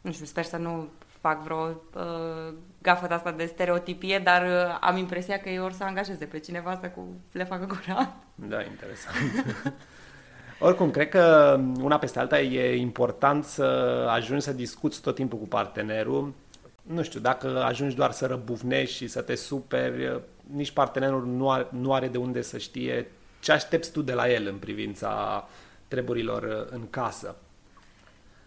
Nu 0.00 0.12
știu, 0.12 0.24
sper 0.24 0.44
să 0.44 0.56
nu 0.56 0.88
fac 1.22 1.42
vreo 1.42 1.82
uh, 1.94 2.54
gafă 2.82 3.06
de 3.06 3.14
asta 3.14 3.30
de 3.30 3.44
stereotipie, 3.44 4.18
dar 4.18 4.42
uh, 4.42 4.78
am 4.80 4.96
impresia 4.96 5.38
că 5.38 5.48
ei 5.48 5.58
or 5.58 5.72
să 5.72 5.84
angajeze 5.84 6.24
pe 6.24 6.38
cineva 6.38 6.78
să 6.80 6.88
cu, 6.88 7.06
le 7.32 7.44
facă 7.44 7.66
gura. 7.66 8.14
Da, 8.34 8.62
interesant. 8.62 9.16
Oricum, 10.58 10.90
cred 10.90 11.08
că 11.08 11.58
una 11.80 11.98
peste 11.98 12.18
alta 12.18 12.40
e 12.40 12.76
important 12.76 13.44
să 13.44 13.62
ajungi 14.10 14.44
să 14.44 14.52
discuți 14.52 15.00
tot 15.00 15.14
timpul 15.14 15.38
cu 15.38 15.46
partenerul. 15.46 16.32
Nu 16.82 17.02
știu, 17.02 17.20
dacă 17.20 17.62
ajungi 17.64 17.96
doar 17.96 18.10
să 18.10 18.26
răbufnești 18.26 18.96
și 18.96 19.06
să 19.06 19.20
te 19.20 19.34
superi, 19.34 20.22
nici 20.54 20.70
partenerul 20.70 21.26
nu 21.26 21.50
are, 21.50 21.66
nu 21.70 21.92
are 21.92 22.08
de 22.08 22.18
unde 22.18 22.42
să 22.42 22.58
știe 22.58 23.10
ce 23.40 23.52
aștepți 23.52 23.92
tu 23.92 24.02
de 24.02 24.12
la 24.12 24.30
el 24.30 24.46
în 24.46 24.56
privința 24.56 25.44
treburilor 25.88 26.68
în 26.70 26.90
casă. 26.90 27.36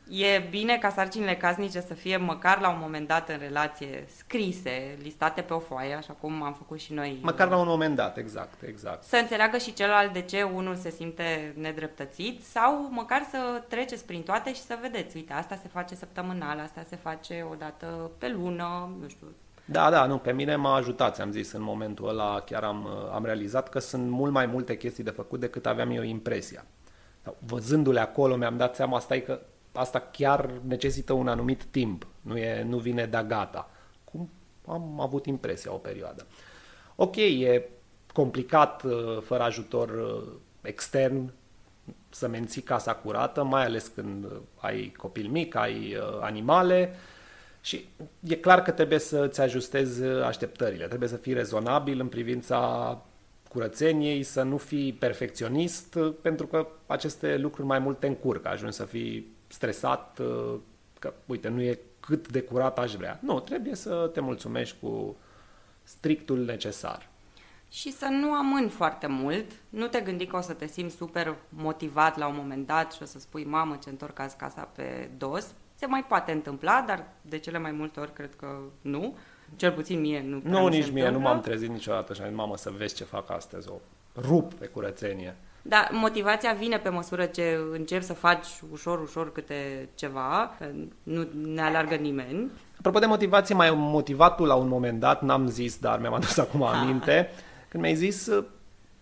E 0.09 0.47
bine 0.49 0.77
ca 0.77 0.89
sarcinile 0.89 1.35
casnice 1.35 1.81
să 1.81 1.93
fie 1.93 2.17
măcar 2.17 2.59
la 2.59 2.69
un 2.69 2.77
moment 2.79 3.07
dat 3.07 3.29
în 3.29 3.37
relație 3.37 4.05
scrise, 4.17 4.97
listate 5.01 5.41
pe 5.41 5.53
o 5.53 5.59
foaie, 5.59 5.93
așa 5.93 6.13
cum 6.13 6.43
am 6.43 6.53
făcut 6.53 6.79
și 6.79 6.93
noi. 6.93 7.19
Măcar 7.21 7.49
la 7.49 7.57
un 7.57 7.67
moment 7.67 7.95
dat, 7.95 8.17
exact, 8.17 8.61
exact. 8.67 9.03
Să 9.03 9.15
înțeleagă 9.15 9.57
și 9.57 9.73
celălalt 9.73 10.13
de 10.13 10.21
ce 10.21 10.41
unul 10.43 10.75
se 10.75 10.89
simte 10.89 11.53
nedreptățit 11.57 12.43
sau 12.43 12.89
măcar 12.91 13.27
să 13.29 13.63
treceți 13.67 14.05
prin 14.05 14.21
toate 14.21 14.53
și 14.53 14.61
să 14.61 14.77
vedeți, 14.81 15.15
uite, 15.15 15.33
asta 15.33 15.55
se 15.61 15.67
face 15.67 15.95
săptămânal, 15.95 16.59
asta 16.59 16.83
se 16.89 16.95
face 16.95 17.45
o 17.51 17.55
dată 17.55 18.11
pe 18.17 18.29
lună, 18.29 18.95
nu 19.01 19.07
știu, 19.07 19.27
da, 19.67 19.89
da, 19.89 20.05
nu, 20.05 20.17
pe 20.17 20.31
mine 20.31 20.55
m-a 20.55 20.75
ajutat, 20.75 21.19
am 21.19 21.31
zis, 21.31 21.51
în 21.51 21.61
momentul 21.61 22.07
ăla 22.07 22.41
chiar 22.45 22.63
am, 22.63 22.87
am 23.13 23.25
realizat 23.25 23.69
că 23.69 23.79
sunt 23.79 24.09
mult 24.09 24.31
mai 24.31 24.45
multe 24.45 24.77
chestii 24.77 25.03
de 25.03 25.09
făcut 25.09 25.39
decât 25.39 25.65
aveam 25.65 25.89
eu 25.89 26.03
impresia. 26.03 26.65
Văzându-le 27.39 27.99
acolo 27.99 28.35
mi-am 28.35 28.57
dat 28.57 28.75
seama, 28.75 28.99
stai 28.99 29.21
că 29.21 29.39
asta 29.75 29.99
chiar 29.99 30.51
necesită 30.67 31.13
un 31.13 31.27
anumit 31.27 31.63
timp, 31.63 32.07
nu, 32.21 32.37
e, 32.37 32.63
nu 32.63 32.77
vine 32.77 33.05
de 33.05 33.23
gata. 33.27 33.69
Cum 34.03 34.29
am 34.67 34.99
avut 34.99 35.25
impresia 35.25 35.73
o 35.73 35.77
perioadă. 35.77 36.25
Ok, 36.95 37.15
e 37.15 37.69
complicat 38.13 38.83
uh, 38.83 39.21
fără 39.21 39.43
ajutor 39.43 39.89
uh, 39.89 40.31
extern 40.61 41.31
să 42.09 42.27
menții 42.27 42.61
casa 42.61 42.95
curată, 42.95 43.43
mai 43.43 43.65
ales 43.65 43.87
când 43.87 44.25
ai 44.55 44.93
copil 44.97 45.29
mic, 45.29 45.55
ai 45.55 45.95
uh, 45.95 46.19
animale 46.21 46.95
și 47.61 47.87
e 48.19 48.35
clar 48.35 48.61
că 48.61 48.71
trebuie 48.71 48.99
să-ți 48.99 49.41
ajustezi 49.41 50.03
așteptările, 50.03 50.87
trebuie 50.87 51.09
să 51.09 51.17
fii 51.17 51.33
rezonabil 51.33 51.99
în 51.99 52.07
privința 52.07 53.01
curățeniei, 53.49 54.23
să 54.23 54.41
nu 54.41 54.57
fii 54.57 54.93
perfecționist, 54.93 55.97
pentru 56.21 56.47
că 56.47 56.67
aceste 56.85 57.37
lucruri 57.37 57.67
mai 57.67 57.79
mult 57.79 57.99
te 57.99 58.07
încurcă, 58.07 58.47
ajungi 58.47 58.75
să 58.75 58.85
fii 58.85 59.34
stresat 59.55 60.19
uh, 60.19 60.59
că, 60.99 61.13
uite, 61.25 61.47
nu 61.47 61.61
e 61.61 61.79
cât 61.99 62.31
de 62.31 62.41
curat 62.41 62.79
aș 62.79 62.93
vrea. 62.93 63.19
Nu, 63.21 63.39
trebuie 63.39 63.75
să 63.75 64.09
te 64.13 64.19
mulțumești 64.19 64.77
cu 64.81 65.15
strictul 65.83 66.45
necesar. 66.45 67.09
Și 67.69 67.91
să 67.91 68.05
nu 68.05 68.33
amâni 68.33 68.69
foarte 68.69 69.07
mult, 69.07 69.51
nu 69.69 69.87
te 69.87 69.99
gândi 69.99 70.25
că 70.25 70.37
o 70.37 70.41
să 70.41 70.53
te 70.53 70.67
simți 70.67 70.95
super 70.95 71.35
motivat 71.49 72.17
la 72.17 72.27
un 72.27 72.35
moment 72.35 72.67
dat 72.67 72.91
și 72.91 73.01
o 73.01 73.05
să 73.05 73.19
spui, 73.19 73.43
mamă, 73.43 73.79
ce 73.83 73.89
întorc 73.89 74.19
azi 74.19 74.35
casa 74.35 74.61
pe 74.61 75.09
dos. 75.17 75.53
Se 75.75 75.85
mai 75.85 76.03
poate 76.03 76.31
întâmpla, 76.31 76.83
dar 76.87 77.07
de 77.21 77.37
cele 77.37 77.57
mai 77.57 77.71
multe 77.71 77.99
ori 77.99 78.13
cred 78.13 78.35
că 78.35 78.59
nu. 78.81 79.15
Cel 79.55 79.71
puțin 79.71 79.99
mie 79.99 80.21
nu 80.21 80.41
Nu, 80.43 80.67
nici 80.67 80.91
mie, 80.91 81.09
nu 81.09 81.19
m-am 81.19 81.39
trezit 81.39 81.69
niciodată 81.69 82.13
și 82.13 82.21
am 82.21 82.27
zis, 82.27 82.37
mamă, 82.37 82.57
să 82.57 82.69
vezi 82.69 82.95
ce 82.95 83.03
fac 83.03 83.29
astăzi, 83.29 83.69
o 83.69 83.75
rup 84.15 84.53
pe 84.53 84.65
curățenie. 84.65 85.35
Dar 85.67 85.89
motivația 85.91 86.53
vine 86.53 86.77
pe 86.77 86.89
măsură 86.89 87.25
ce 87.25 87.59
începi 87.71 88.03
să 88.03 88.13
faci 88.13 88.47
ușor, 88.71 89.01
ușor 89.01 89.31
câte 89.31 89.89
ceva, 89.95 90.57
nu 91.03 91.27
ne 91.43 91.61
alargă 91.61 91.95
nimeni. 91.95 92.51
Apropo 92.77 92.99
de 92.99 93.05
motivație, 93.05 93.55
mai 93.55 93.71
motivat 93.75 94.35
tu 94.35 94.43
la 94.43 94.55
un 94.55 94.67
moment 94.67 94.99
dat, 94.99 95.21
n-am 95.21 95.47
zis, 95.47 95.77
dar 95.77 95.99
mi-am 95.99 96.13
adus 96.13 96.37
acum 96.45 96.61
ha. 96.61 96.79
aminte, 96.79 97.29
când 97.67 97.83
mi-ai 97.83 97.95
zis 97.95 98.25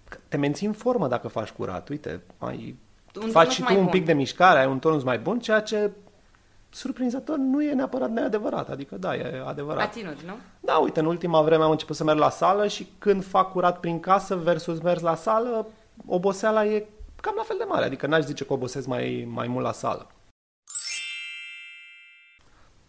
că 0.09 0.18
te 0.28 0.38
menții 0.38 0.68
în 0.68 0.74
formă 0.74 1.07
dacă 1.07 1.28
faci 1.28 1.49
curat. 1.49 1.89
Uite, 1.89 2.22
ai, 2.38 2.76
un 3.22 3.30
faci 3.30 3.51
și 3.51 3.64
tu 3.64 3.74
un 3.74 3.82
bun. 3.82 3.89
pic 3.89 4.05
de 4.05 4.14
mișcare, 4.14 4.59
ai 4.59 4.68
un 4.68 4.80
tonus 4.80 5.03
mai 5.03 5.20
bun, 5.20 5.39
ceea 5.39 5.59
ce 5.59 5.91
surprinzător, 6.70 7.38
nu 7.38 7.64
e 7.64 7.74
neapărat 7.74 8.09
neadevărat. 8.11 8.70
Adică, 8.70 8.95
da, 8.95 9.16
e 9.16 9.43
adevărat. 9.47 9.88
A 9.88 9.89
ținut, 9.89 10.22
nu? 10.22 10.34
Da, 10.59 10.74
uite, 10.74 10.99
în 10.99 11.05
ultima 11.05 11.41
vreme 11.41 11.64
am 11.64 11.72
început 11.72 11.95
să 11.95 12.03
merg 12.03 12.20
la 12.20 12.30
sală 12.30 12.68
și 12.68 12.88
când 12.97 13.24
fac 13.26 13.51
curat 13.51 13.80
prin 13.80 13.99
casă 13.99 14.36
versus 14.36 14.82
mers 14.82 15.01
la 15.01 15.16
sală, 15.16 15.68
oboseala 16.06 16.66
e 16.66 16.86
cam 17.22 17.34
la 17.38 17.44
fel 17.44 17.58
de 17.58 17.64
mare. 17.64 17.86
Adică 17.86 18.08
n-aș 18.08 18.24
zice 18.24 18.46
că 18.46 18.54
obosesc 18.54 18.88
mai, 18.88 19.28
mai 19.32 19.48
mult 19.48 19.66
la 19.66 19.72
sală. 19.72 20.08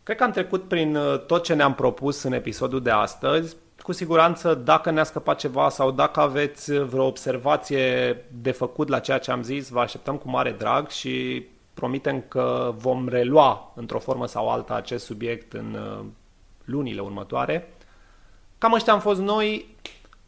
Cred 0.02 0.16
că 0.16 0.24
am 0.24 0.30
trecut 0.30 0.68
prin 0.68 0.96
uh, 0.96 1.20
tot 1.26 1.42
ce 1.42 1.54
ne-am 1.54 1.74
propus 1.74 2.22
în 2.22 2.32
episodul 2.32 2.82
de 2.82 2.90
astăzi. 2.90 3.56
Cu 3.82 3.92
siguranță, 3.92 4.54
dacă 4.54 4.90
ne-a 4.90 5.04
scăpat 5.04 5.38
ceva 5.38 5.68
sau 5.68 5.90
dacă 5.90 6.20
aveți 6.20 6.78
vreo 6.78 7.04
observație 7.04 8.16
de 8.42 8.50
făcut 8.50 8.88
la 8.88 8.98
ceea 8.98 9.18
ce 9.18 9.30
am 9.30 9.42
zis, 9.42 9.68
vă 9.68 9.80
așteptăm 9.80 10.16
cu 10.16 10.28
mare 10.28 10.52
drag 10.52 10.88
și 10.88 11.46
promitem 11.74 12.24
că 12.28 12.74
vom 12.76 13.08
relua 13.08 13.72
într-o 13.74 13.98
formă 13.98 14.26
sau 14.26 14.50
alta 14.50 14.74
acest 14.74 15.04
subiect 15.04 15.52
în 15.52 15.74
uh, 15.74 16.04
lunile 16.64 17.00
următoare. 17.00 17.74
Cam 18.58 18.72
ăștia 18.72 18.92
am 18.92 19.00
fost 19.00 19.20
noi. 19.20 19.76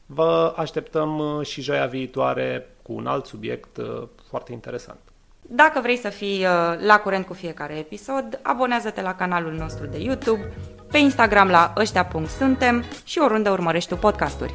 Vă 0.06 0.54
așteptăm 0.56 1.18
uh, 1.18 1.46
și 1.46 1.62
joia 1.62 1.86
viitoare 1.86 2.68
cu 2.82 2.92
un 2.92 3.06
alt 3.06 3.26
subiect 3.26 3.78
foarte 4.28 4.52
interesant. 4.52 4.98
Dacă 5.48 5.80
vrei 5.80 5.96
să 5.96 6.08
fii 6.08 6.44
uh, 6.44 6.86
la 6.86 7.00
curent 7.02 7.26
cu 7.26 7.32
fiecare 7.32 7.78
episod, 7.78 8.40
abonează-te 8.42 9.02
la 9.02 9.14
canalul 9.14 9.52
nostru 9.52 9.86
de 9.86 9.98
YouTube, 9.98 10.52
pe 10.90 10.98
Instagram 10.98 11.48
la 11.48 11.72
ăștia.suntem 11.76 12.84
și 13.04 13.18
oriunde 13.18 13.48
urmărești 13.48 13.88
tu 13.88 13.96
podcasturi. 13.96 14.54